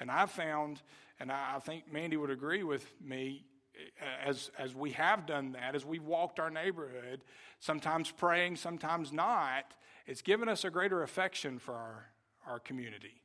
And 0.00 0.10
I've 0.10 0.30
found, 0.30 0.82
and 1.20 1.30
I 1.30 1.58
think 1.60 1.92
Mandy 1.92 2.16
would 2.16 2.30
agree 2.30 2.62
with 2.64 2.84
me, 3.00 3.44
eh, 3.76 4.04
as, 4.24 4.50
as 4.58 4.74
we 4.74 4.90
have 4.92 5.26
done 5.26 5.52
that, 5.52 5.74
as 5.74 5.84
we've 5.84 6.02
walked 6.02 6.40
our 6.40 6.50
neighborhood, 6.50 7.22
sometimes 7.60 8.10
praying, 8.10 8.56
sometimes 8.56 9.12
not, 9.12 9.72
it's 10.06 10.22
given 10.22 10.48
us 10.48 10.64
a 10.64 10.70
greater 10.70 11.02
affection 11.02 11.58
for 11.58 11.74
our, 11.74 12.06
our 12.46 12.58
community. 12.60 13.22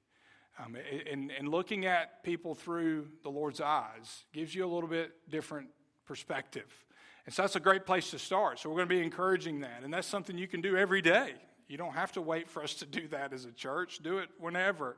Um, 0.59 0.75
and, 1.09 1.31
and 1.31 1.47
looking 1.47 1.85
at 1.85 2.23
people 2.23 2.55
through 2.55 3.07
the 3.23 3.29
Lord's 3.29 3.61
eyes 3.61 4.25
gives 4.33 4.53
you 4.53 4.65
a 4.65 4.71
little 4.71 4.89
bit 4.89 5.11
different 5.29 5.69
perspective. 6.05 6.71
And 7.25 7.33
so 7.33 7.43
that's 7.43 7.55
a 7.55 7.59
great 7.59 7.85
place 7.85 8.11
to 8.11 8.19
start. 8.19 8.59
So 8.59 8.69
we're 8.69 8.77
going 8.77 8.89
to 8.89 8.95
be 8.95 9.01
encouraging 9.01 9.61
that. 9.61 9.83
And 9.83 9.93
that's 9.93 10.07
something 10.07 10.37
you 10.37 10.47
can 10.47 10.61
do 10.61 10.75
every 10.75 11.01
day. 11.01 11.33
You 11.67 11.77
don't 11.77 11.93
have 11.93 12.11
to 12.13 12.21
wait 12.21 12.49
for 12.49 12.63
us 12.63 12.73
to 12.75 12.85
do 12.85 13.07
that 13.09 13.31
as 13.31 13.45
a 13.45 13.51
church, 13.51 13.99
do 14.03 14.17
it 14.17 14.29
whenever. 14.39 14.97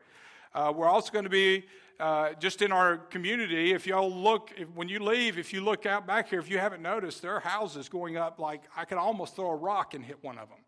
Uh, 0.55 0.73
we're 0.75 0.87
also 0.87 1.11
going 1.11 1.25
to 1.25 1.29
be 1.29 1.65
uh, 1.99 2.33
just 2.39 2.61
in 2.61 2.71
our 2.71 2.97
community. 2.97 3.73
If 3.73 3.85
y'all 3.85 4.11
look, 4.11 4.51
if, 4.57 4.69
when 4.69 4.87
you 4.89 4.99
leave, 4.99 5.37
if 5.37 5.53
you 5.53 5.61
look 5.61 5.85
out 5.85 6.07
back 6.07 6.29
here, 6.29 6.39
if 6.39 6.49
you 6.49 6.57
haven't 6.57 6.81
noticed, 6.81 7.21
there 7.21 7.35
are 7.35 7.39
houses 7.39 7.89
going 7.89 8.17
up 8.17 8.39
like 8.39 8.63
I 8.75 8.85
could 8.85 8.97
almost 8.97 9.35
throw 9.35 9.49
a 9.49 9.55
rock 9.55 9.93
and 9.93 10.03
hit 10.03 10.23
one 10.23 10.37
of 10.37 10.49
them. 10.49 10.59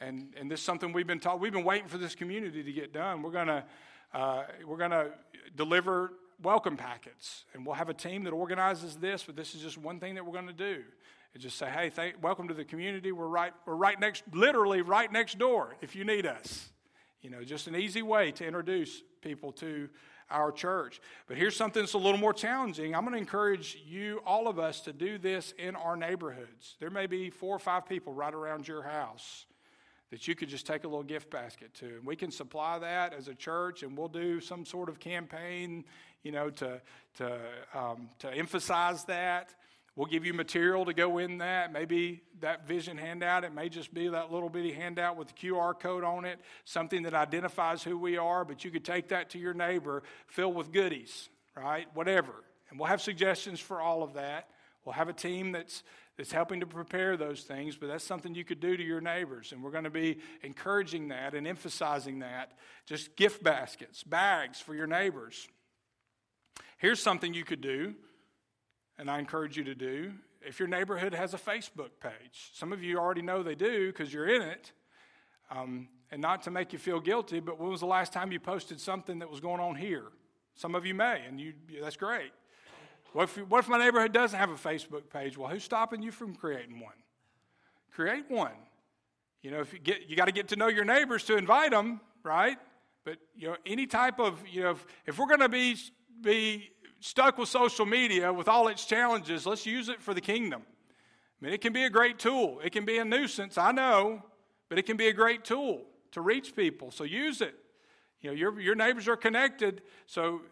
And, 0.00 0.34
and 0.38 0.50
this 0.50 0.60
is 0.60 0.66
something 0.66 0.92
we've 0.92 1.06
been 1.06 1.20
taught. 1.20 1.40
We've 1.40 1.52
been 1.52 1.64
waiting 1.64 1.88
for 1.88 1.98
this 1.98 2.14
community 2.14 2.62
to 2.62 2.72
get 2.72 2.92
done. 2.92 3.22
We're 3.22 3.30
going 3.30 3.46
to 3.46 3.64
uh, 4.14 4.44
we're 4.66 4.76
going 4.76 4.92
to 4.92 5.10
deliver 5.56 6.12
welcome 6.42 6.76
packets, 6.76 7.44
and 7.54 7.66
we'll 7.66 7.74
have 7.74 7.88
a 7.88 7.94
team 7.94 8.24
that 8.24 8.30
organizes 8.30 8.96
this. 8.96 9.24
But 9.24 9.36
this 9.36 9.54
is 9.54 9.62
just 9.62 9.78
one 9.78 10.00
thing 10.00 10.14
that 10.14 10.24
we're 10.24 10.32
going 10.32 10.46
to 10.46 10.52
do. 10.52 10.82
And 11.34 11.42
just 11.42 11.58
say, 11.58 11.68
hey, 11.68 11.90
thank, 11.90 12.22
welcome 12.22 12.48
to 12.48 12.54
the 12.54 12.64
community. 12.64 13.12
We're 13.12 13.26
right, 13.26 13.52
we're 13.66 13.74
right 13.74 13.98
next, 13.98 14.22
literally 14.32 14.80
right 14.80 15.10
next 15.10 15.38
door 15.38 15.76
if 15.82 15.94
you 15.94 16.04
need 16.04 16.24
us. 16.24 16.70
You 17.20 17.30
know, 17.30 17.42
just 17.42 17.66
an 17.66 17.76
easy 17.76 18.02
way 18.02 18.32
to 18.32 18.46
introduce 18.46 19.02
people 19.20 19.52
to 19.52 19.88
our 20.30 20.52
church. 20.52 21.00
But 21.26 21.36
here's 21.36 21.56
something 21.56 21.82
that's 21.82 21.94
a 21.94 21.98
little 21.98 22.18
more 22.18 22.32
challenging. 22.32 22.94
I'm 22.94 23.02
going 23.02 23.12
to 23.12 23.18
encourage 23.18 23.78
you, 23.86 24.20
all 24.24 24.48
of 24.48 24.58
us, 24.58 24.80
to 24.82 24.92
do 24.92 25.18
this 25.18 25.52
in 25.58 25.76
our 25.76 25.96
neighborhoods. 25.96 26.76
There 26.80 26.90
may 26.90 27.06
be 27.06 27.30
four 27.30 27.54
or 27.54 27.58
five 27.58 27.86
people 27.86 28.12
right 28.12 28.32
around 28.32 28.66
your 28.66 28.82
house 28.82 29.46
that 30.10 30.28
you 30.28 30.34
could 30.34 30.48
just 30.48 30.66
take 30.66 30.84
a 30.84 30.88
little 30.88 31.02
gift 31.02 31.30
basket 31.30 31.74
to. 31.74 31.86
And 31.86 32.06
we 32.06 32.16
can 32.16 32.30
supply 32.30 32.78
that 32.78 33.12
as 33.12 33.28
a 33.28 33.34
church, 33.34 33.82
and 33.82 33.96
we'll 33.96 34.08
do 34.08 34.40
some 34.40 34.64
sort 34.64 34.88
of 34.88 35.00
campaign, 35.00 35.84
you 36.22 36.32
know, 36.32 36.50
to, 36.50 36.80
to, 37.16 37.38
um, 37.74 38.08
to 38.20 38.32
emphasize 38.32 39.04
that. 39.04 39.54
We'll 39.96 40.06
give 40.06 40.26
you 40.26 40.34
material 40.34 40.84
to 40.84 40.92
go 40.92 41.18
in 41.18 41.38
that. 41.38 41.72
Maybe 41.72 42.20
that 42.40 42.68
vision 42.68 42.98
handout, 42.98 43.44
it 43.44 43.54
may 43.54 43.70
just 43.70 43.94
be 43.94 44.08
that 44.08 44.30
little 44.30 44.50
bitty 44.50 44.72
handout 44.72 45.16
with 45.16 45.28
the 45.28 45.34
QR 45.34 45.78
code 45.78 46.04
on 46.04 46.26
it, 46.26 46.38
something 46.66 47.02
that 47.04 47.14
identifies 47.14 47.82
who 47.82 47.98
we 47.98 48.18
are, 48.18 48.44
but 48.44 48.62
you 48.62 48.70
could 48.70 48.84
take 48.84 49.08
that 49.08 49.30
to 49.30 49.38
your 49.38 49.54
neighbor 49.54 50.02
filled 50.26 50.54
with 50.54 50.70
goodies, 50.70 51.30
right? 51.56 51.88
Whatever. 51.94 52.44
And 52.68 52.78
we'll 52.78 52.88
have 52.88 53.00
suggestions 53.00 53.58
for 53.58 53.80
all 53.80 54.02
of 54.02 54.14
that. 54.14 54.50
We'll 54.84 54.92
have 54.92 55.08
a 55.08 55.14
team 55.14 55.52
that's 55.52 55.82
that's 56.16 56.32
helping 56.32 56.60
to 56.60 56.66
prepare 56.66 57.16
those 57.16 57.42
things, 57.42 57.76
but 57.76 57.88
that's 57.88 58.04
something 58.04 58.34
you 58.34 58.44
could 58.44 58.60
do 58.60 58.76
to 58.76 58.82
your 58.82 59.00
neighbors. 59.00 59.52
And 59.52 59.62
we're 59.62 59.70
going 59.70 59.84
to 59.84 59.90
be 59.90 60.18
encouraging 60.42 61.08
that 61.08 61.34
and 61.34 61.46
emphasizing 61.46 62.20
that. 62.20 62.52
Just 62.86 63.16
gift 63.16 63.42
baskets, 63.42 64.02
bags 64.02 64.60
for 64.60 64.74
your 64.74 64.86
neighbors. 64.86 65.46
Here's 66.78 67.00
something 67.00 67.34
you 67.34 67.44
could 67.44 67.60
do 67.60 67.94
and 68.98 69.10
I 69.10 69.18
encourage 69.18 69.56
you 69.56 69.64
to 69.64 69.74
do. 69.74 70.12
If 70.42 70.58
your 70.58 70.68
neighborhood 70.68 71.14
has 71.14 71.34
a 71.34 71.38
Facebook 71.38 71.90
page, 72.00 72.50
some 72.54 72.72
of 72.72 72.82
you 72.82 72.98
already 72.98 73.22
know 73.22 73.42
they 73.42 73.54
do 73.54 73.88
because 73.88 74.12
you're 74.12 74.28
in 74.28 74.42
it. 74.42 74.72
Um, 75.50 75.88
and 76.10 76.22
not 76.22 76.42
to 76.42 76.50
make 76.50 76.72
you 76.72 76.78
feel 76.78 77.00
guilty, 77.00 77.40
but 77.40 77.58
when 77.58 77.68
was 77.68 77.80
the 77.80 77.86
last 77.86 78.12
time 78.12 78.30
you 78.30 78.40
posted 78.40 78.80
something 78.80 79.18
that 79.18 79.30
was 79.30 79.40
going 79.40 79.60
on 79.60 79.74
here? 79.74 80.04
Some 80.54 80.74
of 80.74 80.86
you 80.86 80.94
may, 80.94 81.22
and 81.26 81.40
you, 81.40 81.52
that's 81.80 81.96
great. 81.96 82.30
What 83.16 83.30
if, 83.30 83.48
what 83.48 83.60
if 83.60 83.68
my 83.70 83.78
neighborhood 83.78 84.12
doesn't 84.12 84.38
have 84.38 84.50
a 84.50 84.56
Facebook 84.56 85.08
page? 85.08 85.38
Well, 85.38 85.48
who's 85.48 85.64
stopping 85.64 86.02
you 86.02 86.12
from 86.12 86.34
creating 86.34 86.80
one? 86.80 86.96
Create 87.90 88.28
one. 88.28 88.52
You 89.40 89.52
know, 89.52 89.60
if 89.60 89.72
you 89.72 89.78
get, 89.78 90.10
you 90.10 90.16
got 90.16 90.26
to 90.26 90.32
get 90.32 90.48
to 90.48 90.56
know 90.56 90.68
your 90.68 90.84
neighbors 90.84 91.24
to 91.24 91.38
invite 91.38 91.70
them, 91.70 92.02
right? 92.22 92.58
But 93.04 93.16
you 93.34 93.48
know, 93.48 93.56
any 93.64 93.86
type 93.86 94.20
of, 94.20 94.46
you 94.46 94.64
know, 94.64 94.72
if, 94.72 94.86
if 95.06 95.18
we're 95.18 95.28
going 95.28 95.40
to 95.40 95.48
be 95.48 95.78
be 96.20 96.68
stuck 97.00 97.38
with 97.38 97.48
social 97.48 97.86
media 97.86 98.30
with 98.30 98.48
all 98.48 98.68
its 98.68 98.84
challenges, 98.84 99.46
let's 99.46 99.64
use 99.64 99.88
it 99.88 100.02
for 100.02 100.12
the 100.12 100.20
kingdom. 100.20 100.60
I 100.66 101.44
mean, 101.46 101.54
it 101.54 101.62
can 101.62 101.72
be 101.72 101.84
a 101.84 101.90
great 101.90 102.18
tool. 102.18 102.60
It 102.62 102.72
can 102.72 102.84
be 102.84 102.98
a 102.98 103.04
nuisance, 103.06 103.56
I 103.56 103.72
know, 103.72 104.22
but 104.68 104.78
it 104.78 104.82
can 104.82 104.98
be 104.98 105.08
a 105.08 105.14
great 105.14 105.42
tool 105.42 105.84
to 106.12 106.20
reach 106.20 106.54
people. 106.54 106.90
So 106.90 107.04
use 107.04 107.40
it. 107.40 107.54
You 108.20 108.28
know, 108.28 108.36
your, 108.36 108.60
your 108.60 108.74
neighbors 108.74 109.08
are 109.08 109.16
connected, 109.16 109.80
so 110.04 110.42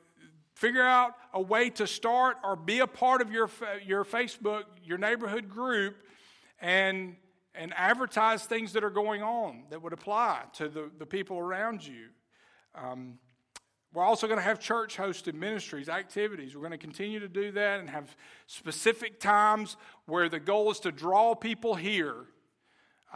figure 0.55 0.86
out 0.86 1.14
a 1.32 1.40
way 1.40 1.68
to 1.70 1.86
start 1.86 2.36
or 2.44 2.57
be 2.57 2.78
a 2.78 2.86
part 2.86 3.20
of 3.20 3.30
your, 3.30 3.50
your 3.84 4.05
Facebook, 4.05 4.64
your 4.84 4.98
neighborhood 4.98 5.48
group, 5.48 5.96
and, 6.61 7.16
and 7.55 7.74
advertise 7.76 8.44
things 8.44 8.72
that 8.72 8.84
are 8.84 8.90
going 8.90 9.22
on 9.22 9.64
that 9.70 9.82
would 9.82 9.92
apply 9.92 10.42
to 10.55 10.68
the, 10.68 10.90
the 10.98 11.07
people 11.07 11.38
around 11.38 11.86
you. 11.86 12.07
Um, 12.74 13.18
we're 13.92 14.05
also 14.05 14.26
going 14.26 14.38
to 14.38 14.44
have 14.44 14.59
church 14.59 14.96
hosted 14.96 15.34
ministries, 15.34 15.88
activities. 15.88 16.57
We're 16.57 16.62
going 16.62 16.72
to 16.72 16.78
continue 16.78 17.20
to 17.20 17.28
do 17.28 17.52
that 17.52 17.78
and 17.78 17.88
have 17.88 18.16
specific 18.48 19.20
times 19.20 19.76
where 20.07 20.28
the 20.28 20.40
goal 20.40 20.70
is 20.72 20.80
to 20.80 20.90
draw 20.90 21.36
people 21.36 21.76
here, 21.76 22.16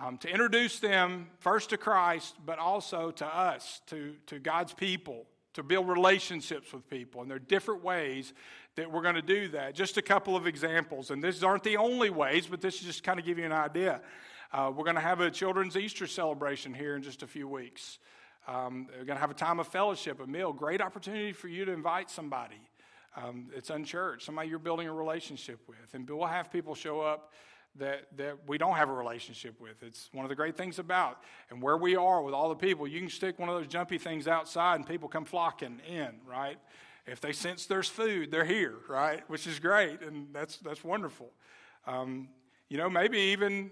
um, 0.00 0.18
to 0.18 0.28
introduce 0.28 0.78
them 0.78 1.30
first 1.40 1.70
to 1.70 1.76
Christ, 1.76 2.36
but 2.46 2.60
also 2.60 3.10
to 3.10 3.26
us, 3.26 3.80
to, 3.86 4.14
to 4.26 4.38
God's 4.38 4.72
people, 4.72 5.26
to 5.58 5.62
build 5.64 5.88
relationships 5.88 6.72
with 6.72 6.88
people. 6.88 7.20
And 7.20 7.30
there 7.30 7.36
are 7.36 7.40
different 7.40 7.82
ways 7.82 8.32
that 8.76 8.90
we're 8.90 9.02
going 9.02 9.16
to 9.16 9.22
do 9.22 9.48
that. 9.48 9.74
Just 9.74 9.96
a 9.96 10.02
couple 10.02 10.36
of 10.36 10.46
examples. 10.46 11.10
And 11.10 11.22
these 11.22 11.42
aren't 11.42 11.64
the 11.64 11.76
only 11.76 12.10
ways, 12.10 12.46
but 12.46 12.60
this 12.60 12.76
is 12.76 12.82
just 12.82 13.02
kind 13.02 13.18
of 13.18 13.26
give 13.26 13.38
you 13.38 13.44
an 13.44 13.52
idea. 13.52 14.00
Uh, 14.52 14.72
we're 14.74 14.84
going 14.84 14.94
to 14.96 15.02
have 15.02 15.20
a 15.20 15.30
children's 15.30 15.76
Easter 15.76 16.06
celebration 16.06 16.72
here 16.72 16.94
in 16.94 17.02
just 17.02 17.24
a 17.24 17.26
few 17.26 17.48
weeks. 17.48 17.98
Um, 18.46 18.86
we're 18.96 19.04
going 19.04 19.16
to 19.16 19.20
have 19.20 19.32
a 19.32 19.34
time 19.34 19.58
of 19.58 19.66
fellowship, 19.66 20.20
a 20.20 20.26
meal. 20.26 20.52
Great 20.52 20.80
opportunity 20.80 21.32
for 21.32 21.48
you 21.48 21.64
to 21.64 21.72
invite 21.72 22.08
somebody. 22.08 22.60
Um, 23.16 23.48
it's 23.52 23.68
unchurched, 23.68 24.24
somebody 24.24 24.48
you're 24.48 24.60
building 24.60 24.86
a 24.86 24.92
relationship 24.92 25.58
with. 25.66 25.92
And 25.92 26.08
we'll 26.08 26.26
have 26.26 26.52
people 26.52 26.76
show 26.76 27.00
up 27.00 27.32
that, 27.78 28.06
that 28.16 28.36
we 28.46 28.58
don't 28.58 28.76
have 28.76 28.88
a 28.88 28.92
relationship 28.92 29.60
with. 29.60 29.82
It's 29.82 30.08
one 30.12 30.24
of 30.24 30.28
the 30.28 30.34
great 30.34 30.56
things 30.56 30.78
about. 30.78 31.22
And 31.50 31.62
where 31.62 31.76
we 31.76 31.96
are 31.96 32.22
with 32.22 32.34
all 32.34 32.48
the 32.48 32.54
people, 32.54 32.86
you 32.86 33.00
can 33.00 33.08
stick 33.08 33.38
one 33.38 33.48
of 33.48 33.54
those 33.54 33.68
jumpy 33.68 33.98
things 33.98 34.28
outside 34.28 34.76
and 34.76 34.86
people 34.86 35.08
come 35.08 35.24
flocking 35.24 35.80
in, 35.88 36.10
right? 36.26 36.58
If 37.06 37.20
they 37.20 37.32
sense 37.32 37.66
there's 37.66 37.88
food, 37.88 38.30
they're 38.30 38.44
here, 38.44 38.74
right? 38.88 39.22
Which 39.30 39.46
is 39.46 39.58
great, 39.58 40.02
and 40.02 40.28
that's, 40.32 40.58
that's 40.58 40.84
wonderful. 40.84 41.30
Um, 41.86 42.28
you 42.68 42.76
know, 42.76 42.90
maybe 42.90 43.18
even 43.18 43.70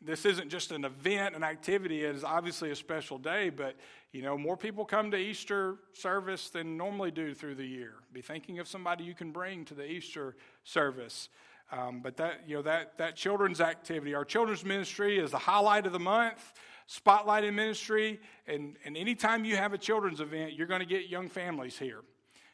this 0.00 0.24
isn't 0.24 0.50
just 0.50 0.70
an 0.70 0.84
event, 0.84 1.34
an 1.34 1.42
activity, 1.42 2.04
it 2.04 2.14
is 2.14 2.22
obviously 2.22 2.70
a 2.70 2.76
special 2.76 3.18
day, 3.18 3.50
but, 3.50 3.74
you 4.12 4.22
know, 4.22 4.38
more 4.38 4.56
people 4.56 4.84
come 4.84 5.10
to 5.10 5.16
Easter 5.16 5.78
service 5.94 6.50
than 6.50 6.76
normally 6.76 7.10
do 7.10 7.34
through 7.34 7.56
the 7.56 7.66
year. 7.66 7.94
Be 8.12 8.20
thinking 8.22 8.60
of 8.60 8.68
somebody 8.68 9.02
you 9.02 9.14
can 9.14 9.32
bring 9.32 9.64
to 9.64 9.74
the 9.74 9.84
Easter 9.84 10.36
service. 10.62 11.28
Um, 11.72 12.00
but 12.00 12.16
that, 12.18 12.42
you 12.46 12.56
know, 12.56 12.62
that, 12.62 12.96
that 12.98 13.16
children's 13.16 13.60
activity, 13.60 14.14
our 14.14 14.24
children's 14.24 14.64
ministry 14.64 15.18
is 15.18 15.32
the 15.32 15.38
highlight 15.38 15.86
of 15.86 15.92
the 15.92 15.98
month, 15.98 16.52
spotlighted 16.88 17.52
ministry, 17.54 18.20
and, 18.46 18.76
and 18.84 18.96
anytime 18.96 19.44
you 19.44 19.56
have 19.56 19.72
a 19.72 19.78
children's 19.78 20.20
event, 20.20 20.52
you're 20.52 20.68
going 20.68 20.80
to 20.80 20.86
get 20.86 21.08
young 21.08 21.28
families 21.28 21.76
here. 21.78 22.02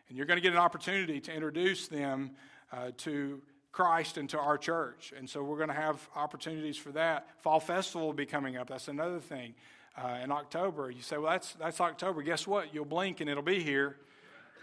And 0.08 0.16
you're 0.16 0.26
going 0.26 0.38
to 0.38 0.42
get 0.42 0.52
an 0.52 0.58
opportunity 0.58 1.20
to 1.20 1.32
introduce 1.32 1.88
them 1.88 2.32
uh, 2.72 2.90
to 2.98 3.42
Christ 3.70 4.18
and 4.18 4.28
to 4.30 4.38
our 4.38 4.58
church. 4.58 5.12
And 5.16 5.28
so 5.28 5.42
we're 5.42 5.56
going 5.56 5.68
to 5.68 5.74
have 5.74 6.06
opportunities 6.14 6.76
for 6.76 6.92
that. 6.92 7.28
Fall 7.42 7.60
Festival 7.60 8.06
will 8.06 8.14
be 8.14 8.26
coming 8.26 8.56
up. 8.56 8.68
That's 8.68 8.88
another 8.88 9.20
thing. 9.20 9.54
Uh, 9.96 10.20
in 10.22 10.30
October, 10.30 10.90
you 10.90 11.02
say, 11.02 11.18
well, 11.18 11.32
that's, 11.32 11.52
that's 11.54 11.80
October. 11.80 12.22
Guess 12.22 12.46
what? 12.46 12.74
You'll 12.74 12.86
blink 12.86 13.20
and 13.20 13.28
it'll 13.28 13.42
be 13.42 13.62
here. 13.62 13.96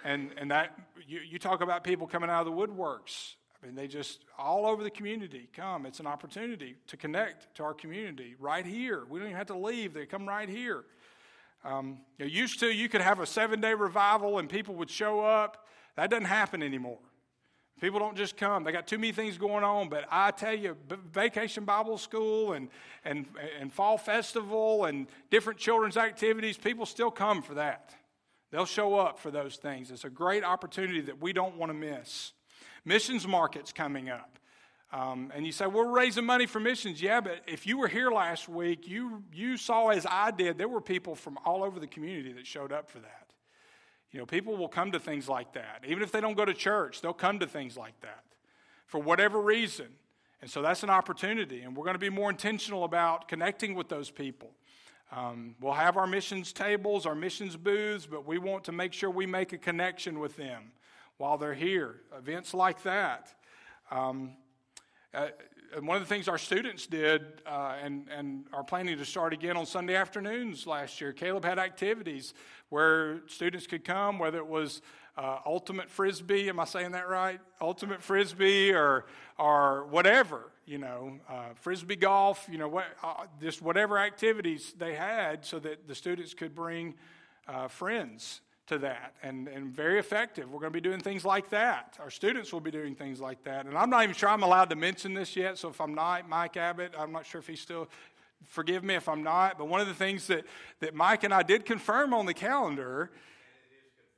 And, 0.03 0.31
and 0.37 0.49
that, 0.51 0.77
you, 1.07 1.19
you 1.19 1.39
talk 1.39 1.61
about 1.61 1.83
people 1.83 2.07
coming 2.07 2.29
out 2.29 2.45
of 2.47 2.55
the 2.55 2.67
woodworks. 2.67 3.35
I 3.61 3.65
mean, 3.65 3.75
they 3.75 3.87
just, 3.87 4.23
all 4.37 4.65
over 4.65 4.83
the 4.83 4.89
community 4.89 5.49
come. 5.53 5.85
It's 5.85 5.99
an 5.99 6.07
opportunity 6.07 6.75
to 6.87 6.97
connect 6.97 7.53
to 7.55 7.63
our 7.63 7.73
community 7.73 8.35
right 8.39 8.65
here. 8.65 9.03
We 9.09 9.19
don't 9.19 9.27
even 9.27 9.37
have 9.37 9.47
to 9.47 9.57
leave, 9.57 9.93
they 9.93 10.05
come 10.05 10.27
right 10.27 10.47
here. 10.47 10.85
Um, 11.65 11.99
you 12.17 12.25
know, 12.25 12.31
used 12.31 12.61
to, 12.61 12.67
you 12.67 12.87
could 12.87 13.01
have 13.01 13.19
a 13.19 13.25
seven 13.25 13.59
day 13.59 13.73
revival 13.73 14.39
and 14.39 14.49
people 14.49 14.75
would 14.75 14.89
show 14.89 15.19
up. 15.19 15.67
That 15.97 16.09
doesn't 16.09 16.25
happen 16.25 16.63
anymore. 16.63 16.99
People 17.81 17.99
don't 17.99 18.15
just 18.15 18.35
come. 18.35 18.63
They 18.63 18.71
got 18.71 18.87
too 18.87 18.97
many 18.97 19.11
things 19.11 19.37
going 19.37 19.63
on. 19.63 19.89
But 19.89 20.05
I 20.11 20.31
tell 20.31 20.53
you, 20.53 20.75
vacation 21.11 21.65
Bible 21.65 21.97
school 21.97 22.53
and, 22.53 22.69
and, 23.05 23.25
and 23.59 23.71
fall 23.71 23.97
festival 23.97 24.85
and 24.85 25.07
different 25.29 25.59
children's 25.59 25.97
activities, 25.97 26.57
people 26.57 26.85
still 26.85 27.11
come 27.11 27.41
for 27.41 27.55
that. 27.55 27.93
They'll 28.51 28.65
show 28.65 28.95
up 28.95 29.19
for 29.19 29.31
those 29.31 29.57
things. 29.57 29.91
It's 29.91 30.03
a 30.03 30.09
great 30.09 30.43
opportunity 30.43 31.01
that 31.01 31.21
we 31.21 31.33
don't 31.33 31.55
want 31.55 31.69
to 31.69 31.73
miss. 31.73 32.33
Missions 32.89 33.27
market's 33.27 33.71
coming 33.71 34.09
up. 34.09 34.39
Um, 34.91 35.31
and 35.35 35.45
you 35.45 35.51
say, 35.51 35.67
we're 35.67 35.91
raising 35.91 36.25
money 36.25 36.47
for 36.47 36.59
missions. 36.59 36.99
Yeah, 36.99 37.21
but 37.21 37.43
if 37.45 37.67
you 37.67 37.77
were 37.77 37.87
here 37.87 38.09
last 38.09 38.49
week, 38.49 38.87
you, 38.87 39.21
you 39.31 39.57
saw, 39.57 39.89
as 39.89 40.07
I 40.09 40.31
did, 40.31 40.57
there 40.57 40.67
were 40.67 40.81
people 40.81 41.13
from 41.13 41.37
all 41.45 41.63
over 41.63 41.79
the 41.79 41.85
community 41.85 42.33
that 42.33 42.47
showed 42.47 42.71
up 42.71 42.89
for 42.89 42.97
that. 42.97 43.27
You 44.11 44.17
know, 44.17 44.25
people 44.25 44.57
will 44.57 44.67
come 44.67 44.91
to 44.93 44.99
things 44.99 45.29
like 45.29 45.53
that. 45.53 45.83
Even 45.87 46.01
if 46.01 46.11
they 46.11 46.19
don't 46.19 46.35
go 46.35 46.45
to 46.45 46.53
church, 46.55 47.01
they'll 47.01 47.13
come 47.13 47.37
to 47.37 47.45
things 47.45 47.77
like 47.77 47.93
that 48.01 48.23
for 48.87 48.99
whatever 48.99 49.39
reason. 49.39 49.89
And 50.41 50.49
so 50.49 50.63
that's 50.63 50.81
an 50.81 50.89
opportunity, 50.89 51.61
and 51.61 51.77
we're 51.77 51.85
going 51.85 51.93
to 51.93 51.99
be 51.99 52.09
more 52.09 52.31
intentional 52.31 52.85
about 52.85 53.27
connecting 53.27 53.75
with 53.75 53.87
those 53.87 54.09
people. 54.09 54.49
Um, 55.11 55.53
we'll 55.61 55.73
have 55.73 55.95
our 55.95 56.07
missions 56.07 56.51
tables, 56.51 57.05
our 57.05 57.13
missions 57.13 57.55
booths, 57.55 58.07
but 58.07 58.25
we 58.25 58.39
want 58.39 58.63
to 58.63 58.71
make 58.71 58.93
sure 58.93 59.11
we 59.11 59.27
make 59.27 59.53
a 59.53 59.59
connection 59.59 60.19
with 60.19 60.35
them 60.37 60.71
while 61.19 61.37
they're 61.37 61.53
here. 61.53 61.97
Events 62.17 62.53
like 62.53 62.81
that. 62.83 63.33
Um, 63.91 64.31
uh, 65.13 65.27
one 65.81 65.97
of 65.97 66.01
the 66.01 66.07
things 66.07 66.29
our 66.29 66.37
students 66.37 66.87
did 66.87 67.21
uh, 67.45 67.75
and, 67.83 68.07
and 68.09 68.45
are 68.53 68.63
planning 68.63 68.97
to 68.97 69.05
start 69.05 69.33
again 69.33 69.57
on 69.57 69.65
Sunday 69.65 69.95
afternoons 69.95 70.65
last 70.65 71.01
year, 71.01 71.11
Caleb 71.11 71.43
had 71.43 71.59
activities 71.59 72.33
where 72.69 73.19
students 73.27 73.67
could 73.67 73.83
come, 73.83 74.17
whether 74.17 74.37
it 74.37 74.47
was 74.47 74.81
uh, 75.17 75.39
ultimate 75.45 75.89
frisbee, 75.89 76.47
am 76.47 76.57
I 76.57 76.65
saying 76.65 76.91
that 76.91 77.09
right? 77.09 77.41
Ultimate 77.59 78.01
frisbee 78.01 78.71
or, 78.71 79.05
or 79.37 79.87
whatever. 79.87 80.51
you 80.65 80.77
know, 80.77 81.19
uh, 81.27 81.49
frisbee 81.55 81.97
golf, 81.97 82.47
you 82.49 82.57
know, 82.57 82.69
what, 82.69 82.85
uh, 83.03 83.25
just 83.41 83.61
whatever 83.61 83.97
activities 83.97 84.73
they 84.77 84.95
had 84.95 85.43
so 85.43 85.59
that 85.59 85.85
the 85.85 85.95
students 85.95 86.33
could 86.33 86.55
bring 86.55 86.95
uh, 87.47 87.67
friends 87.67 88.39
to 88.69 88.77
that 88.79 89.13
and, 89.21 89.47
and 89.47 89.67
very 89.67 89.99
effective. 89.99 90.49
We're 90.51 90.59
going 90.59 90.71
to 90.71 90.81
be 90.81 90.81
doing 90.81 91.01
things 91.01 91.25
like 91.25 91.49
that. 91.49 91.97
Our 91.99 92.09
students 92.09 92.53
will 92.53 92.61
be 92.61 92.71
doing 92.71 92.95
things 92.95 93.19
like 93.19 93.43
that. 93.43 93.65
And 93.65 93.77
I'm 93.77 93.89
not 93.89 94.03
even 94.03 94.15
sure 94.15 94.29
I'm 94.29 94.43
allowed 94.43 94.69
to 94.69 94.75
mention 94.75 95.13
this 95.13 95.35
yet, 95.35 95.57
so 95.57 95.69
if 95.69 95.81
I'm 95.81 95.93
not, 95.93 96.29
Mike 96.29 96.55
Abbott, 96.57 96.93
I'm 96.97 97.11
not 97.11 97.25
sure 97.25 97.39
if 97.39 97.47
he's 97.47 97.59
still, 97.59 97.89
forgive 98.47 98.83
me 98.83 98.95
if 98.95 99.09
I'm 99.09 99.23
not, 99.23 99.57
but 99.57 99.67
one 99.67 99.81
of 99.81 99.87
the 99.87 99.93
things 99.93 100.27
that, 100.27 100.45
that 100.79 100.95
Mike 100.95 101.23
and 101.23 101.33
I 101.33 101.43
did 101.43 101.65
confirm 101.65 102.13
on 102.13 102.25
the 102.25 102.33
calendar 102.33 103.11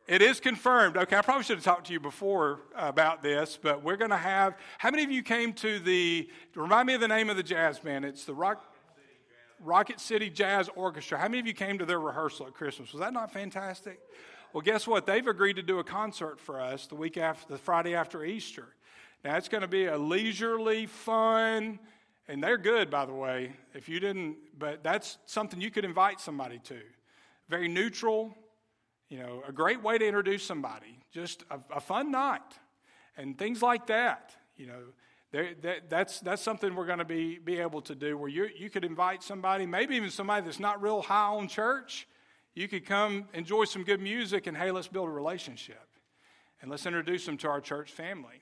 it 0.08 0.22
is 0.22 0.40
confirmed. 0.40 0.98
Okay, 0.98 1.16
I 1.16 1.22
probably 1.22 1.44
should 1.44 1.58
have 1.58 1.64
talked 1.64 1.88
to 1.88 1.94
you 1.94 2.00
before 2.00 2.60
about 2.76 3.22
this, 3.22 3.58
but 3.62 3.84
we're 3.84 3.96
going 3.96 4.12
to 4.12 4.18
have. 4.18 4.58
How 4.78 4.90
many 4.90 5.04
of 5.04 5.12
you 5.12 5.24
came 5.24 5.54
to 5.54 5.80
the? 5.80 6.28
Remind 6.56 6.88
me 6.88 6.96
of 6.96 7.02
the 7.02 7.08
name 7.08 7.30
of 7.30 7.38
the 7.38 7.44
jazz 7.44 7.80
band. 7.80 8.04
It's 8.04 8.26
the 8.26 8.34
Rock, 8.34 8.66
Rocket 9.64 10.00
City 10.00 10.30
Jazz 10.30 10.70
Orchestra. 10.76 11.18
How 11.18 11.28
many 11.28 11.40
of 11.40 11.48
you 11.48 11.54
came 11.54 11.78
to 11.78 11.86
their 11.86 12.00
rehearsal 12.00 12.48
at 12.48 12.54
Christmas? 12.54 12.92
Was 12.92 13.00
that 13.00 13.14
not 13.14 13.32
fantastic? 13.32 14.00
Well, 14.54 14.62
guess 14.62 14.86
what? 14.86 15.06
They've 15.06 15.26
agreed 15.26 15.56
to 15.56 15.64
do 15.64 15.80
a 15.80 15.84
concert 15.84 16.38
for 16.38 16.60
us 16.60 16.86
the 16.88 16.96
week 16.96 17.16
after, 17.16 17.54
the 17.54 17.58
Friday 17.58 17.96
after 17.96 18.26
Easter. 18.26 18.68
Now 19.24 19.38
it's 19.38 19.48
going 19.48 19.62
to 19.62 19.68
be 19.68 19.86
a 19.86 19.98
leisurely, 19.98 20.88
fun, 20.88 21.80
and 22.28 22.44
they're 22.44 22.58
good, 22.58 22.90
by 22.90 23.06
the 23.06 23.14
way. 23.14 23.54
If 23.74 23.88
you 23.88 24.02
didn't, 24.02 24.36
but 24.58 24.84
that's 24.84 25.20
something 25.26 25.62
you 25.62 25.72
could 25.72 25.86
invite 25.86 26.20
somebody 26.20 26.60
to. 26.66 26.80
Very 27.48 27.70
neutral, 27.70 28.36
you 29.08 29.20
know, 29.20 29.42
a 29.48 29.54
great 29.54 29.82
way 29.82 29.98
to 29.98 30.06
introduce 30.06 30.44
somebody, 30.44 31.00
just 31.14 31.44
a, 31.50 31.60
a 31.74 31.80
fun 31.80 32.12
night, 32.12 32.42
and 33.16 33.38
things 33.38 33.62
like 33.62 33.88
that. 33.88 34.36
You 34.58 34.68
know, 34.68 34.82
that, 35.32 35.90
that's, 35.90 36.20
that's 36.20 36.42
something 36.42 36.76
we're 36.76 36.88
going 36.88 37.00
to 37.00 37.06
be, 37.06 37.38
be 37.38 37.60
able 37.60 37.82
to 37.84 37.96
do 37.96 38.18
where 38.18 38.28
you, 38.30 38.50
you 38.58 38.70
could 38.70 38.84
invite 38.84 39.24
somebody, 39.24 39.66
maybe 39.66 39.96
even 39.96 40.10
somebody 40.10 40.44
that's 40.44 40.60
not 40.60 40.82
real 40.82 41.02
high 41.02 41.28
on 41.28 41.48
church. 41.48 42.06
You 42.54 42.68
could 42.68 42.86
come 42.86 43.26
enjoy 43.34 43.66
some 43.66 43.84
good 43.84 44.02
music 44.02 44.48
and, 44.48 44.58
hey, 44.58 44.72
let's 44.72 44.88
build 44.88 45.08
a 45.08 45.12
relationship. 45.12 45.88
And 46.62 46.70
let's 46.70 46.86
introduce 46.86 47.26
them 47.26 47.38
to 47.38 47.48
our 47.48 47.62
church 47.62 47.92
family 47.92 48.42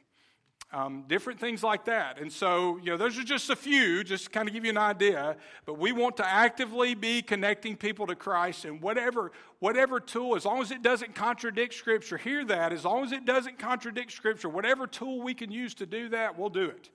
um, 0.72 1.06
different 1.08 1.40
things 1.40 1.64
like 1.64 1.86
that. 1.86 2.20
And 2.20 2.32
so, 2.32 2.78
you 2.78 2.92
know, 2.92 2.98
those 2.98 3.18
are 3.18 3.24
just 3.24 3.50
a 3.50 3.56
few, 3.56 4.04
just 4.04 4.26
to 4.26 4.30
kind 4.30 4.48
of 4.48 4.54
give 4.54 4.64
you 4.64 4.70
an 4.70 4.78
idea. 4.78 5.36
But 5.66 5.80
we 5.80 5.92
want 5.92 6.18
to 6.18 6.28
actively 6.28 6.94
be 6.94 7.22
connecting 7.22 7.76
people 7.76 8.06
to 8.08 8.16
Christ 8.16 8.66
and 8.66 8.82
whatever, 8.82 9.32
whatever 9.60 10.00
tool, 10.00 10.36
as 10.36 10.46
long 10.46 10.62
as 10.62 10.72
it 10.72 10.84
doesn't 10.84 11.16
contradict 11.16 11.74
Scripture, 11.74 12.18
hear 12.18 12.46
that, 12.46 12.72
as 12.72 12.86
long 12.86 13.04
as 13.04 13.12
it 13.12 13.26
doesn't 13.26 13.58
contradict 13.58 14.12
Scripture, 14.12 14.50
whatever 14.50 14.86
tool 14.86 15.22
we 15.24 15.34
can 15.34 15.52
use 15.52 15.74
to 15.76 15.86
do 15.86 16.10
that, 16.10 16.38
we'll 16.38 16.50
do 16.50 16.66
it. 16.66 16.90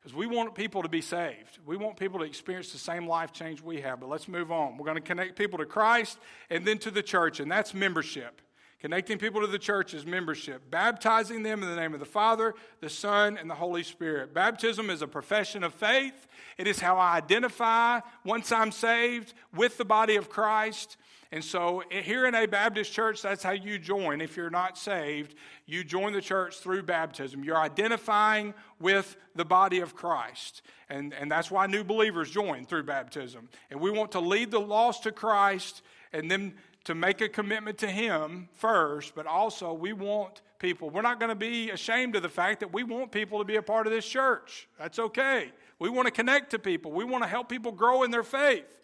Because 0.00 0.14
we 0.14 0.26
want 0.26 0.54
people 0.54 0.82
to 0.82 0.88
be 0.88 1.02
saved. 1.02 1.58
We 1.66 1.76
want 1.76 1.98
people 1.98 2.20
to 2.20 2.24
experience 2.24 2.72
the 2.72 2.78
same 2.78 3.06
life 3.06 3.32
change 3.32 3.60
we 3.60 3.82
have. 3.82 4.00
But 4.00 4.08
let's 4.08 4.28
move 4.28 4.50
on. 4.50 4.78
We're 4.78 4.86
going 4.86 4.96
to 4.96 5.02
connect 5.02 5.36
people 5.36 5.58
to 5.58 5.66
Christ 5.66 6.18
and 6.48 6.66
then 6.66 6.78
to 6.78 6.90
the 6.90 7.02
church, 7.02 7.38
and 7.38 7.50
that's 7.50 7.74
membership. 7.74 8.40
Connecting 8.80 9.18
people 9.18 9.42
to 9.42 9.46
the 9.46 9.58
church 9.58 9.92
is 9.92 10.06
membership, 10.06 10.70
baptizing 10.70 11.42
them 11.42 11.62
in 11.62 11.68
the 11.68 11.76
name 11.76 11.92
of 11.92 12.00
the 12.00 12.06
Father, 12.06 12.54
the 12.80 12.88
Son, 12.88 13.36
and 13.36 13.50
the 13.50 13.54
Holy 13.54 13.82
Spirit. 13.82 14.32
Baptism 14.32 14.88
is 14.88 15.02
a 15.02 15.06
profession 15.06 15.62
of 15.62 15.74
faith. 15.74 16.26
It 16.56 16.66
is 16.66 16.80
how 16.80 16.96
I 16.96 17.18
identify 17.18 18.00
once 18.24 18.50
I'm 18.50 18.72
saved 18.72 19.34
with 19.54 19.76
the 19.76 19.84
body 19.84 20.16
of 20.16 20.30
Christ. 20.30 20.96
And 21.32 21.44
so 21.44 21.82
eh, 21.90 22.02
here 22.02 22.26
in 22.26 22.34
a 22.34 22.46
Baptist 22.46 22.92
church, 22.92 23.22
that's 23.22 23.42
how 23.42 23.52
you 23.52 23.78
join. 23.78 24.20
If 24.20 24.36
you're 24.36 24.50
not 24.50 24.76
saved, 24.76 25.34
you 25.66 25.84
join 25.84 26.12
the 26.12 26.20
church 26.20 26.56
through 26.58 26.82
baptism. 26.82 27.44
You're 27.44 27.58
identifying 27.58 28.54
with 28.80 29.16
the 29.36 29.44
body 29.44 29.80
of 29.80 29.94
Christ. 29.94 30.62
And, 30.88 31.14
and 31.14 31.30
that's 31.30 31.50
why 31.50 31.66
new 31.66 31.84
believers 31.84 32.30
join 32.30 32.66
through 32.66 32.82
baptism. 32.82 33.48
And 33.70 33.80
we 33.80 33.90
want 33.90 34.12
to 34.12 34.20
lead 34.20 34.50
the 34.50 34.60
lost 34.60 35.04
to 35.04 35.12
Christ 35.12 35.82
and 36.12 36.30
then 36.30 36.54
to 36.84 36.94
make 36.94 37.20
a 37.20 37.28
commitment 37.28 37.78
to 37.78 37.86
Him 37.86 38.48
first, 38.54 39.14
but 39.14 39.26
also 39.26 39.72
we 39.72 39.92
want 39.92 40.40
people. 40.58 40.90
We're 40.90 41.02
not 41.02 41.20
going 41.20 41.28
to 41.28 41.36
be 41.36 41.70
ashamed 41.70 42.16
of 42.16 42.22
the 42.22 42.28
fact 42.28 42.60
that 42.60 42.72
we 42.72 42.82
want 42.82 43.12
people 43.12 43.38
to 43.38 43.44
be 43.44 43.56
a 43.56 43.62
part 43.62 43.86
of 43.86 43.92
this 43.92 44.06
church. 44.06 44.66
That's 44.78 44.98
okay. 44.98 45.52
We 45.78 45.90
want 45.90 46.06
to 46.06 46.12
connect 46.12 46.50
to 46.50 46.58
people, 46.58 46.90
we 46.90 47.04
want 47.04 47.22
to 47.22 47.28
help 47.28 47.48
people 47.48 47.72
grow 47.72 48.02
in 48.02 48.10
their 48.10 48.22
faith. 48.22 48.79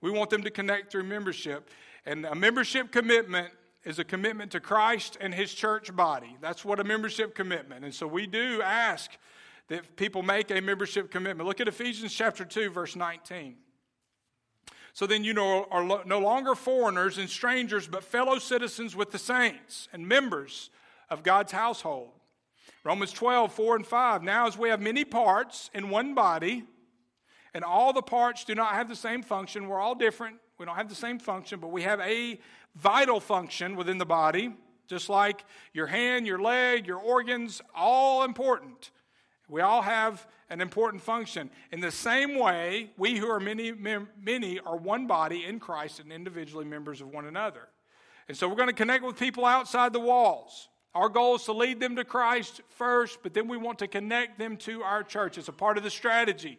We 0.00 0.10
want 0.10 0.30
them 0.30 0.42
to 0.42 0.50
connect 0.50 0.90
through 0.90 1.04
membership. 1.04 1.70
And 2.06 2.24
a 2.24 2.34
membership 2.34 2.90
commitment 2.90 3.50
is 3.84 3.98
a 3.98 4.04
commitment 4.04 4.52
to 4.52 4.60
Christ 4.60 5.18
and 5.20 5.34
His 5.34 5.52
church 5.52 5.94
body. 5.94 6.36
That's 6.40 6.64
what 6.64 6.80
a 6.80 6.84
membership 6.84 7.34
commitment. 7.34 7.84
And 7.84 7.94
so 7.94 8.06
we 8.06 8.26
do 8.26 8.62
ask 8.62 9.10
that 9.68 9.96
people 9.96 10.22
make 10.22 10.50
a 10.50 10.60
membership 10.60 11.10
commitment. 11.10 11.46
Look 11.46 11.60
at 11.60 11.68
Ephesians 11.68 12.12
chapter 12.12 12.44
2, 12.44 12.70
verse 12.70 12.96
19. 12.96 13.56
So 14.92 15.06
then 15.06 15.22
you 15.22 15.32
know, 15.32 15.66
are 15.70 16.04
no 16.04 16.18
longer 16.18 16.54
foreigners 16.54 17.18
and 17.18 17.28
strangers, 17.28 17.86
but 17.86 18.02
fellow 18.02 18.38
citizens 18.38 18.96
with 18.96 19.12
the 19.12 19.18
saints 19.18 19.88
and 19.92 20.06
members 20.06 20.70
of 21.08 21.22
God's 21.22 21.52
household. 21.52 22.10
Romans 22.82 23.12
12, 23.12 23.52
4 23.52 23.76
and 23.76 23.86
5. 23.86 24.22
Now, 24.22 24.46
as 24.46 24.58
we 24.58 24.68
have 24.70 24.80
many 24.80 25.04
parts 25.04 25.70
in 25.74 25.90
one 25.90 26.14
body, 26.14 26.64
and 27.54 27.64
all 27.64 27.92
the 27.92 28.02
parts 28.02 28.44
do 28.44 28.54
not 28.54 28.72
have 28.74 28.88
the 28.88 28.96
same 28.96 29.22
function, 29.22 29.68
we're 29.68 29.80
all 29.80 29.94
different. 29.94 30.36
We 30.58 30.66
don't 30.66 30.76
have 30.76 30.88
the 30.88 30.94
same 30.94 31.18
function, 31.18 31.58
but 31.58 31.72
we 31.72 31.82
have 31.82 32.00
a 32.00 32.38
vital 32.76 33.18
function 33.18 33.76
within 33.76 33.98
the 33.98 34.06
body, 34.06 34.54
just 34.88 35.08
like 35.08 35.44
your 35.72 35.86
hand, 35.86 36.26
your 36.26 36.38
leg, 36.38 36.86
your 36.86 36.98
organs, 36.98 37.62
all 37.74 38.24
important. 38.24 38.90
We 39.48 39.62
all 39.62 39.82
have 39.82 40.26
an 40.48 40.60
important 40.60 41.02
function. 41.02 41.50
In 41.72 41.80
the 41.80 41.90
same 41.90 42.38
way, 42.38 42.90
we 42.96 43.16
who 43.16 43.28
are 43.30 43.40
many, 43.40 43.72
many 43.72 44.60
are 44.60 44.76
one 44.76 45.06
body 45.06 45.44
in 45.44 45.58
Christ 45.60 45.98
and 46.00 46.12
individually 46.12 46.64
members 46.64 47.00
of 47.00 47.08
one 47.08 47.26
another. 47.26 47.68
And 48.28 48.36
so 48.36 48.48
we're 48.48 48.56
going 48.56 48.68
to 48.68 48.74
connect 48.74 49.02
with 49.02 49.18
people 49.18 49.44
outside 49.44 49.92
the 49.92 50.00
walls. 50.00 50.68
Our 50.94 51.08
goal 51.08 51.36
is 51.36 51.44
to 51.44 51.52
lead 51.52 51.80
them 51.80 51.96
to 51.96 52.04
Christ 52.04 52.60
first, 52.68 53.20
but 53.22 53.32
then 53.32 53.48
we 53.48 53.56
want 53.56 53.78
to 53.80 53.88
connect 53.88 54.38
them 54.38 54.56
to 54.58 54.82
our 54.82 55.02
church. 55.02 55.38
It's 55.38 55.48
a 55.48 55.52
part 55.52 55.78
of 55.78 55.84
the 55.84 55.90
strategy. 55.90 56.58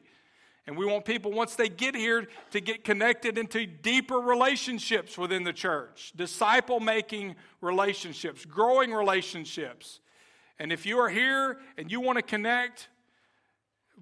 And 0.67 0.77
we 0.77 0.85
want 0.85 1.05
people, 1.05 1.31
once 1.31 1.55
they 1.55 1.69
get 1.69 1.95
here, 1.95 2.27
to 2.51 2.61
get 2.61 2.83
connected 2.83 3.37
into 3.37 3.65
deeper 3.65 4.17
relationships 4.17 5.17
within 5.17 5.43
the 5.43 5.53
church, 5.53 6.13
disciple 6.15 6.79
making 6.79 7.35
relationships, 7.61 8.45
growing 8.45 8.91
relationships. 8.91 9.99
And 10.59 10.71
if 10.71 10.85
you 10.85 10.99
are 10.99 11.09
here 11.09 11.57
and 11.77 11.91
you 11.91 11.99
want 11.99 12.17
to 12.17 12.21
connect, 12.21 12.89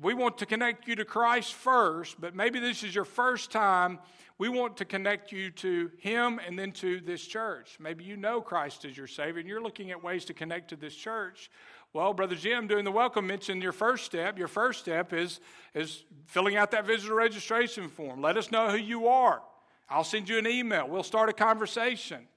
we 0.02 0.14
want 0.14 0.38
to 0.40 0.46
connect 0.46 0.88
you 0.88 0.96
to 0.96 1.06
Christ 1.06 1.54
first, 1.54 2.20
but 2.20 2.36
maybe 2.36 2.60
this 2.60 2.84
is 2.84 2.94
your 2.94 3.06
first 3.06 3.52
time. 3.52 4.00
We 4.38 4.48
want 4.48 4.78
to 4.78 4.86
connect 4.86 5.34
you 5.34 5.52
to 5.52 5.92
Him 5.98 6.40
and 6.46 6.58
then 6.58 6.72
to 6.74 7.02
this 7.02 7.26
church. 7.26 7.78
Maybe 7.80 8.06
you 8.06 8.16
know 8.16 8.40
Christ 8.40 8.86
as 8.86 8.96
your 8.96 9.08
Savior 9.08 9.40
and 9.40 9.50
you're 9.50 9.62
looking 9.62 9.92
at 9.92 10.02
ways 10.02 10.24
to 10.26 10.34
connect 10.34 10.70
to 10.70 10.78
this 10.78 10.96
church. 10.96 11.50
Well, 11.92 12.14
Brother 12.14 12.36
Jim, 12.36 12.68
doing 12.68 12.86
the 12.86 12.92
welcome, 12.92 13.26
mentioned 13.26 13.64
your 13.64 13.72
first 13.72 14.06
step. 14.06 14.38
Your 14.38 14.48
first 14.48 14.80
step 14.80 15.12
is, 15.12 15.40
is 15.74 16.04
filling 16.28 16.56
out 16.56 16.70
that 16.70 16.86
visitor 16.86 17.16
registration 17.16 17.90
form. 17.90 18.22
Let 18.22 18.38
us 18.38 18.52
know 18.52 18.70
who 18.70 18.78
you 18.78 19.08
are. 19.08 19.42
I'll 19.90 20.04
send 20.04 20.30
you 20.30 20.38
an 20.38 20.46
email. 20.46 20.88
We'll 20.88 21.02
start 21.02 21.30
a 21.30 21.34
conversation. 21.34 22.28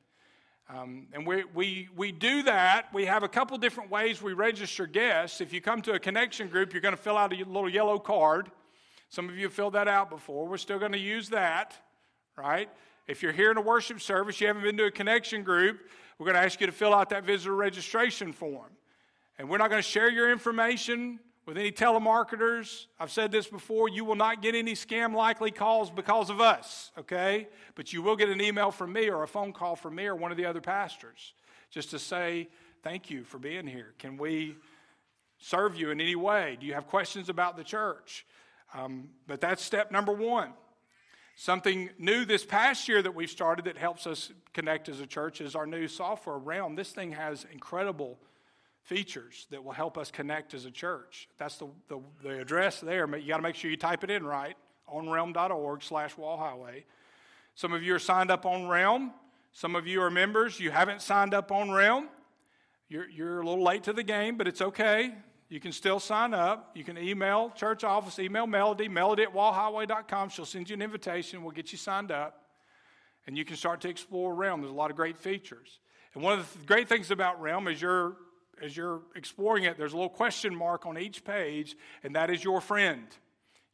Um, 0.70 1.08
and 1.12 1.26
we, 1.26 1.44
we, 1.52 1.90
we 1.94 2.12
do 2.12 2.44
that. 2.44 2.86
We 2.94 3.04
have 3.04 3.24
a 3.24 3.28
couple 3.28 3.58
different 3.58 3.90
ways 3.90 4.22
we 4.22 4.32
register 4.32 4.86
guests. 4.86 5.42
If 5.42 5.52
you 5.52 5.60
come 5.60 5.82
to 5.82 5.92
a 5.92 5.98
connection 5.98 6.48
group, 6.48 6.72
you're 6.72 6.80
going 6.80 6.96
to 6.96 7.02
fill 7.02 7.18
out 7.18 7.34
a 7.34 7.36
little 7.36 7.68
yellow 7.68 7.98
card. 7.98 8.50
Some 9.10 9.28
of 9.28 9.36
you 9.36 9.50
filled 9.50 9.74
that 9.74 9.86
out 9.86 10.08
before. 10.08 10.48
We're 10.48 10.56
still 10.56 10.78
going 10.78 10.92
to 10.92 10.98
use 10.98 11.28
that, 11.28 11.76
right? 12.38 12.70
If 13.06 13.22
you're 13.22 13.32
here 13.32 13.50
in 13.50 13.58
a 13.58 13.62
worship 13.62 14.00
service, 14.00 14.40
you 14.40 14.46
haven't 14.46 14.62
been 14.62 14.78
to 14.78 14.86
a 14.86 14.90
connection 14.90 15.42
group, 15.42 15.78
we're 16.18 16.24
going 16.24 16.36
to 16.36 16.42
ask 16.42 16.58
you 16.58 16.66
to 16.66 16.72
fill 16.72 16.94
out 16.94 17.10
that 17.10 17.24
visitor 17.24 17.54
registration 17.54 18.32
form. 18.32 18.70
And 19.42 19.50
we're 19.50 19.58
not 19.58 19.70
going 19.70 19.82
to 19.82 19.88
share 19.88 20.08
your 20.08 20.30
information 20.30 21.18
with 21.46 21.58
any 21.58 21.72
telemarketers. 21.72 22.86
I've 23.00 23.10
said 23.10 23.32
this 23.32 23.48
before 23.48 23.88
you 23.88 24.04
will 24.04 24.14
not 24.14 24.40
get 24.40 24.54
any 24.54 24.74
scam 24.74 25.16
likely 25.16 25.50
calls 25.50 25.90
because 25.90 26.30
of 26.30 26.40
us, 26.40 26.92
okay? 26.96 27.48
But 27.74 27.92
you 27.92 28.02
will 28.02 28.14
get 28.14 28.28
an 28.28 28.40
email 28.40 28.70
from 28.70 28.92
me 28.92 29.10
or 29.10 29.24
a 29.24 29.26
phone 29.26 29.52
call 29.52 29.74
from 29.74 29.96
me 29.96 30.06
or 30.06 30.14
one 30.14 30.30
of 30.30 30.36
the 30.36 30.46
other 30.46 30.60
pastors 30.60 31.32
just 31.72 31.90
to 31.90 31.98
say, 31.98 32.50
thank 32.84 33.10
you 33.10 33.24
for 33.24 33.40
being 33.40 33.66
here. 33.66 33.94
Can 33.98 34.16
we 34.16 34.54
serve 35.38 35.74
you 35.74 35.90
in 35.90 36.00
any 36.00 36.14
way? 36.14 36.56
Do 36.60 36.64
you 36.64 36.74
have 36.74 36.86
questions 36.86 37.28
about 37.28 37.56
the 37.56 37.64
church? 37.64 38.24
Um, 38.72 39.08
but 39.26 39.40
that's 39.40 39.60
step 39.60 39.90
number 39.90 40.12
one. 40.12 40.52
Something 41.34 41.90
new 41.98 42.24
this 42.24 42.44
past 42.44 42.86
year 42.86 43.02
that 43.02 43.16
we've 43.16 43.28
started 43.28 43.64
that 43.64 43.76
helps 43.76 44.06
us 44.06 44.30
connect 44.52 44.88
as 44.88 45.00
a 45.00 45.06
church 45.08 45.40
is 45.40 45.56
our 45.56 45.66
new 45.66 45.88
software 45.88 46.38
realm. 46.38 46.76
This 46.76 46.92
thing 46.92 47.10
has 47.10 47.44
incredible 47.52 48.20
features 48.82 49.46
that 49.50 49.62
will 49.62 49.72
help 49.72 49.96
us 49.96 50.10
connect 50.10 50.54
as 50.54 50.64
a 50.64 50.70
church. 50.70 51.28
That's 51.38 51.56
the, 51.56 51.68
the, 51.88 52.00
the 52.22 52.40
address 52.40 52.80
there. 52.80 53.06
But 53.06 53.22
you 53.22 53.28
got 53.28 53.36
to 53.36 53.42
make 53.42 53.54
sure 53.54 53.70
you 53.70 53.76
type 53.76 54.04
it 54.04 54.10
in 54.10 54.24
right 54.24 54.56
onrealm.org 54.92 55.82
slash 55.82 56.16
wall 56.16 56.36
highway. 56.36 56.84
Some 57.54 57.72
of 57.72 57.82
you 57.82 57.94
are 57.94 57.98
signed 57.98 58.30
up 58.30 58.44
on 58.44 58.68
Realm. 58.68 59.12
Some 59.52 59.76
of 59.76 59.86
you 59.86 60.02
are 60.02 60.10
members. 60.10 60.58
You 60.58 60.70
haven't 60.70 61.02
signed 61.02 61.34
up 61.34 61.52
on 61.52 61.70
Realm. 61.70 62.08
You're, 62.88 63.08
you're 63.08 63.40
a 63.40 63.46
little 63.46 63.64
late 63.64 63.84
to 63.84 63.92
the 63.92 64.02
game, 64.02 64.36
but 64.36 64.46
it's 64.46 64.60
okay. 64.60 65.14
You 65.48 65.60
can 65.60 65.72
still 65.72 66.00
sign 66.00 66.34
up. 66.34 66.70
You 66.74 66.84
can 66.84 66.96
email 66.96 67.50
church 67.50 67.84
office, 67.84 68.18
email 68.18 68.46
Melody, 68.46 68.88
melody 68.88 69.22
at 69.22 69.34
wallhighway.com. 69.34 70.30
She'll 70.30 70.46
send 70.46 70.70
you 70.70 70.74
an 70.74 70.82
invitation. 70.82 71.42
We'll 71.42 71.52
get 71.52 71.72
you 71.72 71.78
signed 71.78 72.10
up. 72.10 72.46
And 73.26 73.36
you 73.36 73.44
can 73.44 73.56
start 73.56 73.82
to 73.82 73.88
explore 73.88 74.34
Realm. 74.34 74.62
There's 74.62 74.72
a 74.72 74.76
lot 74.76 74.90
of 74.90 74.96
great 74.96 75.16
features. 75.16 75.78
And 76.14 76.22
one 76.22 76.38
of 76.38 76.52
the 76.58 76.66
great 76.66 76.88
things 76.88 77.10
about 77.10 77.40
Realm 77.40 77.68
is 77.68 77.80
you're 77.80 78.16
as 78.62 78.76
you're 78.76 79.02
exploring 79.16 79.64
it, 79.64 79.76
there's 79.76 79.92
a 79.92 79.96
little 79.96 80.08
question 80.08 80.54
mark 80.54 80.86
on 80.86 80.96
each 80.96 81.24
page, 81.24 81.76
and 82.02 82.14
that 82.14 82.30
is 82.30 82.42
your 82.42 82.60
friend. 82.60 83.06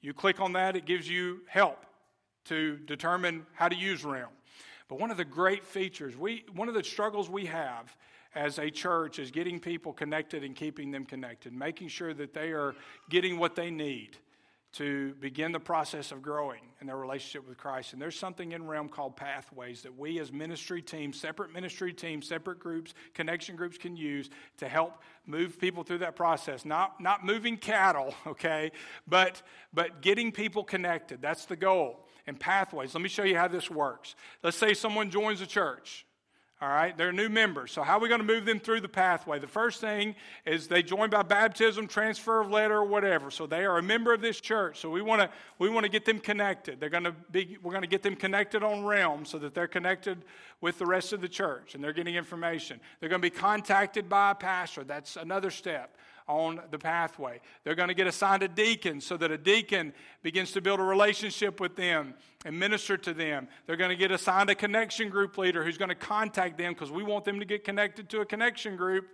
You 0.00 0.14
click 0.14 0.40
on 0.40 0.54
that, 0.54 0.76
it 0.76 0.86
gives 0.86 1.08
you 1.08 1.40
help 1.46 1.84
to 2.46 2.78
determine 2.78 3.46
how 3.52 3.68
to 3.68 3.76
use 3.76 4.04
Realm. 4.04 4.30
But 4.88 4.98
one 4.98 5.10
of 5.10 5.18
the 5.18 5.24
great 5.24 5.64
features, 5.64 6.16
we, 6.16 6.44
one 6.54 6.68
of 6.68 6.74
the 6.74 6.82
struggles 6.82 7.28
we 7.28 7.46
have 7.46 7.94
as 8.34 8.58
a 8.58 8.70
church 8.70 9.18
is 9.18 9.30
getting 9.30 9.60
people 9.60 9.92
connected 9.92 10.44
and 10.44 10.56
keeping 10.56 10.90
them 10.90 11.04
connected, 11.04 11.52
making 11.52 11.88
sure 11.88 12.14
that 12.14 12.32
they 12.32 12.52
are 12.52 12.74
getting 13.10 13.38
what 13.38 13.54
they 13.54 13.70
need 13.70 14.16
to 14.72 15.14
begin 15.14 15.52
the 15.52 15.60
process 15.60 16.12
of 16.12 16.22
growing 16.22 16.60
in 16.80 16.86
their 16.86 16.96
relationship 16.96 17.48
with 17.48 17.56
Christ. 17.56 17.92
And 17.92 18.02
there's 18.02 18.18
something 18.18 18.52
in 18.52 18.66
Realm 18.66 18.88
called 18.88 19.16
pathways 19.16 19.82
that 19.82 19.96
we 19.96 20.18
as 20.20 20.30
ministry 20.30 20.82
teams, 20.82 21.18
separate 21.18 21.52
ministry 21.52 21.92
teams, 21.92 22.28
separate 22.28 22.58
groups, 22.58 22.94
connection 23.14 23.56
groups 23.56 23.78
can 23.78 23.96
use 23.96 24.28
to 24.58 24.68
help 24.68 25.02
move 25.26 25.58
people 25.58 25.84
through 25.84 25.98
that 25.98 26.16
process. 26.16 26.64
Not, 26.64 27.00
not 27.00 27.24
moving 27.24 27.56
cattle, 27.56 28.14
okay, 28.26 28.72
but, 29.06 29.42
but 29.72 30.02
getting 30.02 30.32
people 30.32 30.64
connected. 30.64 31.22
That's 31.22 31.46
the 31.46 31.56
goal. 31.56 32.04
And 32.26 32.38
pathways. 32.38 32.94
Let 32.94 33.02
me 33.02 33.08
show 33.08 33.22
you 33.22 33.38
how 33.38 33.48
this 33.48 33.70
works. 33.70 34.14
Let's 34.42 34.58
say 34.58 34.74
someone 34.74 35.08
joins 35.08 35.40
a 35.40 35.46
church. 35.46 36.04
All 36.60 36.68
right, 36.68 36.96
they're 36.96 37.12
new 37.12 37.28
members. 37.28 37.70
So, 37.70 37.84
how 37.84 37.98
are 37.98 38.00
we 38.00 38.08
going 38.08 38.20
to 38.20 38.26
move 38.26 38.44
them 38.44 38.58
through 38.58 38.80
the 38.80 38.88
pathway? 38.88 39.38
The 39.38 39.46
first 39.46 39.80
thing 39.80 40.16
is 40.44 40.66
they 40.66 40.82
join 40.82 41.08
by 41.08 41.22
baptism, 41.22 41.86
transfer 41.86 42.40
of 42.40 42.50
letter, 42.50 42.78
or 42.78 42.84
whatever. 42.84 43.30
So, 43.30 43.46
they 43.46 43.64
are 43.64 43.78
a 43.78 43.82
member 43.82 44.12
of 44.12 44.20
this 44.20 44.40
church. 44.40 44.80
So, 44.80 44.90
we 44.90 45.00
want 45.00 45.22
to 45.22 45.30
we 45.60 45.70
want 45.70 45.84
to 45.84 45.88
get 45.88 46.04
them 46.04 46.18
connected. 46.18 46.80
They're 46.80 46.88
going 46.88 47.04
to 47.04 47.14
be 47.30 47.58
we're 47.62 47.70
going 47.70 47.82
to 47.82 47.88
get 47.88 48.02
them 48.02 48.16
connected 48.16 48.64
on 48.64 48.84
Realm 48.84 49.24
so 49.24 49.38
that 49.38 49.54
they're 49.54 49.68
connected 49.68 50.24
with 50.60 50.78
the 50.78 50.86
rest 50.86 51.12
of 51.12 51.20
the 51.20 51.28
church 51.28 51.76
and 51.76 51.84
they're 51.84 51.92
getting 51.92 52.16
information. 52.16 52.80
They're 52.98 53.08
going 53.08 53.22
to 53.22 53.30
be 53.30 53.30
contacted 53.30 54.08
by 54.08 54.32
a 54.32 54.34
pastor. 54.34 54.82
That's 54.82 55.14
another 55.14 55.52
step 55.52 55.96
on 56.28 56.60
the 56.70 56.78
pathway. 56.78 57.40
They're 57.64 57.74
going 57.74 57.88
to 57.88 57.94
get 57.94 58.06
assigned 58.06 58.42
a 58.42 58.48
deacon 58.48 59.00
so 59.00 59.16
that 59.16 59.30
a 59.30 59.38
deacon 59.38 59.92
begins 60.22 60.52
to 60.52 60.60
build 60.60 60.78
a 60.78 60.84
relationship 60.84 61.60
with 61.60 61.74
them 61.74 62.14
and 62.44 62.58
minister 62.58 62.96
to 62.96 63.14
them. 63.14 63.48
They're 63.66 63.76
going 63.76 63.90
to 63.90 63.96
get 63.96 64.10
assigned 64.10 64.50
a 64.50 64.54
connection 64.54 65.08
group 65.08 65.36
leader 65.38 65.64
who's 65.64 65.78
going 65.78 65.88
to 65.88 65.94
contact 65.94 66.58
them 66.58 66.74
because 66.74 66.90
we 66.90 67.02
want 67.02 67.24
them 67.24 67.40
to 67.40 67.44
get 67.44 67.64
connected 67.64 68.08
to 68.10 68.20
a 68.20 68.26
connection 68.26 68.76
group. 68.76 69.08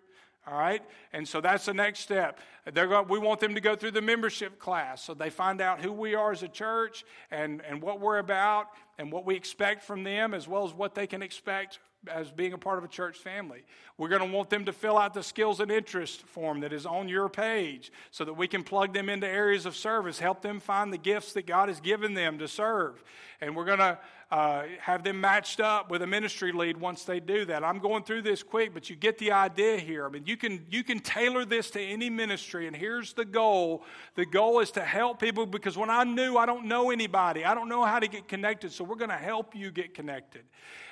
All 0.46 0.58
right? 0.58 0.82
And 1.12 1.26
so 1.26 1.40
that's 1.40 1.64
the 1.64 1.74
next 1.74 2.00
step. 2.00 2.38
They're 2.72 2.86
going, 2.86 3.08
we 3.08 3.18
want 3.18 3.40
them 3.40 3.54
to 3.54 3.60
go 3.60 3.74
through 3.74 3.92
the 3.92 4.02
membership 4.02 4.58
class 4.58 5.02
so 5.02 5.14
they 5.14 5.30
find 5.30 5.60
out 5.60 5.82
who 5.82 5.92
we 5.92 6.14
are 6.14 6.32
as 6.32 6.42
a 6.42 6.48
church 6.48 7.04
and, 7.30 7.62
and 7.62 7.80
what 7.80 8.00
we're 8.00 8.18
about 8.18 8.68
and 8.98 9.10
what 9.10 9.24
we 9.24 9.36
expect 9.36 9.82
from 9.82 10.04
them, 10.04 10.34
as 10.34 10.46
well 10.46 10.64
as 10.64 10.74
what 10.74 10.94
they 10.94 11.06
can 11.06 11.22
expect 11.22 11.78
as 12.08 12.30
being 12.30 12.52
a 12.52 12.58
part 12.58 12.78
of 12.78 12.84
a 12.84 12.88
church 12.88 13.16
family. 13.16 13.64
We're 13.96 14.08
going 14.08 14.28
to 14.28 14.36
want 14.36 14.50
them 14.50 14.66
to 14.66 14.72
fill 14.72 14.98
out 14.98 15.14
the 15.14 15.22
skills 15.22 15.60
and 15.60 15.70
interest 15.70 16.22
form 16.22 16.60
that 16.60 16.72
is 16.72 16.86
on 16.86 17.08
your 17.08 17.28
page 17.28 17.92
so 18.10 18.24
that 18.24 18.34
we 18.34 18.46
can 18.46 18.62
plug 18.62 18.92
them 18.92 19.08
into 19.08 19.26
areas 19.26 19.66
of 19.66 19.74
service, 19.74 20.18
help 20.18 20.42
them 20.42 20.60
find 20.60 20.92
the 20.92 20.98
gifts 20.98 21.32
that 21.32 21.46
God 21.46 21.68
has 21.68 21.80
given 21.80 22.14
them 22.14 22.38
to 22.38 22.48
serve. 22.48 23.02
And 23.40 23.56
we're 23.56 23.64
going 23.64 23.78
to 23.78 23.98
uh, 24.34 24.64
have 24.80 25.04
them 25.04 25.20
matched 25.20 25.60
up 25.60 25.92
with 25.92 26.02
a 26.02 26.06
ministry 26.08 26.50
lead 26.50 26.76
once 26.76 27.04
they 27.04 27.20
do 27.20 27.44
that. 27.44 27.62
I'm 27.62 27.78
going 27.78 28.02
through 28.02 28.22
this 28.22 28.42
quick, 28.42 28.74
but 28.74 28.90
you 28.90 28.96
get 28.96 29.16
the 29.18 29.30
idea 29.30 29.78
here. 29.78 30.04
I 30.04 30.08
mean, 30.08 30.24
you 30.26 30.36
can, 30.36 30.66
you 30.68 30.82
can 30.82 30.98
tailor 30.98 31.44
this 31.44 31.70
to 31.70 31.80
any 31.80 32.10
ministry, 32.10 32.66
and 32.66 32.74
here's 32.74 33.12
the 33.12 33.24
goal 33.24 33.84
the 34.16 34.26
goal 34.26 34.58
is 34.58 34.72
to 34.72 34.80
help 34.80 35.20
people 35.20 35.46
because 35.46 35.78
when 35.78 35.88
I'm 35.88 36.16
new, 36.16 36.36
I 36.36 36.46
don't 36.46 36.64
know 36.66 36.90
anybody, 36.90 37.44
I 37.44 37.54
don't 37.54 37.68
know 37.68 37.84
how 37.84 38.00
to 38.00 38.08
get 38.08 38.26
connected, 38.26 38.72
so 38.72 38.82
we're 38.82 38.96
going 38.96 39.10
to 39.10 39.16
help 39.16 39.54
you 39.54 39.70
get 39.70 39.94
connected. 39.94 40.42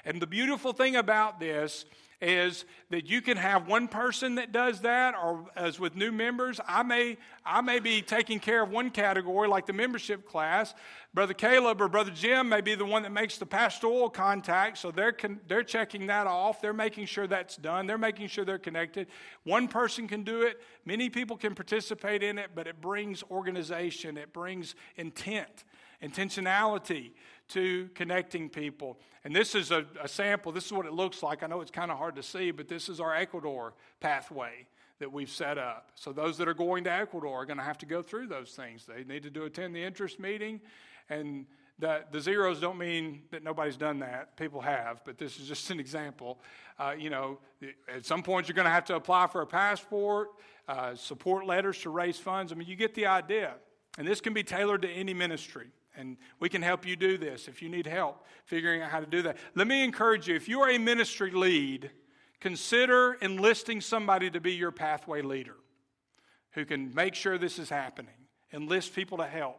And 0.05 0.23
the 0.23 0.27
beautiful 0.29 0.73
thing 0.73 0.95
about 0.95 1.41
this 1.41 1.85
is 2.23 2.65
that 2.91 3.07
you 3.07 3.21
can 3.21 3.37
have 3.37 3.67
one 3.67 3.89
person 3.89 4.37
that 4.37 4.53
does 4.53 4.83
that, 4.83 5.15
or 5.21 5.45
as 5.57 5.81
with 5.81 5.97
new 5.97 6.13
members, 6.13 6.61
I 6.69 6.85
may, 6.85 7.19
I 7.45 7.61
may 7.63 7.81
be 7.81 8.01
taking 8.01 8.39
care 8.39 8.63
of 8.63 8.71
one 8.71 8.91
category, 8.91 9.49
like 9.49 9.67
the 9.67 9.73
membership 9.73 10.25
class. 10.25 10.73
Brother 11.13 11.35
Caleb 11.35 11.83
or 11.83 11.89
Brother 11.89 12.13
Jim 12.13 12.49
may 12.49 12.61
be 12.61 12.77
the 12.77 12.85
one 12.85 13.03
that 13.03 13.11
makes 13.11 13.39
the 13.39 13.45
pastoral 13.45 14.09
contact, 14.09 14.79
so 14.79 14.93
they're, 14.93 15.11
con- 15.11 15.41
they're 15.49 15.65
checking 15.65 16.07
that 16.07 16.29
off. 16.29 16.63
They're 16.63 16.73
making 16.73 17.07
sure 17.07 17.27
that's 17.27 17.57
done. 17.57 17.89
They're 17.89 17.99
making 17.99 18.29
sure 18.29 18.45
they're 18.45 18.57
connected. 18.57 19.09
One 19.43 19.67
person 19.67 20.07
can 20.07 20.23
do 20.23 20.43
it, 20.43 20.61
many 20.85 21.11
people 21.11 21.37
can 21.37 21.57
participate 21.57 22.23
in 22.23 22.39
it, 22.39 22.51
but 22.55 22.69
it 22.69 22.81
brings 22.81 23.25
organization, 23.33 24.17
it 24.17 24.33
brings 24.33 24.77
intent, 24.97 25.65
intentionality 26.01 27.11
to 27.53 27.89
connecting 27.95 28.49
people. 28.49 28.99
And 29.25 29.35
this 29.35 29.55
is 29.55 29.71
a, 29.71 29.87
a, 30.01 30.09
sample. 30.09 30.53
This 30.53 30.67
is 30.67 30.73
what 30.73 30.87
it 30.87 30.93
looks 30.93 31.23
like. 31.23 31.43
I 31.43 31.47
know 31.47 31.61
it's 31.61 31.71
kind 31.71 31.91
of 31.91 31.99
hard 31.99 32.17
to 32.17 32.23
see, 32.23 32.51
but 32.51 32.69
this 32.69 32.89
is 32.89 33.01
our 33.01 33.15
Ecuador 33.15 33.75
pathway 34.01 34.67
that 34.99 35.13
we've 35.13 35.31
set 35.31 35.59
up. 35.59 35.91
So 35.95 36.13
those 36.13 36.39
that 36.39 36.49
are 36.49 36.55
going 36.55 36.85
to 36.85 36.93
Ecuador 36.93 37.43
are 37.43 37.47
going 37.47 37.59
to 37.59 37.65
have 37.65 37.79
to 37.79 37.87
go 37.87 38.03
through 38.03 38.29
those 38.29 38.51
things. 38.51 38.87
They 38.87 39.05
need 39.05 39.33
to 39.33 39.45
attend 39.45 39.75
the 39.75 39.83
interest 39.83 40.19
meeting, 40.19 40.61
and 41.09 41.47
the, 41.79 42.05
the 42.11 42.21
zeros 42.21 42.61
don't 42.61 42.79
mean 42.79 43.23
that 43.31 43.43
nobody's 43.43 43.77
done 43.77 43.99
that. 44.01 44.37
People 44.37 44.61
have, 44.61 45.03
but 45.05 45.19
this 45.19 45.39
is 45.41 45.49
just 45.49 45.71
an 45.71 45.81
example. 45.81 46.39
Uh, 46.79 46.95
you 46.97 47.11
know, 47.11 47.39
at 47.93 48.05
some 48.05 48.23
point 48.23 48.49
you're 48.49 48.55
going 48.55 48.67
to 48.67 48.71
have 48.71 48.85
to 48.87 48.97
apply 48.97 49.27
for 49.27 49.43
a 49.43 49.47
passport, 49.47 50.29
uh, 50.69 50.95
support 50.95 51.47
letters 51.47 51.79
to 51.81 51.91
raise 51.91 52.19
funds. 52.19 52.53
I 52.53 52.55
mean, 52.55 52.69
you 52.69 52.77
get 52.77 52.95
the 52.95 53.07
idea. 53.07 53.55
And 53.99 54.07
this 54.07 54.21
can 54.21 54.33
be 54.33 54.43
tailored 54.43 54.83
to 54.83 54.89
any 54.89 55.13
ministry. 55.13 55.69
And 55.97 56.17
we 56.41 56.49
can 56.49 56.63
help 56.63 56.87
you 56.87 56.97
do 56.97 57.19
this 57.19 57.49
if 57.49 57.61
you 57.61 57.69
need 57.69 57.87
help 57.87 58.25
figuring 58.45 58.83
out 58.83 58.91
how 58.91 59.01
to 59.01 59.07
do 59.07 59.23
that. 59.23 59.37
Let 59.55 59.67
me 59.67 59.85
encourage 59.85 60.29
you 60.29 60.35
if 60.35 60.49
you 60.49 60.61
are 60.61 60.71
a 60.71 60.79
ministry 60.79 61.31
lead, 61.31 61.91
consider 62.41 63.15
enlisting 63.15 63.81
somebody 63.81 64.31
to 64.31 64.41
be 64.41 64.53
your 64.53 64.73
pathway 64.73 65.23
leader 65.23 65.57
who 66.53 66.65
can 66.65 66.95
make 66.95 67.15
sure 67.15 67.39
this 67.39 67.59
is 67.59 67.69
happening. 67.69 68.15
Enlist 68.53 68.95
people 68.95 69.19
to 69.19 69.27
help. 69.27 69.59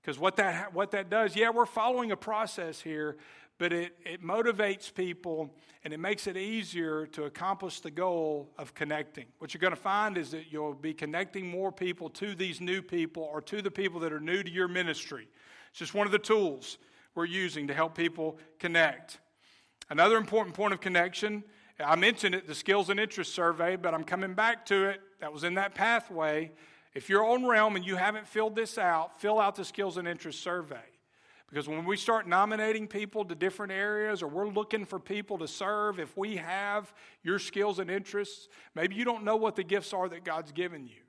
Because 0.00 0.18
what 0.18 0.36
that, 0.36 0.74
what 0.74 0.90
that 0.90 1.08
does, 1.08 1.34
yeah, 1.34 1.50
we're 1.50 1.66
following 1.66 2.12
a 2.12 2.16
process 2.16 2.80
here, 2.80 3.16
but 3.58 3.72
it, 3.72 3.96
it 4.04 4.22
motivates 4.22 4.92
people 4.92 5.54
and 5.84 5.94
it 5.94 6.00
makes 6.00 6.26
it 6.26 6.36
easier 6.36 7.06
to 7.06 7.24
accomplish 7.24 7.80
the 7.80 7.90
goal 7.90 8.50
of 8.58 8.74
connecting. 8.74 9.26
What 9.38 9.54
you're 9.54 9.60
going 9.60 9.74
to 9.74 9.80
find 9.80 10.18
is 10.18 10.32
that 10.32 10.52
you'll 10.52 10.74
be 10.74 10.92
connecting 10.92 11.48
more 11.48 11.70
people 11.70 12.10
to 12.10 12.34
these 12.34 12.60
new 12.60 12.82
people 12.82 13.22
or 13.22 13.40
to 13.42 13.62
the 13.62 13.70
people 13.70 14.00
that 14.00 14.12
are 14.12 14.20
new 14.20 14.42
to 14.42 14.50
your 14.50 14.68
ministry. 14.68 15.28
It's 15.74 15.80
just 15.80 15.92
one 15.92 16.06
of 16.06 16.12
the 16.12 16.20
tools 16.20 16.78
we're 17.16 17.24
using 17.24 17.66
to 17.66 17.74
help 17.74 17.96
people 17.96 18.38
connect. 18.60 19.18
Another 19.90 20.16
important 20.18 20.54
point 20.54 20.72
of 20.72 20.80
connection, 20.80 21.42
I 21.84 21.96
mentioned 21.96 22.36
it, 22.36 22.46
the 22.46 22.54
skills 22.54 22.90
and 22.90 23.00
interest 23.00 23.34
survey, 23.34 23.74
but 23.74 23.92
I'm 23.92 24.04
coming 24.04 24.34
back 24.34 24.66
to 24.66 24.90
it. 24.90 25.00
That 25.18 25.32
was 25.32 25.42
in 25.42 25.54
that 25.54 25.74
pathway. 25.74 26.52
If 26.94 27.08
you're 27.08 27.24
on 27.24 27.44
Realm 27.44 27.74
and 27.74 27.84
you 27.84 27.96
haven't 27.96 28.28
filled 28.28 28.54
this 28.54 28.78
out, 28.78 29.20
fill 29.20 29.40
out 29.40 29.56
the 29.56 29.64
skills 29.64 29.96
and 29.96 30.06
interest 30.06 30.44
survey. 30.44 30.76
Because 31.50 31.66
when 31.66 31.84
we 31.84 31.96
start 31.96 32.28
nominating 32.28 32.86
people 32.86 33.24
to 33.24 33.34
different 33.34 33.72
areas 33.72 34.22
or 34.22 34.28
we're 34.28 34.46
looking 34.46 34.84
for 34.84 35.00
people 35.00 35.38
to 35.38 35.48
serve, 35.48 35.98
if 35.98 36.16
we 36.16 36.36
have 36.36 36.94
your 37.24 37.40
skills 37.40 37.80
and 37.80 37.90
interests, 37.90 38.46
maybe 38.76 38.94
you 38.94 39.04
don't 39.04 39.24
know 39.24 39.34
what 39.34 39.56
the 39.56 39.64
gifts 39.64 39.92
are 39.92 40.08
that 40.08 40.22
God's 40.22 40.52
given 40.52 40.86
you. 40.86 41.02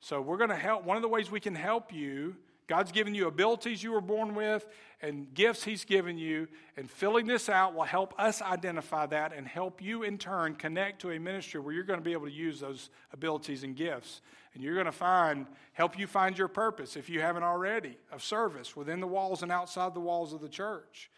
So 0.00 0.20
we're 0.20 0.38
going 0.38 0.50
to 0.50 0.56
help. 0.56 0.82
One 0.82 0.96
of 0.96 1.02
the 1.02 1.08
ways 1.08 1.30
we 1.30 1.38
can 1.38 1.54
help 1.54 1.92
you 1.92 2.34
God's 2.72 2.90
given 2.90 3.14
you 3.14 3.26
abilities 3.26 3.82
you 3.82 3.92
were 3.92 4.00
born 4.00 4.34
with 4.34 4.66
and 5.02 5.26
gifts 5.34 5.62
He's 5.62 5.84
given 5.84 6.16
you, 6.16 6.48
and 6.78 6.90
filling 6.90 7.26
this 7.26 7.50
out 7.50 7.74
will 7.74 7.82
help 7.82 8.18
us 8.18 8.40
identify 8.40 9.04
that 9.08 9.34
and 9.34 9.46
help 9.46 9.82
you 9.82 10.04
in 10.04 10.16
turn 10.16 10.54
connect 10.54 11.02
to 11.02 11.10
a 11.10 11.20
ministry 11.20 11.60
where 11.60 11.74
you're 11.74 11.84
going 11.84 11.98
to 11.98 12.04
be 12.04 12.14
able 12.14 12.24
to 12.24 12.32
use 12.32 12.60
those 12.60 12.88
abilities 13.12 13.62
and 13.62 13.76
gifts. 13.76 14.22
And 14.54 14.62
you're 14.62 14.72
going 14.72 14.86
to 14.86 14.90
find, 14.90 15.44
help 15.74 15.98
you 15.98 16.06
find 16.06 16.38
your 16.38 16.48
purpose 16.48 16.96
if 16.96 17.10
you 17.10 17.20
haven't 17.20 17.42
already, 17.42 17.98
of 18.10 18.22
service 18.22 18.74
within 18.74 19.00
the 19.00 19.06
walls 19.06 19.42
and 19.42 19.52
outside 19.52 19.92
the 19.92 20.00
walls 20.00 20.32
of 20.32 20.40
the 20.40 20.48
church. 20.48 21.10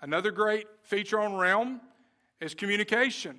Another 0.00 0.32
great 0.32 0.66
feature 0.82 1.20
on 1.20 1.36
Realm 1.36 1.80
is 2.40 2.52
communication. 2.52 3.38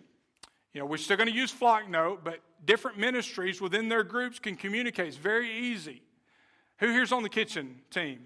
You 0.72 0.80
know, 0.80 0.86
we're 0.86 0.96
still 0.96 1.18
going 1.18 1.28
to 1.28 1.36
use 1.36 1.52
Flocknote, 1.52 2.24
but 2.24 2.40
different 2.64 2.98
ministries 2.98 3.60
within 3.60 3.90
their 3.90 4.06
groups 4.06 4.40
can 4.40 4.56
communicate. 4.56 5.10
It's 5.10 5.18
very 5.18 5.52
easy. 5.52 6.02
Who 6.80 6.88
here's 6.88 7.12
on 7.12 7.24
the 7.24 7.30
kitchen 7.30 7.82
team? 7.90 8.20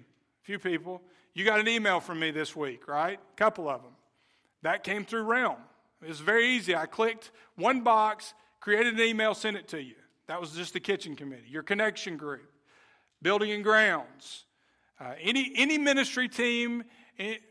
A 0.43 0.45
few 0.45 0.59
people. 0.59 1.01
You 1.33 1.45
got 1.45 1.59
an 1.59 1.67
email 1.67 1.99
from 1.99 2.19
me 2.19 2.31
this 2.31 2.55
week, 2.55 2.87
right? 2.87 3.19
A 3.19 3.35
couple 3.35 3.69
of 3.69 3.83
them. 3.83 3.93
That 4.63 4.83
came 4.83 5.05
through 5.05 5.23
Realm. 5.23 5.57
It 6.01 6.07
was 6.07 6.19
very 6.19 6.49
easy. 6.49 6.75
I 6.75 6.85
clicked 6.85 7.31
one 7.55 7.81
box, 7.81 8.33
created 8.59 8.95
an 8.95 9.01
email, 9.01 9.33
sent 9.33 9.57
it 9.57 9.67
to 9.69 9.81
you. 9.81 9.95
That 10.27 10.39
was 10.39 10.51
just 10.51 10.73
the 10.73 10.79
kitchen 10.79 11.15
committee. 11.15 11.47
Your 11.49 11.63
connection 11.63 12.17
group, 12.17 12.51
building 13.21 13.51
and 13.51 13.63
grounds, 13.63 14.45
uh, 14.99 15.13
any 15.19 15.51
any 15.55 15.77
ministry 15.77 16.27
team, 16.27 16.83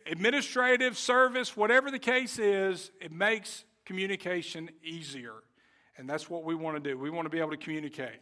administrative 0.07 0.97
service, 0.97 1.57
whatever 1.57 1.91
the 1.91 1.99
case 1.99 2.39
is, 2.39 2.91
it 3.01 3.13
makes 3.13 3.65
communication 3.85 4.71
easier, 4.83 5.35
and 5.97 6.09
that's 6.09 6.31
what 6.31 6.45
we 6.45 6.55
want 6.55 6.83
to 6.83 6.91
do. 6.91 6.99
We 6.99 7.11
want 7.11 7.27
to 7.27 7.31
be 7.31 7.39
able 7.39 7.51
to 7.51 7.57
communicate. 7.57 8.21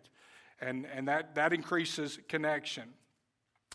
And, 0.61 0.87
and 0.95 1.09
that, 1.09 1.35
that 1.35 1.53
increases 1.53 2.19
connection. 2.29 2.85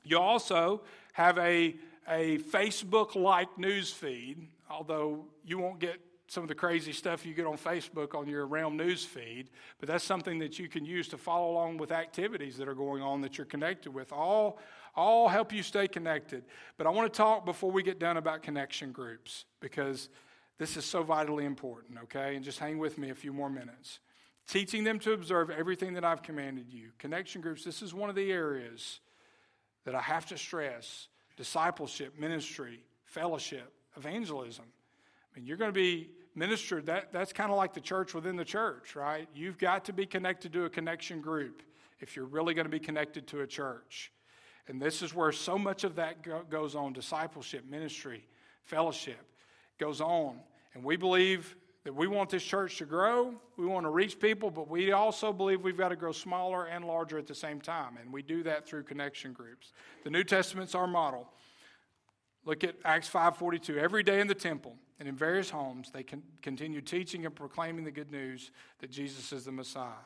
You 0.03 0.17
also 0.17 0.81
have 1.13 1.37
a, 1.37 1.75
a 2.07 2.39
Facebook 2.39 3.15
like 3.15 3.57
news 3.57 3.91
feed, 3.91 4.47
although 4.69 5.25
you 5.45 5.59
won't 5.59 5.79
get 5.79 5.99
some 6.31 6.43
of 6.43 6.47
the 6.47 6.55
crazy 6.55 6.93
stuff 6.93 7.25
you 7.25 7.33
get 7.33 7.45
on 7.45 7.57
Facebook 7.57 8.15
on 8.15 8.25
your 8.25 8.47
Realm 8.47 8.77
news 8.77 9.03
feed, 9.03 9.49
but 9.81 9.89
that's 9.89 10.03
something 10.03 10.39
that 10.39 10.57
you 10.57 10.69
can 10.69 10.85
use 10.85 11.09
to 11.09 11.17
follow 11.17 11.51
along 11.51 11.75
with 11.75 11.91
activities 11.91 12.55
that 12.55 12.69
are 12.69 12.73
going 12.73 13.03
on 13.03 13.19
that 13.19 13.37
you're 13.37 13.43
connected 13.43 13.93
with. 13.93 14.13
All, 14.13 14.57
all 14.95 15.27
help 15.27 15.51
you 15.51 15.61
stay 15.61 15.89
connected. 15.89 16.45
But 16.77 16.87
I 16.87 16.89
want 16.89 17.11
to 17.11 17.17
talk 17.17 17.43
before 17.43 17.69
we 17.69 17.83
get 17.83 17.99
done 17.99 18.15
about 18.15 18.43
connection 18.43 18.93
groups 18.93 19.43
because 19.59 20.07
this 20.57 20.77
is 20.77 20.85
so 20.85 21.03
vitally 21.03 21.43
important, 21.43 21.99
okay? 22.03 22.37
And 22.37 22.45
just 22.45 22.59
hang 22.59 22.77
with 22.77 22.97
me 22.97 23.09
a 23.09 23.15
few 23.15 23.33
more 23.33 23.49
minutes. 23.49 23.99
Teaching 24.51 24.83
them 24.83 24.99
to 24.99 25.13
observe 25.13 25.49
everything 25.49 25.93
that 25.93 26.03
I've 26.03 26.23
commanded 26.23 26.73
you. 26.73 26.89
Connection 26.97 27.39
groups, 27.39 27.63
this 27.63 27.81
is 27.81 27.93
one 27.93 28.09
of 28.09 28.17
the 28.17 28.33
areas 28.33 28.99
that 29.85 29.95
I 29.95 30.01
have 30.01 30.25
to 30.25 30.37
stress 30.37 31.07
discipleship, 31.37 32.19
ministry, 32.19 32.83
fellowship, 33.05 33.71
evangelism. 33.95 34.65
I 34.67 35.39
mean, 35.39 35.47
you're 35.47 35.55
going 35.55 35.69
to 35.69 35.79
be 35.79 36.09
ministered. 36.35 36.87
That, 36.87 37.13
that's 37.13 37.31
kind 37.31 37.49
of 37.49 37.55
like 37.55 37.73
the 37.73 37.79
church 37.79 38.13
within 38.13 38.35
the 38.35 38.43
church, 38.43 38.93
right? 38.93 39.29
You've 39.33 39.57
got 39.57 39.85
to 39.85 39.93
be 39.93 40.05
connected 40.05 40.51
to 40.51 40.65
a 40.65 40.69
connection 40.69 41.21
group 41.21 41.63
if 42.01 42.17
you're 42.17 42.25
really 42.25 42.53
going 42.53 42.65
to 42.65 42.69
be 42.69 42.77
connected 42.77 43.27
to 43.27 43.43
a 43.43 43.47
church. 43.47 44.11
And 44.67 44.81
this 44.81 45.01
is 45.01 45.15
where 45.15 45.31
so 45.31 45.57
much 45.57 45.85
of 45.85 45.95
that 45.95 46.23
go, 46.23 46.41
goes 46.49 46.75
on 46.75 46.91
discipleship, 46.91 47.63
ministry, 47.69 48.27
fellowship 48.65 49.25
goes 49.77 50.01
on. 50.01 50.41
And 50.73 50.83
we 50.83 50.97
believe 50.97 51.55
that 51.83 51.95
we 51.95 52.07
want 52.07 52.29
this 52.29 52.43
church 52.43 52.77
to 52.77 52.85
grow. 52.85 53.33
We 53.57 53.65
want 53.65 53.85
to 53.85 53.89
reach 53.89 54.19
people, 54.19 54.51
but 54.51 54.69
we 54.69 54.91
also 54.91 55.33
believe 55.33 55.61
we've 55.61 55.77
got 55.77 55.89
to 55.89 55.95
grow 55.95 56.11
smaller 56.11 56.65
and 56.65 56.85
larger 56.85 57.17
at 57.17 57.27
the 57.27 57.35
same 57.35 57.59
time. 57.59 57.97
And 57.99 58.13
we 58.13 58.21
do 58.21 58.43
that 58.43 58.67
through 58.67 58.83
connection 58.83 59.33
groups. 59.33 59.73
The 60.03 60.11
New 60.11 60.23
Testament's 60.23 60.75
our 60.75 60.87
model. 60.87 61.27
Look 62.45 62.63
at 62.63 62.75
Acts 62.85 63.09
5:42. 63.09 63.77
Every 63.77 64.03
day 64.03 64.19
in 64.19 64.27
the 64.27 64.35
temple 64.35 64.75
and 64.99 65.07
in 65.07 65.15
various 65.15 65.49
homes, 65.49 65.91
they 65.91 66.03
con- 66.03 66.23
continued 66.41 66.87
teaching 66.87 67.25
and 67.25 67.35
proclaiming 67.35 67.83
the 67.83 67.91
good 67.91 68.11
news 68.11 68.51
that 68.79 68.91
Jesus 68.91 69.31
is 69.31 69.45
the 69.45 69.51
Messiah. 69.51 70.05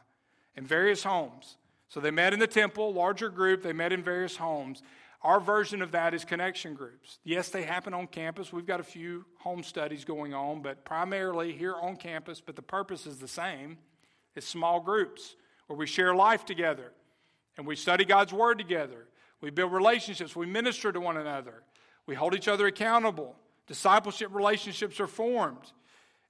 In 0.56 0.66
various 0.66 1.04
homes. 1.04 1.58
So 1.88 2.00
they 2.00 2.12
met 2.12 2.34
in 2.34 2.40
the 2.40 2.48
temple, 2.48 2.94
larger 2.94 3.30
group, 3.30 3.62
they 3.62 3.74
met 3.74 3.94
in 3.94 4.04
various 4.04 4.38
homes. 4.38 4.82
Our 5.26 5.40
version 5.40 5.82
of 5.82 5.94
that 5.94 6.14
is 6.14 6.24
connection 6.24 6.76
groups. 6.76 7.18
Yes, 7.24 7.50
they 7.50 7.64
happen 7.64 7.96
on 7.96 8.06
campus. 8.06 8.54
We've 8.54 8.68
got 8.68 8.80
a 8.80 8.84
few 8.84 9.26
home 9.40 9.64
studies 9.64 10.06
going 10.06 10.36
on, 10.36 10.62
but 10.62 10.86
primarily 10.86 11.52
here 11.52 11.74
on 11.74 11.96
campus, 11.96 12.40
but 12.40 12.56
the 12.56 12.62
purpose 12.62 13.08
is 13.08 13.18
the 13.18 13.28
same. 13.28 13.80
It's 14.36 14.46
small 14.46 14.80
groups 14.80 15.36
where 15.66 15.76
we 15.76 15.88
share 15.88 16.14
life 16.14 16.46
together 16.46 16.92
and 17.58 17.66
we 17.66 17.76
study 17.76 18.06
God's 18.06 18.34
word 18.34 18.60
together. 18.60 19.08
We 19.42 19.50
build 19.50 19.74
relationships, 19.74 20.36
we 20.36 20.46
minister 20.46 20.92
to 20.92 21.00
one 21.00 21.18
another. 21.18 21.64
We 22.06 22.14
hold 22.14 22.36
each 22.36 22.48
other 22.48 22.68
accountable. 22.68 23.36
Discipleship 23.66 24.30
relationships 24.32 25.00
are 25.00 25.08
formed. 25.08 25.72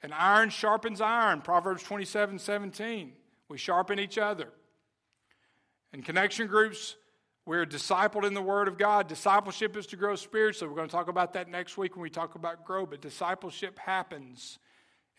And 0.04 0.14
iron 0.14 0.50
sharpens 0.50 1.02
iron, 1.02 1.42
Proverbs 1.42 1.84
27 1.84 2.40
17. 2.40 3.12
We 3.50 3.58
sharpen 3.58 4.00
each 4.00 4.18
other. 4.18 4.54
And 5.92 6.06
connection 6.06 6.48
groups, 6.48 6.96
we're 7.46 7.66
discipled 7.66 8.26
in 8.26 8.34
the 8.34 8.42
Word 8.42 8.68
of 8.68 8.78
God. 8.78 9.08
Discipleship 9.08 9.78
is 9.78 9.86
to 9.88 9.96
grow 9.96 10.16
spiritually. 10.16 10.70
We're 10.70 10.78
going 10.78 10.88
to 10.88 10.96
talk 10.96 11.10
about 11.10 11.34
that 11.34 11.50
next 11.50 11.78
week 11.78 11.96
when 11.96 12.02
we 12.02 12.10
talk 12.10 12.36
about 12.36 12.66
grow, 12.66 12.86
but 12.86 13.02
discipleship 13.02 13.78
happens 13.78 14.58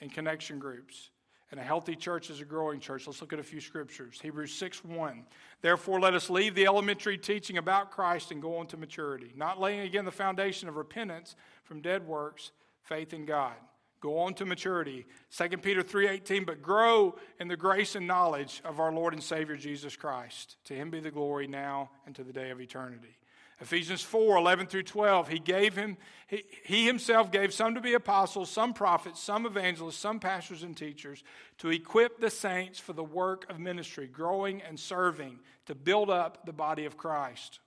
in 0.01 0.11
connection 0.11 0.59
groups. 0.59 1.11
And 1.53 1.61
a 1.61 1.62
healthy 1.62 1.95
church 1.95 2.29
is 2.29 2.41
a 2.41 2.45
growing 2.45 2.81
church. 2.81 3.07
Let's 3.07 3.20
look 3.20 3.33
at 3.33 3.39
a 3.39 3.45
few 3.45 3.61
scriptures. 3.61 4.18
Hebrews 4.20 4.53
6 4.55 4.85
1. 4.85 5.24
Therefore, 5.62 6.01
let 6.01 6.14
us 6.14 6.29
leave 6.29 6.57
the 6.57 6.66
elementary 6.66 7.16
teaching 7.16 7.59
about 7.59 7.93
Christ 7.93 8.33
and 8.33 8.43
go 8.43 8.59
on 8.59 8.66
to 8.68 8.77
maturity, 8.77 9.33
not 9.37 9.61
laying 9.61 9.81
again 9.81 10.05
the 10.05 10.11
foundation 10.11 10.68
of 10.68 10.74
repentance 10.74 11.37
from 11.62 11.81
dead 11.81 12.05
works, 12.05 12.51
faith 12.83 13.14
in 13.14 13.27
God. 13.27 13.55
Go 14.01 14.18
on 14.18 14.34
to 14.34 14.44
maturity. 14.44 15.07
2 15.30 15.62
Peter 15.62 15.82
3:18, 15.82 16.44
but 16.44 16.62
grow 16.62 17.18
in 17.40 17.49
the 17.49 17.57
grace 17.57 17.94
and 17.94 18.07
knowledge 18.07 18.61
of 18.64 18.78
our 18.78 18.92
Lord 18.92 19.14
and 19.14 19.22
Savior 19.22 19.57
Jesus 19.57 19.97
Christ. 19.97 20.57
To 20.64 20.74
him 20.74 20.90
be 20.90 21.01
the 21.01 21.11
glory 21.11 21.47
now 21.47 21.90
and 22.05 22.14
to 22.16 22.24
the 22.24 22.32
day 22.32 22.51
of 22.51 22.61
eternity. 22.61 23.16
Ephesians 23.61 24.03
4 24.03 24.36
11 24.36 24.66
through 24.66 24.82
12. 24.82 25.28
He 25.28 25.38
gave 25.38 25.74
him, 25.74 25.97
he, 26.26 26.44
he 26.64 26.86
himself 26.86 27.32
gave 27.32 27.55
some 27.55 27.74
to 27.74 27.80
be 27.80 27.94
apostles, 27.94 28.51
some 28.51 28.74
prophets, 28.74 29.22
some 29.22 29.47
evangelists, 29.47 29.97
some 29.97 30.20
pastors 30.20 30.62
and 30.62 30.76
teachers 30.76 31.22
to 31.59 31.70
equip 31.70 32.20
the 32.20 32.28
saints 32.30 32.78
for 32.78 32.92
the 32.92 33.05
work 33.05 33.49
of 33.51 33.59
ministry, 33.59 34.07
growing 34.07 34.61
and 34.61 34.78
serving 34.78 35.38
to 35.64 35.74
build 35.74 36.11
up 36.11 36.44
the 36.44 36.53
body 36.53 36.84
of 36.84 36.99
Christ. 36.99 37.61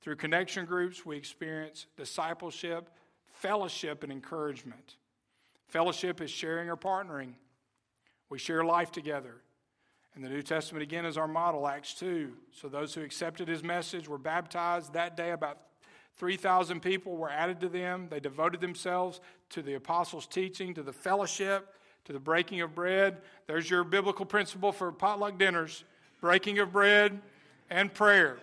Through 0.00 0.16
connection 0.16 0.64
groups, 0.64 1.04
we 1.04 1.16
experience 1.16 1.86
discipleship, 1.96 2.88
fellowship, 3.32 4.04
and 4.04 4.12
encouragement. 4.12 4.96
Fellowship 5.72 6.20
is 6.20 6.30
sharing 6.30 6.68
or 6.68 6.76
partnering. 6.76 7.32
We 8.28 8.38
share 8.38 8.62
life 8.62 8.92
together. 8.92 9.36
And 10.14 10.22
the 10.22 10.28
New 10.28 10.42
Testament 10.42 10.82
again 10.82 11.06
is 11.06 11.16
our 11.16 11.26
model, 11.26 11.66
Acts 11.66 11.94
2. 11.94 12.30
So 12.50 12.68
those 12.68 12.92
who 12.92 13.00
accepted 13.00 13.48
his 13.48 13.62
message 13.62 14.06
were 14.06 14.18
baptized 14.18 14.92
that 14.92 15.16
day. 15.16 15.30
About 15.30 15.56
3,000 16.18 16.80
people 16.82 17.16
were 17.16 17.30
added 17.30 17.58
to 17.60 17.70
them. 17.70 18.08
They 18.10 18.20
devoted 18.20 18.60
themselves 18.60 19.22
to 19.48 19.62
the 19.62 19.72
apostles' 19.72 20.26
teaching, 20.26 20.74
to 20.74 20.82
the 20.82 20.92
fellowship, 20.92 21.74
to 22.04 22.12
the 22.12 22.20
breaking 22.20 22.60
of 22.60 22.74
bread. 22.74 23.22
There's 23.46 23.70
your 23.70 23.82
biblical 23.82 24.26
principle 24.26 24.72
for 24.72 24.92
potluck 24.92 25.38
dinners 25.38 25.84
breaking 26.20 26.58
of 26.58 26.70
bread 26.70 27.18
and 27.70 27.94
prayer. 27.94 28.36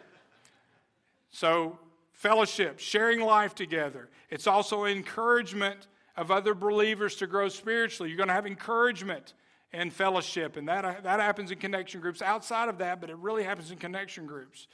So, 1.30 1.78
fellowship, 2.12 2.80
sharing 2.80 3.20
life 3.22 3.54
together. 3.54 4.10
It's 4.32 4.48
also 4.48 4.86
encouragement 4.86 5.86
of 6.20 6.32
other 6.32 6.54
believers 6.54 7.16
to 7.16 7.28
grow 7.28 7.48
spiritually. 7.48 8.10
You're 8.10 8.18
going 8.18 8.28
to 8.28 8.34
have 8.34 8.46
encouragement 8.46 9.34
and 9.72 9.92
fellowship. 9.94 10.58
And 10.58 10.68
that, 10.68 11.04
that 11.04 11.22
happens 11.22 11.50
in 11.50 11.60
connection 11.60 12.02
groups. 12.02 12.22
Outside 12.22 12.68
of 12.68 12.80
that, 12.80 13.00
but 13.00 13.10
it 13.10 13.16
really 13.16 13.44
happens 13.44 13.72
in 13.72 13.78
connection 13.78 14.26
groups, 14.26 14.68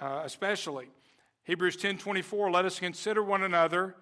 uh, 0.00 0.22
especially. 0.24 0.86
Hebrews 1.42 1.76
10 1.76 1.98
24, 1.98 2.52
let 2.52 2.64
us 2.64 2.78
consider 2.78 3.24
one 3.24 3.42
another 3.42 3.96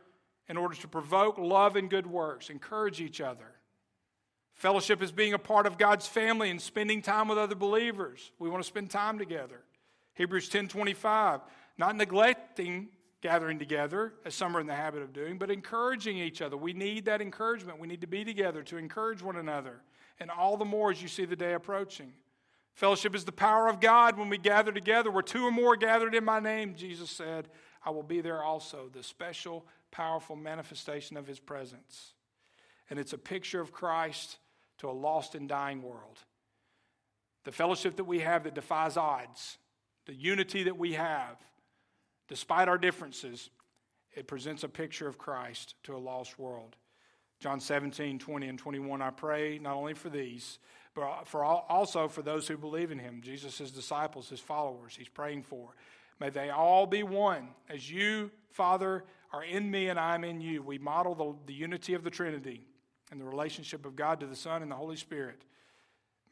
in 0.51 0.59
order 0.59 0.75
to 0.75 0.87
provoke 0.87 1.39
love 1.39 1.77
and 1.77 1.89
good 1.89 2.07
works, 2.07 2.51
encourage 2.51 3.01
each 3.01 3.23
other. 3.23 3.53
Fellowship 4.53 5.03
is 5.03 5.11
being 5.11 5.33
a 5.33 5.39
part 5.39 5.67
of 5.67 5.79
God's 5.79 6.07
family 6.07 6.51
and 6.51 6.61
spending 6.61 7.01
time 7.01 7.29
with 7.29 7.39
other 7.39 7.55
believers. 7.55 8.33
We 8.39 8.51
want 8.51 8.63
to 8.63 8.69
spend 8.69 8.91
time 8.91 9.19
together. 9.19 9.63
Hebrews 10.13 10.51
10 10.51 10.69
25, 10.69 11.41
not 11.79 11.97
neglecting 11.97 12.89
gathering 13.27 13.59
together, 13.59 14.13
as 14.25 14.37
some 14.37 14.57
are 14.57 14.61
in 14.61 14.69
the 14.69 14.75
habit 14.75 15.03
of 15.03 15.13
doing, 15.13 15.37
but 15.37 15.51
encouraging 15.51 16.17
each 16.17 16.41
other. 16.41 16.57
We 16.57 16.73
need 16.73 17.07
that 17.07 17.21
encouragement. 17.21 17.81
We 17.81 17.89
need 17.89 18.03
to 18.03 18.07
be 18.07 18.25
together 18.25 18.63
to 18.63 18.77
encourage 18.77 19.21
one 19.21 19.35
another 19.35 19.81
and 20.21 20.31
all 20.31 20.57
the 20.57 20.65
more 20.65 20.93
as 20.93 21.03
you 21.03 21.09
see 21.09 21.25
the 21.25 21.35
day 21.35 21.55
approaching. 21.55 22.13
Fellowship 22.75 23.17
is 23.17 23.25
the 23.25 23.33
power 23.33 23.67
of 23.67 23.81
God 23.81 24.17
when 24.17 24.29
we 24.29 24.39
gather 24.39 24.71
together. 24.71 25.11
Where 25.11 25.25
two 25.25 25.45
or 25.45 25.51
more 25.51 25.75
gathered 25.75 26.15
in 26.15 26.25
my 26.25 26.39
name, 26.39 26.77
Jesus 26.77 27.11
said, 27.11 27.49
I 27.85 27.91
will 27.91 28.05
be 28.05 28.21
there 28.21 28.45
also, 28.45 28.89
the 28.93 29.03
special, 29.03 29.67
powerful 29.91 30.37
manifestation 30.37 31.17
of 31.17 31.27
his 31.27 31.41
presence. 31.41 32.13
And 32.89 32.97
it's 33.01 33.13
a 33.13 33.19
picture 33.19 33.61
of 33.61 33.73
Christ 33.73 34.39
to 34.79 34.89
a 34.89 34.93
lost 34.93 35.35
and 35.35 35.49
dying 35.49 35.83
world. 35.83 36.21
The 37.43 37.51
fellowship 37.51 37.97
that 37.97 38.05
we 38.05 38.21
have 38.21 38.45
that 38.45 38.55
defies 38.55 38.97
odds, 38.97 39.59
the 40.07 40.15
unity 40.15 40.63
that 40.63 40.79
we 40.79 40.93
have, 40.93 41.39
despite 42.29 42.69
our 42.69 42.79
differences, 42.79 43.51
it 44.15 44.27
presents 44.27 44.65
a 44.65 44.69
picture 44.69 45.07
of 45.07 45.19
Christ 45.19 45.75
to 45.85 45.95
a 45.95 45.99
lost 45.99 46.39
world. 46.39 46.77
John 47.39 47.61
17, 47.61 48.19
20, 48.19 48.49
and 48.49 48.59
21. 48.59 49.03
I 49.03 49.11
pray 49.11 49.59
not 49.59 49.75
only 49.75 49.95
for 49.95 50.09
these, 50.09 50.59
but 50.95 51.25
for 51.25 51.45
all, 51.45 51.67
also 51.69 52.09
for 52.09 52.23
those 52.23 52.49
who 52.49 52.57
believe 52.57 52.91
in 52.91 52.99
him, 52.99 53.21
Jesus' 53.23 53.59
his 53.59 53.71
disciples, 53.71 54.31
his 54.31 54.41
followers, 54.41 54.97
he's 54.97 55.09
praying 55.09 55.43
for. 55.43 55.75
May 56.19 56.31
they 56.31 56.49
all 56.49 56.87
be 56.87 57.03
one. 57.03 57.49
As 57.69 57.91
you, 57.91 58.31
Father, 58.51 59.05
are 59.33 59.45
in 59.45 59.71
me 59.71 59.89
and 59.89 60.01
I'm 60.01 60.25
in 60.25 60.41
you, 60.41 60.63
we 60.63 60.79
model 60.79 61.15
the, 61.15 61.53
the 61.53 61.53
unity 61.53 61.93
of 61.93 62.03
the 62.03 62.11
Trinity 62.11 62.67
and 63.11 63.21
the 63.21 63.27
relationship 63.27 63.85
of 63.85 63.95
God 63.95 64.21
to 64.21 64.27
the 64.27 64.35
Son 64.35 64.63
and 64.63 64.71
the 64.71 64.77
Holy 64.77 64.97
Spirit. 64.97 65.43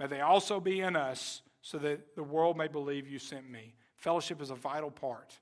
May 0.00 0.06
they 0.06 0.22
also 0.22 0.58
be 0.58 0.80
in 0.80 0.96
us 0.96 1.42
so 1.60 1.76
that 1.78 2.16
the 2.16 2.22
world 2.22 2.56
may 2.56 2.68
believe 2.68 3.06
you 3.06 3.18
sent 3.18 3.50
me. 3.50 3.74
Fellowship 3.96 4.40
is 4.40 4.50
a 4.50 4.54
vital 4.54 4.90
part 4.90 5.38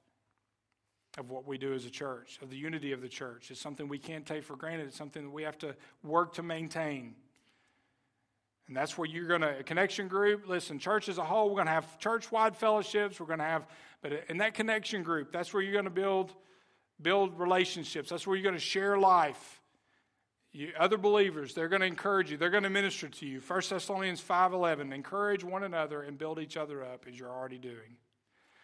of 1.19 1.31
what 1.31 1.47
we 1.47 1.59
do 1.59 1.75
as 1.75 1.85
a 1.85 1.91
church, 1.91 2.39
of 2.43 2.51
the 2.51 2.57
unity 2.57 2.93
of 2.93 3.03
the 3.03 3.09
church. 3.09 3.51
It's 3.51 3.61
something 3.61 3.87
we 3.89 3.99
can't 3.99 4.25
take 4.25 4.45
for 4.45 4.57
granted. 4.57 4.87
It's 4.87 4.97
something 4.97 5.25
that 5.25 5.31
we 5.31 5.43
have 5.43 5.59
to 5.59 5.75
work 6.03 6.35
to 6.35 6.43
maintain. 6.43 7.15
And 8.69 8.77
that's 8.77 8.97
where 8.97 9.07
you're 9.07 9.27
going 9.27 9.43
to, 9.43 9.59
a 9.59 9.63
connection 9.63 10.09
group, 10.09 10.49
listen, 10.49 10.79
church 10.79 11.09
as 11.09 11.19
a 11.19 11.25
whole, 11.25 11.49
we're 11.49 11.57
going 11.57 11.67
to 11.67 11.73
have 11.73 11.99
church 11.99 12.33
wide 12.33 12.57
fellowships. 12.57 13.21
We're 13.21 13.27
going 13.27 13.41
to 13.41 13.45
have, 13.45 13.67
but 14.01 14.25
in 14.29 14.39
that 14.39 14.55
connection 14.55 15.03
group, 15.03 15.33
that's 15.33 15.53
where 15.53 15.63
you're 15.63 15.73
going 15.73 15.85
to 15.85 15.91
build, 15.91 16.33
build 17.01 17.39
relationships. 17.39 18.09
That's 18.09 18.27
where 18.27 18.37
you're 18.37 18.45
going 18.45 18.55
to 18.55 18.61
share 18.61 18.97
life. 18.97 19.61
You, 20.53 20.73
other 20.79 20.99
believers, 20.99 21.55
they're 21.55 21.69
going 21.69 21.81
to 21.81 21.87
encourage 21.87 22.31
you. 22.31 22.37
They're 22.37 22.51
going 22.51 22.63
to 22.63 22.71
minister 22.71 23.09
to 23.09 23.27
you. 23.27 23.41
1 23.41 23.63
Thessalonians 23.69 24.23
5.11, 24.23 24.95
encourage 24.95 25.45
one 25.45 25.65
another 25.65 26.03
and 26.03 26.17
build 26.17 26.39
each 26.39 26.57
other 26.57 26.83
up 26.83 27.07
as 27.09 27.19
you're 27.19 27.31
already 27.31 27.59
doing. 27.59 27.97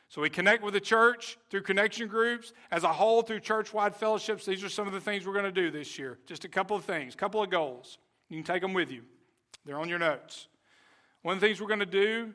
So 0.08 0.22
we 0.22 0.30
connect 0.30 0.62
with 0.62 0.72
the 0.72 0.80
church 0.80 1.36
through 1.50 1.62
connection 1.62 2.08
groups, 2.08 2.54
as 2.70 2.82
a 2.82 2.88
whole 2.88 3.20
through 3.20 3.40
church-wide 3.40 3.94
fellowships. 3.94 4.46
These 4.46 4.64
are 4.64 4.68
some 4.70 4.86
of 4.86 4.94
the 4.94 5.00
things 5.00 5.26
we're 5.26 5.34
going 5.34 5.44
to 5.44 5.52
do 5.52 5.70
this 5.70 5.98
year. 5.98 6.18
Just 6.26 6.44
a 6.44 6.48
couple 6.48 6.76
of 6.76 6.84
things, 6.84 7.12
a 7.14 7.16
couple 7.16 7.42
of 7.42 7.50
goals. 7.50 7.98
You 8.30 8.36
can 8.36 8.44
take 8.44 8.62
them 8.62 8.72
with 8.72 8.90
you. 8.90 9.02
They're 9.66 9.78
on 9.78 9.88
your 9.88 9.98
notes. 9.98 10.48
One 11.22 11.34
of 11.34 11.40
the 11.40 11.46
things 11.46 11.60
we're 11.60 11.66
going 11.68 11.80
to 11.80 11.86
do, 11.86 12.32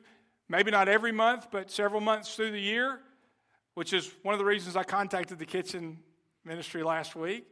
maybe 0.48 0.70
not 0.70 0.88
every 0.88 1.10
month, 1.10 1.48
but 1.50 1.68
several 1.68 2.00
months 2.00 2.36
through 2.36 2.52
the 2.52 2.60
year, 2.60 3.00
which 3.74 3.92
is 3.92 4.12
one 4.22 4.34
of 4.34 4.38
the 4.38 4.44
reasons 4.44 4.76
I 4.76 4.84
contacted 4.84 5.40
the 5.40 5.46
kitchen 5.46 5.98
ministry 6.44 6.84
last 6.84 7.16
week, 7.16 7.44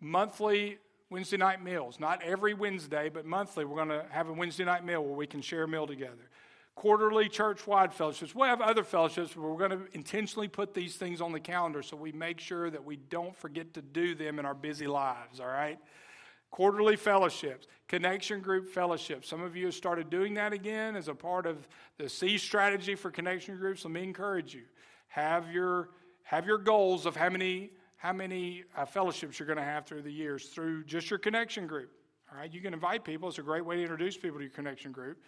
monthly 0.00 0.78
Wednesday 1.10 1.36
night 1.36 1.64
meals. 1.64 1.98
Not 1.98 2.22
every 2.22 2.54
Wednesday, 2.54 3.08
but 3.08 3.26
monthly, 3.26 3.64
we're 3.64 3.84
going 3.84 3.88
to 3.88 4.06
have 4.10 4.28
a 4.28 4.32
Wednesday 4.32 4.64
night 4.64 4.84
meal 4.84 5.02
where 5.02 5.14
we 5.14 5.26
can 5.26 5.42
share 5.42 5.64
a 5.64 5.68
meal 5.68 5.86
together. 5.86 6.30
Quarterly 6.74 7.28
church 7.28 7.66
wide 7.66 7.94
fellowships. 7.94 8.34
We'll 8.34 8.48
have 8.48 8.60
other 8.60 8.82
fellowships, 8.82 9.32
but 9.34 9.42
we're 9.42 9.56
going 9.56 9.70
to 9.70 9.86
intentionally 9.92 10.48
put 10.48 10.74
these 10.74 10.96
things 10.96 11.20
on 11.20 11.32
the 11.32 11.40
calendar 11.40 11.82
so 11.82 11.96
we 11.96 12.10
make 12.12 12.40
sure 12.40 12.68
that 12.68 12.84
we 12.84 12.96
don't 12.96 13.36
forget 13.36 13.74
to 13.74 13.82
do 13.82 14.14
them 14.14 14.38
in 14.38 14.44
our 14.44 14.54
busy 14.54 14.86
lives, 14.88 15.38
all 15.38 15.46
right? 15.46 15.78
Quarterly 16.50 16.96
fellowships, 16.96 17.66
connection 17.86 18.40
group 18.40 18.68
fellowships. 18.68 19.28
Some 19.28 19.40
of 19.40 19.56
you 19.56 19.66
have 19.66 19.74
started 19.74 20.10
doing 20.10 20.34
that 20.34 20.52
again 20.52 20.96
as 20.96 21.08
a 21.08 21.14
part 21.14 21.46
of 21.46 21.68
the 21.96 22.08
C 22.08 22.38
strategy 22.38 22.96
for 22.96 23.10
connection 23.10 23.56
groups. 23.56 23.84
Let 23.84 23.92
me 23.92 24.02
encourage 24.02 24.52
you. 24.52 24.62
Have 25.08 25.50
your, 25.50 25.90
have 26.24 26.46
your 26.46 26.58
goals 26.58 27.06
of 27.06 27.14
how 27.16 27.28
many 27.28 27.70
how 28.04 28.12
many 28.12 28.64
uh, 28.76 28.84
fellowships 28.84 29.38
you're 29.38 29.46
going 29.46 29.56
to 29.56 29.64
have 29.64 29.86
through 29.86 30.02
the 30.02 30.12
years 30.12 30.48
through 30.48 30.84
just 30.84 31.08
your 31.08 31.18
connection 31.18 31.66
group. 31.66 31.90
All 32.30 32.38
right, 32.38 32.52
you 32.52 32.60
can 32.60 32.74
invite 32.74 33.02
people. 33.02 33.30
It's 33.30 33.38
a 33.38 33.42
great 33.42 33.64
way 33.64 33.76
to 33.76 33.80
introduce 33.80 34.18
people 34.18 34.36
to 34.36 34.44
your 34.44 34.52
connection 34.52 34.92
group. 34.92 35.22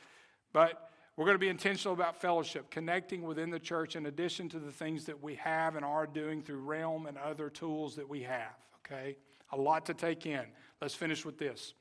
But 0.53 0.91
we're 1.17 1.25
going 1.25 1.35
to 1.35 1.39
be 1.39 1.49
intentional 1.49 1.95
about 1.95 2.21
fellowship, 2.21 2.71
connecting 2.71 3.23
within 3.23 3.51
the 3.51 3.59
church 3.59 3.97
in 3.97 4.07
addition 4.07 4.49
to 4.51 4.59
the 4.59 4.71
things 4.71 5.07
that 5.07 5.23
we 5.23 5.35
have 5.37 5.75
and 5.77 5.85
are 5.85 6.07
doing 6.07 6.43
through 6.43 6.61
Realm 6.61 7.07
and 7.07 7.17
other 7.17 7.49
tools 7.49 7.97
that 7.97 8.07
we 8.07 8.23
have. 8.23 8.55
Okay? 8.85 9.17
A 9.53 9.57
lot 9.57 9.87
to 9.87 9.95
take 9.95 10.27
in. 10.27 10.45
Let's 10.81 10.95
finish 10.95 11.25
with 11.25 11.39
this. 11.39 11.73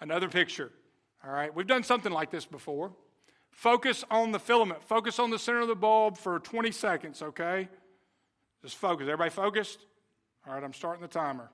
Another 0.00 0.28
picture. 0.28 0.72
All 1.22 1.30
right, 1.30 1.54
we've 1.54 1.66
done 1.66 1.82
something 1.82 2.12
like 2.12 2.30
this 2.30 2.46
before. 2.46 2.92
Focus 3.50 4.04
on 4.10 4.32
the 4.32 4.38
filament, 4.38 4.82
focus 4.82 5.18
on 5.18 5.28
the 5.28 5.38
center 5.38 5.60
of 5.60 5.68
the 5.68 5.74
bulb 5.74 6.16
for 6.16 6.38
20 6.38 6.70
seconds, 6.70 7.20
okay? 7.20 7.68
Just 8.62 8.76
focus. 8.76 9.02
Everybody 9.02 9.30
focused? 9.30 9.80
All 10.46 10.54
right, 10.54 10.64
I'm 10.64 10.72
starting 10.72 11.02
the 11.02 11.08
timer. 11.08 11.50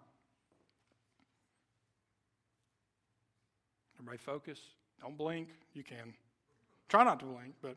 Everybody 3.99 4.19
focus. 4.19 4.61
Don't 5.01 5.19
blink. 5.19 5.49
You 5.73 5.83
can. 5.83 6.15
Try 6.89 7.05
not 7.05 7.21
to 7.21 7.27
blink, 7.27 7.55
but. 7.61 7.77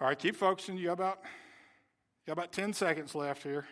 All 0.00 0.08
right, 0.08 0.18
keep 0.18 0.34
focusing. 0.34 0.78
You 0.78 0.86
got 0.86 0.92
about, 0.94 1.18
you 1.22 2.34
got 2.34 2.38
about 2.38 2.52
10 2.52 2.72
seconds 2.72 3.14
left 3.14 3.42
here. 3.42 3.66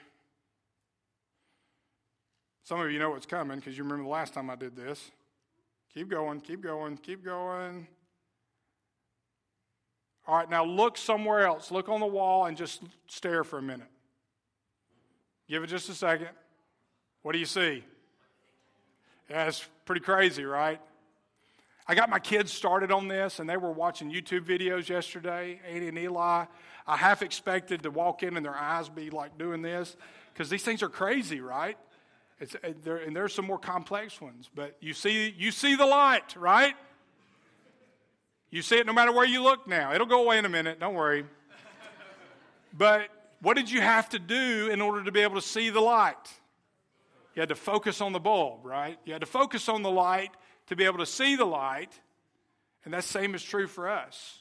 Some 2.64 2.80
of 2.80 2.90
you 2.90 2.98
know 2.98 3.10
what's 3.10 3.24
coming 3.24 3.56
because 3.58 3.78
you 3.78 3.82
remember 3.82 4.04
the 4.04 4.10
last 4.10 4.34
time 4.34 4.50
I 4.50 4.54
did 4.54 4.76
this. 4.76 5.10
Keep 5.94 6.10
going, 6.10 6.40
keep 6.40 6.60
going, 6.60 6.98
keep 6.98 7.24
going. 7.24 7.86
All 10.26 10.36
right, 10.36 10.50
now 10.50 10.66
look 10.66 10.98
somewhere 10.98 11.46
else. 11.46 11.70
Look 11.70 11.88
on 11.88 12.00
the 12.00 12.06
wall 12.06 12.44
and 12.44 12.58
just 12.58 12.82
stare 13.06 13.42
for 13.42 13.58
a 13.58 13.62
minute. 13.62 13.88
Give 15.48 15.62
it 15.62 15.68
just 15.68 15.88
a 15.88 15.94
second. 15.94 16.28
What 17.22 17.32
do 17.32 17.38
you 17.38 17.46
see? 17.46 17.82
Yeah, 19.30 19.46
it's 19.46 19.66
pretty 19.86 20.02
crazy, 20.02 20.44
right? 20.44 20.78
I 21.90 21.94
got 21.94 22.10
my 22.10 22.18
kids 22.18 22.52
started 22.52 22.92
on 22.92 23.08
this, 23.08 23.38
and 23.38 23.48
they 23.48 23.56
were 23.56 23.72
watching 23.72 24.12
YouTube 24.12 24.44
videos 24.44 24.90
yesterday, 24.90 25.58
Adi 25.66 25.88
and 25.88 25.98
Eli. 25.98 26.44
I 26.86 26.96
half 26.98 27.22
expected 27.22 27.82
to 27.84 27.90
walk 27.90 28.22
in 28.22 28.36
and 28.36 28.44
their 28.44 28.54
eyes 28.54 28.90
be 28.90 29.08
like 29.08 29.38
doing 29.38 29.62
this, 29.62 29.96
because 30.34 30.50
these 30.50 30.62
things 30.62 30.82
are 30.82 30.90
crazy, 30.90 31.40
right? 31.40 31.78
It's, 32.40 32.54
uh, 32.56 32.74
there, 32.84 32.98
and 32.98 33.16
there's 33.16 33.32
some 33.32 33.46
more 33.46 33.58
complex 33.58 34.20
ones, 34.20 34.50
but 34.54 34.76
you 34.80 34.92
see, 34.92 35.34
you 35.38 35.50
see 35.50 35.76
the 35.76 35.86
light, 35.86 36.36
right? 36.36 36.74
You 38.50 38.60
see 38.60 38.76
it 38.76 38.86
no 38.86 38.92
matter 38.92 39.10
where 39.10 39.26
you 39.26 39.42
look 39.42 39.66
now. 39.66 39.94
It'll 39.94 40.06
go 40.06 40.22
away 40.22 40.36
in 40.36 40.44
a 40.44 40.50
minute, 40.50 40.78
don't 40.78 40.94
worry. 40.94 41.24
But 42.74 43.08
what 43.40 43.56
did 43.56 43.70
you 43.70 43.80
have 43.80 44.10
to 44.10 44.18
do 44.18 44.68
in 44.70 44.82
order 44.82 45.04
to 45.04 45.10
be 45.10 45.20
able 45.20 45.36
to 45.36 45.46
see 45.46 45.70
the 45.70 45.80
light? 45.80 46.16
You 47.34 47.40
had 47.40 47.48
to 47.48 47.54
focus 47.54 48.02
on 48.02 48.12
the 48.12 48.20
bulb, 48.20 48.66
right? 48.66 48.98
You 49.06 49.14
had 49.14 49.22
to 49.22 49.26
focus 49.26 49.70
on 49.70 49.82
the 49.82 49.90
light 49.90 50.32
to 50.68 50.76
be 50.76 50.84
able 50.84 50.98
to 50.98 51.06
see 51.06 51.36
the 51.36 51.44
light. 51.44 51.92
And 52.84 52.94
that 52.94 53.04
same 53.04 53.34
is 53.34 53.42
true 53.42 53.66
for 53.66 53.88
us. 53.88 54.40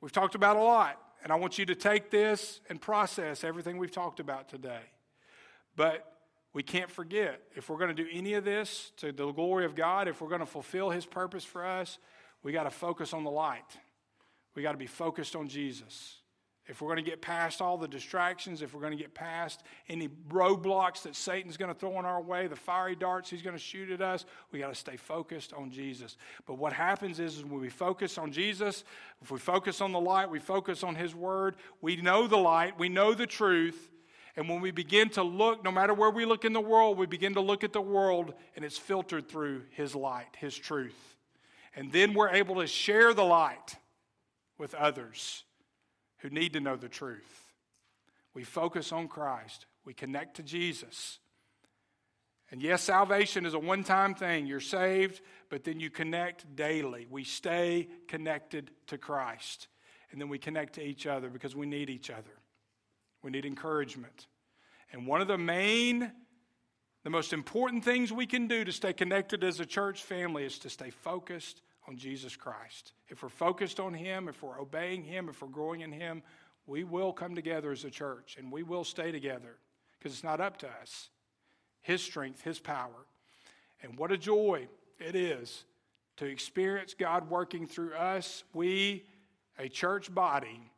We've 0.00 0.12
talked 0.12 0.34
about 0.34 0.56
a 0.56 0.62
lot, 0.62 1.00
and 1.22 1.32
I 1.32 1.36
want 1.36 1.58
you 1.58 1.66
to 1.66 1.74
take 1.74 2.10
this 2.10 2.60
and 2.68 2.80
process 2.80 3.44
everything 3.44 3.78
we've 3.78 3.90
talked 3.90 4.20
about 4.20 4.48
today. 4.48 4.82
But 5.76 6.10
we 6.52 6.62
can't 6.62 6.90
forget 6.90 7.40
if 7.54 7.68
we're 7.68 7.78
going 7.78 7.94
to 7.94 8.02
do 8.02 8.08
any 8.12 8.34
of 8.34 8.44
this 8.44 8.92
to 8.98 9.12
the 9.12 9.30
glory 9.32 9.64
of 9.64 9.74
God, 9.74 10.08
if 10.08 10.20
we're 10.20 10.28
going 10.28 10.40
to 10.40 10.46
fulfill 10.46 10.90
His 10.90 11.06
purpose 11.06 11.44
for 11.44 11.64
us, 11.64 11.98
we 12.42 12.52
got 12.52 12.64
to 12.64 12.70
focus 12.70 13.12
on 13.12 13.24
the 13.24 13.30
light. 13.30 13.76
We 14.54 14.62
got 14.62 14.72
to 14.72 14.78
be 14.78 14.86
focused 14.86 15.36
on 15.36 15.48
Jesus. 15.48 16.16
If 16.68 16.82
we're 16.82 16.88
going 16.88 17.04
to 17.04 17.08
get 17.08 17.22
past 17.22 17.62
all 17.62 17.78
the 17.78 17.86
distractions, 17.86 18.60
if 18.60 18.74
we're 18.74 18.80
going 18.80 18.96
to 18.96 19.02
get 19.02 19.14
past 19.14 19.62
any 19.88 20.08
roadblocks 20.28 21.02
that 21.02 21.14
Satan's 21.14 21.56
going 21.56 21.72
to 21.72 21.78
throw 21.78 21.96
in 21.98 22.04
our 22.04 22.20
way, 22.20 22.48
the 22.48 22.56
fiery 22.56 22.96
darts 22.96 23.30
he's 23.30 23.42
going 23.42 23.56
to 23.56 23.62
shoot 23.62 23.90
at 23.90 24.02
us, 24.02 24.24
we 24.50 24.58
got 24.58 24.68
to 24.68 24.74
stay 24.74 24.96
focused 24.96 25.52
on 25.52 25.70
Jesus. 25.70 26.16
But 26.44 26.58
what 26.58 26.72
happens 26.72 27.20
is, 27.20 27.36
is 27.36 27.44
when 27.44 27.60
we 27.60 27.68
focus 27.68 28.18
on 28.18 28.32
Jesus, 28.32 28.82
if 29.22 29.30
we 29.30 29.38
focus 29.38 29.80
on 29.80 29.92
the 29.92 30.00
light, 30.00 30.28
we 30.28 30.40
focus 30.40 30.82
on 30.82 30.96
his 30.96 31.14
word, 31.14 31.54
we 31.80 31.96
know 31.96 32.26
the 32.26 32.36
light, 32.36 32.76
we 32.78 32.88
know 32.88 33.14
the 33.14 33.26
truth, 33.26 33.92
and 34.36 34.48
when 34.48 34.60
we 34.60 34.70
begin 34.70 35.08
to 35.10 35.22
look, 35.22 35.64
no 35.64 35.70
matter 35.70 35.94
where 35.94 36.10
we 36.10 36.24
look 36.26 36.44
in 36.44 36.52
the 36.52 36.60
world, 36.60 36.98
we 36.98 37.06
begin 37.06 37.34
to 37.34 37.40
look 37.40 37.64
at 37.64 37.72
the 37.72 37.80
world 37.80 38.34
and 38.54 38.64
it's 38.64 38.76
filtered 38.76 39.28
through 39.28 39.62
his 39.70 39.94
light, 39.94 40.36
his 40.36 40.54
truth. 40.54 41.16
And 41.74 41.90
then 41.90 42.12
we're 42.12 42.28
able 42.28 42.56
to 42.56 42.66
share 42.66 43.14
the 43.14 43.24
light 43.24 43.76
with 44.58 44.74
others 44.74 45.44
who 46.18 46.30
need 46.30 46.52
to 46.54 46.60
know 46.60 46.76
the 46.76 46.88
truth. 46.88 47.44
We 48.34 48.44
focus 48.44 48.92
on 48.92 49.08
Christ, 49.08 49.66
we 49.84 49.94
connect 49.94 50.36
to 50.36 50.42
Jesus. 50.42 51.18
And 52.50 52.62
yes, 52.62 52.82
salvation 52.82 53.44
is 53.44 53.54
a 53.54 53.58
one 53.58 53.82
time 53.82 54.14
thing. 54.14 54.46
You're 54.46 54.60
saved, 54.60 55.20
but 55.48 55.64
then 55.64 55.80
you 55.80 55.90
connect 55.90 56.54
daily. 56.54 57.06
We 57.10 57.24
stay 57.24 57.88
connected 58.06 58.70
to 58.86 58.98
Christ. 58.98 59.66
And 60.12 60.20
then 60.20 60.28
we 60.28 60.38
connect 60.38 60.74
to 60.74 60.82
each 60.82 61.06
other 61.06 61.28
because 61.28 61.56
we 61.56 61.66
need 61.66 61.90
each 61.90 62.08
other. 62.08 62.30
We 63.22 63.32
need 63.32 63.44
encouragement. 63.44 64.28
And 64.92 65.06
one 65.08 65.20
of 65.20 65.26
the 65.26 65.38
main, 65.38 66.12
the 67.02 67.10
most 67.10 67.32
important 67.32 67.84
things 67.84 68.12
we 68.12 68.26
can 68.26 68.46
do 68.46 68.64
to 68.64 68.70
stay 68.70 68.92
connected 68.92 69.42
as 69.42 69.58
a 69.58 69.66
church 69.66 70.04
family 70.04 70.44
is 70.44 70.60
to 70.60 70.70
stay 70.70 70.90
focused 70.90 71.62
on 71.88 71.96
Jesus 71.96 72.36
Christ. 72.36 72.92
If 73.08 73.22
we're 73.22 73.28
focused 73.28 73.80
on 73.80 73.94
Him, 73.94 74.28
if 74.28 74.42
we're 74.42 74.60
obeying 74.60 75.02
Him, 75.02 75.28
if 75.28 75.42
we're 75.42 75.48
growing 75.48 75.80
in 75.80 75.92
Him, 75.92 76.22
we 76.66 76.84
will 76.84 77.12
come 77.12 77.34
together 77.34 77.70
as 77.70 77.84
a 77.84 77.90
church 77.90 78.36
and 78.38 78.50
we 78.50 78.62
will 78.62 78.84
stay 78.84 79.12
together 79.12 79.56
because 79.98 80.12
it's 80.12 80.24
not 80.24 80.40
up 80.40 80.58
to 80.58 80.68
us. 80.82 81.10
His 81.82 82.02
strength, 82.02 82.42
His 82.42 82.58
power. 82.58 83.06
And 83.82 83.98
what 83.98 84.10
a 84.10 84.18
joy 84.18 84.66
it 84.98 85.14
is 85.14 85.64
to 86.16 86.24
experience 86.24 86.94
God 86.94 87.30
working 87.30 87.66
through 87.66 87.94
us, 87.94 88.42
we, 88.52 89.04
a 89.58 89.68
church 89.68 90.12
body, 90.12 90.72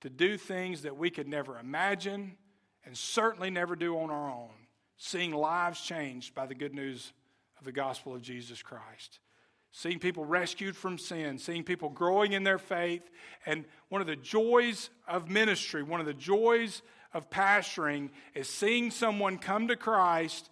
to 0.00 0.10
do 0.10 0.36
things 0.36 0.82
that 0.82 0.96
we 0.96 1.10
could 1.10 1.28
never 1.28 1.58
imagine 1.58 2.36
and 2.84 2.96
certainly 2.96 3.50
never 3.50 3.76
do 3.76 3.98
on 3.98 4.10
our 4.10 4.30
own, 4.30 4.50
seeing 4.96 5.32
lives 5.32 5.80
changed 5.80 6.34
by 6.34 6.46
the 6.46 6.54
good 6.54 6.74
news 6.74 7.12
of 7.58 7.64
the 7.64 7.72
gospel 7.72 8.14
of 8.14 8.22
Jesus 8.22 8.62
Christ 8.62 9.18
seeing 9.78 10.00
people 10.00 10.24
rescued 10.24 10.76
from 10.76 10.98
sin, 10.98 11.38
seeing 11.38 11.62
people 11.62 11.88
growing 11.88 12.32
in 12.32 12.42
their 12.42 12.58
faith. 12.58 13.08
And 13.46 13.64
one 13.90 14.00
of 14.00 14.08
the 14.08 14.16
joys 14.16 14.90
of 15.06 15.30
ministry, 15.30 15.84
one 15.84 16.00
of 16.00 16.06
the 16.06 16.14
joys 16.14 16.82
of 17.14 17.30
pastoring 17.30 18.10
is 18.34 18.48
seeing 18.48 18.90
someone 18.90 19.38
come 19.38 19.68
to 19.68 19.76
Christ, 19.76 20.50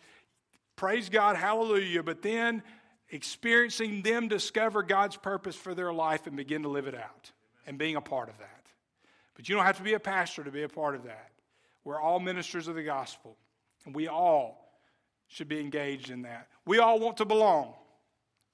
praise 0.77 1.09
God, 1.09 1.35
hallelujah, 1.35 2.05
but 2.05 2.23
then 2.23 2.63
experiencing 3.11 4.03
them 4.03 4.29
discover 4.29 4.85
God's 4.85 5.17
purpose 5.17 5.57
for 5.57 5.75
their 5.75 5.93
life 5.93 6.29
and 6.29 6.37
begin 6.37 6.63
to 6.63 6.69
live 6.69 6.87
it 6.87 6.95
out 6.95 7.33
and 7.67 7.79
being 7.79 7.97
a 7.97 8.01
part 8.01 8.29
of 8.29 8.39
that. 8.39 8.63
But 9.35 9.49
you 9.49 9.57
don't 9.57 9.65
have 9.65 9.79
to 9.79 9.83
be 9.83 9.95
a 9.95 10.01
pastor 10.01 10.45
to 10.45 10.53
be 10.53 10.63
a 10.63 10.69
part 10.69 10.95
of 10.95 11.03
that. 11.03 11.33
We're 11.83 12.01
all 12.01 12.21
ministers 12.21 12.69
of 12.69 12.77
the 12.77 12.85
gospel, 12.85 13.37
and 13.87 13.93
we 13.93 14.07
all 14.07 14.71
should 15.27 15.49
be 15.49 15.59
engaged 15.59 16.11
in 16.11 16.23
that. 16.23 16.47
We 16.65 16.79
all 16.79 17.01
want 17.01 17.17
to 17.17 17.25
belong. 17.25 17.75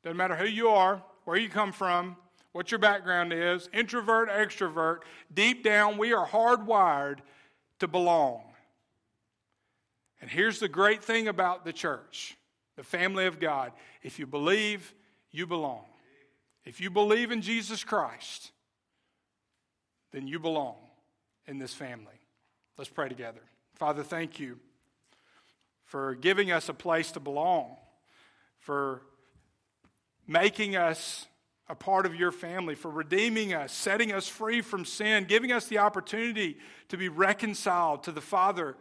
Doesn't 0.02 0.16
matter 0.16 0.36
who 0.36 0.46
you 0.46 0.68
are, 0.68 1.02
where 1.24 1.36
you 1.36 1.48
come 1.48 1.72
from, 1.72 2.16
what 2.52 2.70
your 2.70 2.78
background 2.78 3.32
is, 3.32 3.68
introvert, 3.72 4.28
extrovert, 4.28 4.98
deep 5.32 5.64
down, 5.64 5.96
we 5.96 6.12
are 6.12 6.26
hardwired 6.26 7.18
to 7.78 7.88
belong. 7.88 8.42
And 10.20 10.30
here's 10.30 10.60
the 10.60 10.68
great 10.68 11.02
thing 11.02 11.28
about 11.28 11.64
the 11.64 11.72
church 11.72 12.36
the 12.76 12.82
family 12.82 13.26
of 13.26 13.38
God. 13.38 13.72
If 14.02 14.18
you 14.18 14.26
believe, 14.26 14.94
you 15.30 15.46
belong. 15.46 15.84
If 16.64 16.80
you 16.80 16.90
believe 16.90 17.30
in 17.30 17.42
Jesus 17.42 17.84
Christ, 17.84 18.50
then 20.12 20.26
you 20.26 20.38
belong 20.38 20.76
in 21.46 21.58
this 21.58 21.74
family. 21.74 22.20
Let's 22.78 22.90
pray 22.90 23.08
together. 23.08 23.42
Father, 23.74 24.02
thank 24.02 24.38
you 24.38 24.58
for 25.84 26.14
giving 26.14 26.50
us 26.50 26.68
a 26.68 26.74
place 26.74 27.12
to 27.12 27.20
belong, 27.20 27.76
for 28.58 29.02
making 30.26 30.76
us 30.76 31.26
a 31.68 31.74
part 31.74 32.06
of 32.06 32.14
your 32.14 32.32
family, 32.32 32.74
for 32.74 32.90
redeeming 32.90 33.54
us, 33.54 33.72
setting 33.72 34.12
us 34.12 34.28
free 34.28 34.60
from 34.60 34.84
sin, 34.84 35.24
giving 35.24 35.52
us 35.52 35.66
the 35.66 35.78
opportunity 35.78 36.58
to 36.88 36.96
be 36.96 37.08
reconciled 37.08 38.02
to 38.02 38.12
the 38.12 38.20
Father, 38.20 38.76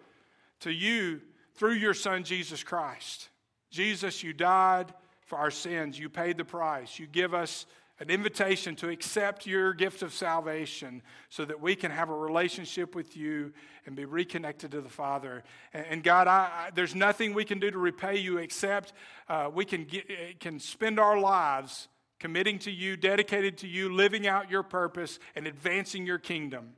to 0.59 0.71
you 0.71 1.21
through 1.55 1.73
your 1.73 1.93
Son, 1.93 2.23
Jesus 2.23 2.63
Christ. 2.63 3.29
Jesus, 3.69 4.23
you 4.23 4.33
died 4.33 4.93
for 5.25 5.37
our 5.37 5.51
sins. 5.51 5.97
You 5.97 6.09
paid 6.09 6.37
the 6.37 6.43
price. 6.43 6.99
You 6.99 7.07
give 7.07 7.33
us 7.33 7.65
an 8.01 8.09
invitation 8.09 8.75
to 8.75 8.89
accept 8.89 9.45
your 9.45 9.75
gift 9.75 10.01
of 10.01 10.11
salvation 10.11 11.03
so 11.29 11.45
that 11.45 11.61
we 11.61 11.75
can 11.75 11.91
have 11.91 12.09
a 12.09 12.15
relationship 12.15 12.95
with 12.95 13.15
you 13.15 13.53
and 13.85 13.95
be 13.95 14.05
reconnected 14.05 14.71
to 14.71 14.81
the 14.81 14.89
Father. 14.89 15.43
And, 15.71 15.85
and 15.87 16.03
God, 16.03 16.27
I, 16.27 16.31
I, 16.31 16.69
there's 16.73 16.95
nothing 16.95 17.35
we 17.35 17.45
can 17.45 17.59
do 17.59 17.69
to 17.69 17.77
repay 17.77 18.17
you 18.17 18.39
except 18.39 18.93
uh, 19.29 19.51
we 19.53 19.65
can, 19.65 19.83
get, 19.83 20.39
can 20.39 20.59
spend 20.59 20.99
our 20.99 21.19
lives 21.19 21.89
committing 22.19 22.57
to 22.59 22.71
you, 22.71 22.97
dedicated 22.97 23.59
to 23.59 23.67
you, 23.67 23.93
living 23.93 24.25
out 24.25 24.49
your 24.49 24.63
purpose, 24.63 25.19
and 25.35 25.45
advancing 25.45 26.03
your 26.03 26.17
kingdom. 26.17 26.73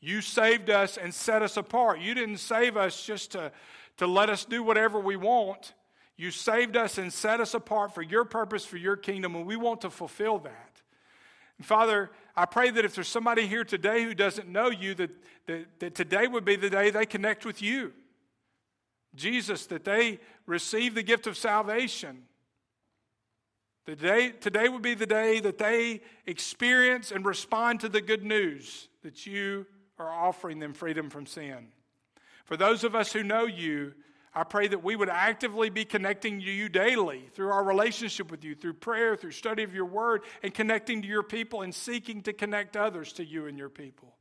You 0.00 0.20
saved 0.20 0.70
us 0.70 0.96
and 0.96 1.12
set 1.12 1.42
us 1.42 1.56
apart. 1.56 1.98
You 1.98 2.14
didn't 2.14 2.38
save 2.38 2.76
us 2.76 3.04
just 3.04 3.32
to, 3.32 3.50
to 3.96 4.06
let 4.06 4.30
us 4.30 4.44
do 4.44 4.62
whatever 4.62 5.00
we 5.00 5.16
want. 5.16 5.74
You 6.16 6.30
saved 6.30 6.76
us 6.76 6.98
and 6.98 7.12
set 7.12 7.40
us 7.40 7.54
apart 7.54 7.94
for 7.94 8.02
your 8.02 8.24
purpose, 8.24 8.64
for 8.64 8.76
your 8.76 8.96
kingdom, 8.96 9.34
and 9.34 9.46
we 9.46 9.56
want 9.56 9.82
to 9.82 9.90
fulfill 9.90 10.38
that. 10.40 10.82
And 11.58 11.66
Father, 11.66 12.10
I 12.34 12.46
pray 12.46 12.70
that 12.70 12.84
if 12.84 12.94
there's 12.94 13.08
somebody 13.08 13.46
here 13.46 13.64
today 13.64 14.02
who 14.02 14.14
doesn't 14.14 14.48
know 14.48 14.70
you, 14.70 14.94
that, 14.94 15.10
that, 15.46 15.66
that 15.80 15.94
today 15.94 16.26
would 16.26 16.44
be 16.44 16.56
the 16.56 16.70
day 16.70 16.90
they 16.90 17.06
connect 17.06 17.44
with 17.44 17.62
you. 17.62 17.92
Jesus, 19.14 19.66
that 19.66 19.84
they 19.84 20.20
receive 20.46 20.94
the 20.94 21.02
gift 21.02 21.26
of 21.26 21.36
salvation 21.36 22.24
the 23.86 23.94
day, 23.94 24.30
today 24.30 24.68
would 24.68 24.82
be 24.82 24.94
the 24.94 25.06
day 25.06 25.38
that 25.40 25.58
they 25.58 26.00
experience 26.26 27.12
and 27.12 27.24
respond 27.24 27.80
to 27.80 27.88
the 27.88 28.00
good 28.00 28.24
news 28.24 28.88
that 29.04 29.26
you 29.26 29.64
are 29.96 30.10
offering 30.10 30.58
them 30.58 30.74
freedom 30.74 31.08
from 31.08 31.24
sin. 31.24 31.68
For 32.44 32.56
those 32.56 32.82
of 32.82 32.96
us 32.96 33.12
who 33.12 33.22
know 33.22 33.46
you, 33.46 33.94
I 34.36 34.44
pray 34.44 34.68
that 34.68 34.84
we 34.84 34.96
would 34.96 35.08
actively 35.08 35.70
be 35.70 35.86
connecting 35.86 36.40
to 36.40 36.44
you 36.44 36.68
daily 36.68 37.30
through 37.32 37.48
our 37.48 37.64
relationship 37.64 38.30
with 38.30 38.44
you, 38.44 38.54
through 38.54 38.74
prayer, 38.74 39.16
through 39.16 39.30
study 39.30 39.62
of 39.62 39.74
your 39.74 39.86
word, 39.86 40.24
and 40.42 40.52
connecting 40.52 41.00
to 41.00 41.08
your 41.08 41.22
people 41.22 41.62
and 41.62 41.74
seeking 41.74 42.20
to 42.20 42.34
connect 42.34 42.76
others 42.76 43.14
to 43.14 43.24
you 43.24 43.46
and 43.46 43.56
your 43.56 43.70
people. 43.70 44.14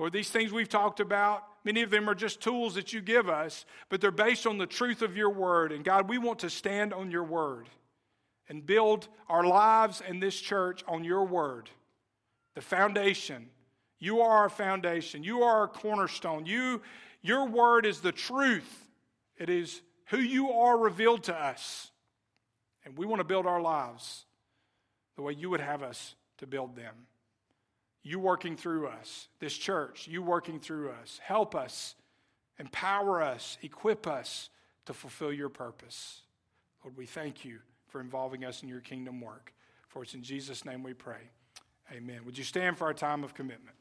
Lord, 0.00 0.12
these 0.12 0.30
things 0.30 0.50
we've 0.52 0.68
talked 0.68 0.98
about, 0.98 1.44
many 1.62 1.82
of 1.82 1.90
them 1.90 2.10
are 2.10 2.14
just 2.14 2.40
tools 2.40 2.74
that 2.74 2.92
you 2.92 3.00
give 3.00 3.28
us, 3.28 3.66
but 3.88 4.00
they're 4.00 4.10
based 4.10 4.48
on 4.48 4.58
the 4.58 4.66
truth 4.66 5.00
of 5.00 5.16
your 5.16 5.30
word. 5.30 5.70
And 5.70 5.84
God, 5.84 6.08
we 6.08 6.18
want 6.18 6.40
to 6.40 6.50
stand 6.50 6.92
on 6.92 7.12
your 7.12 7.22
word 7.22 7.68
and 8.48 8.66
build 8.66 9.06
our 9.28 9.44
lives 9.44 10.02
and 10.04 10.20
this 10.20 10.40
church 10.40 10.82
on 10.88 11.04
your 11.04 11.24
word, 11.24 11.70
the 12.56 12.60
foundation. 12.60 13.48
You 14.00 14.22
are 14.22 14.38
our 14.38 14.48
foundation. 14.48 15.22
You 15.22 15.44
are 15.44 15.60
our 15.60 15.68
cornerstone. 15.68 16.46
You, 16.46 16.82
your 17.22 17.46
word 17.46 17.86
is 17.86 18.00
the 18.00 18.10
truth. 18.10 18.88
It 19.40 19.48
is 19.48 19.80
who 20.06 20.18
you 20.18 20.52
are 20.52 20.78
revealed 20.78 21.24
to 21.24 21.34
us. 21.34 21.90
And 22.84 22.96
we 22.96 23.06
want 23.06 23.20
to 23.20 23.24
build 23.24 23.46
our 23.46 23.60
lives 23.60 24.26
the 25.16 25.22
way 25.22 25.32
you 25.32 25.50
would 25.50 25.60
have 25.60 25.82
us 25.82 26.14
to 26.38 26.46
build 26.46 26.76
them. 26.76 26.94
You 28.02 28.18
working 28.18 28.56
through 28.56 28.86
us, 28.86 29.28
this 29.40 29.56
church, 29.56 30.06
you 30.06 30.22
working 30.22 30.60
through 30.60 30.90
us. 30.90 31.18
Help 31.22 31.54
us, 31.54 31.94
empower 32.58 33.22
us, 33.22 33.58
equip 33.62 34.06
us 34.06 34.48
to 34.86 34.94
fulfill 34.94 35.32
your 35.32 35.48
purpose. 35.48 36.22
Lord, 36.84 36.96
we 36.96 37.06
thank 37.06 37.44
you 37.44 37.58
for 37.88 38.00
involving 38.00 38.44
us 38.44 38.62
in 38.62 38.68
your 38.68 38.80
kingdom 38.80 39.20
work. 39.20 39.52
For 39.88 40.02
it's 40.02 40.14
in 40.14 40.22
Jesus' 40.22 40.64
name 40.64 40.82
we 40.82 40.94
pray. 40.94 41.30
Amen. 41.92 42.20
Would 42.24 42.38
you 42.38 42.44
stand 42.44 42.78
for 42.78 42.84
our 42.84 42.94
time 42.94 43.24
of 43.24 43.34
commitment? 43.34 43.76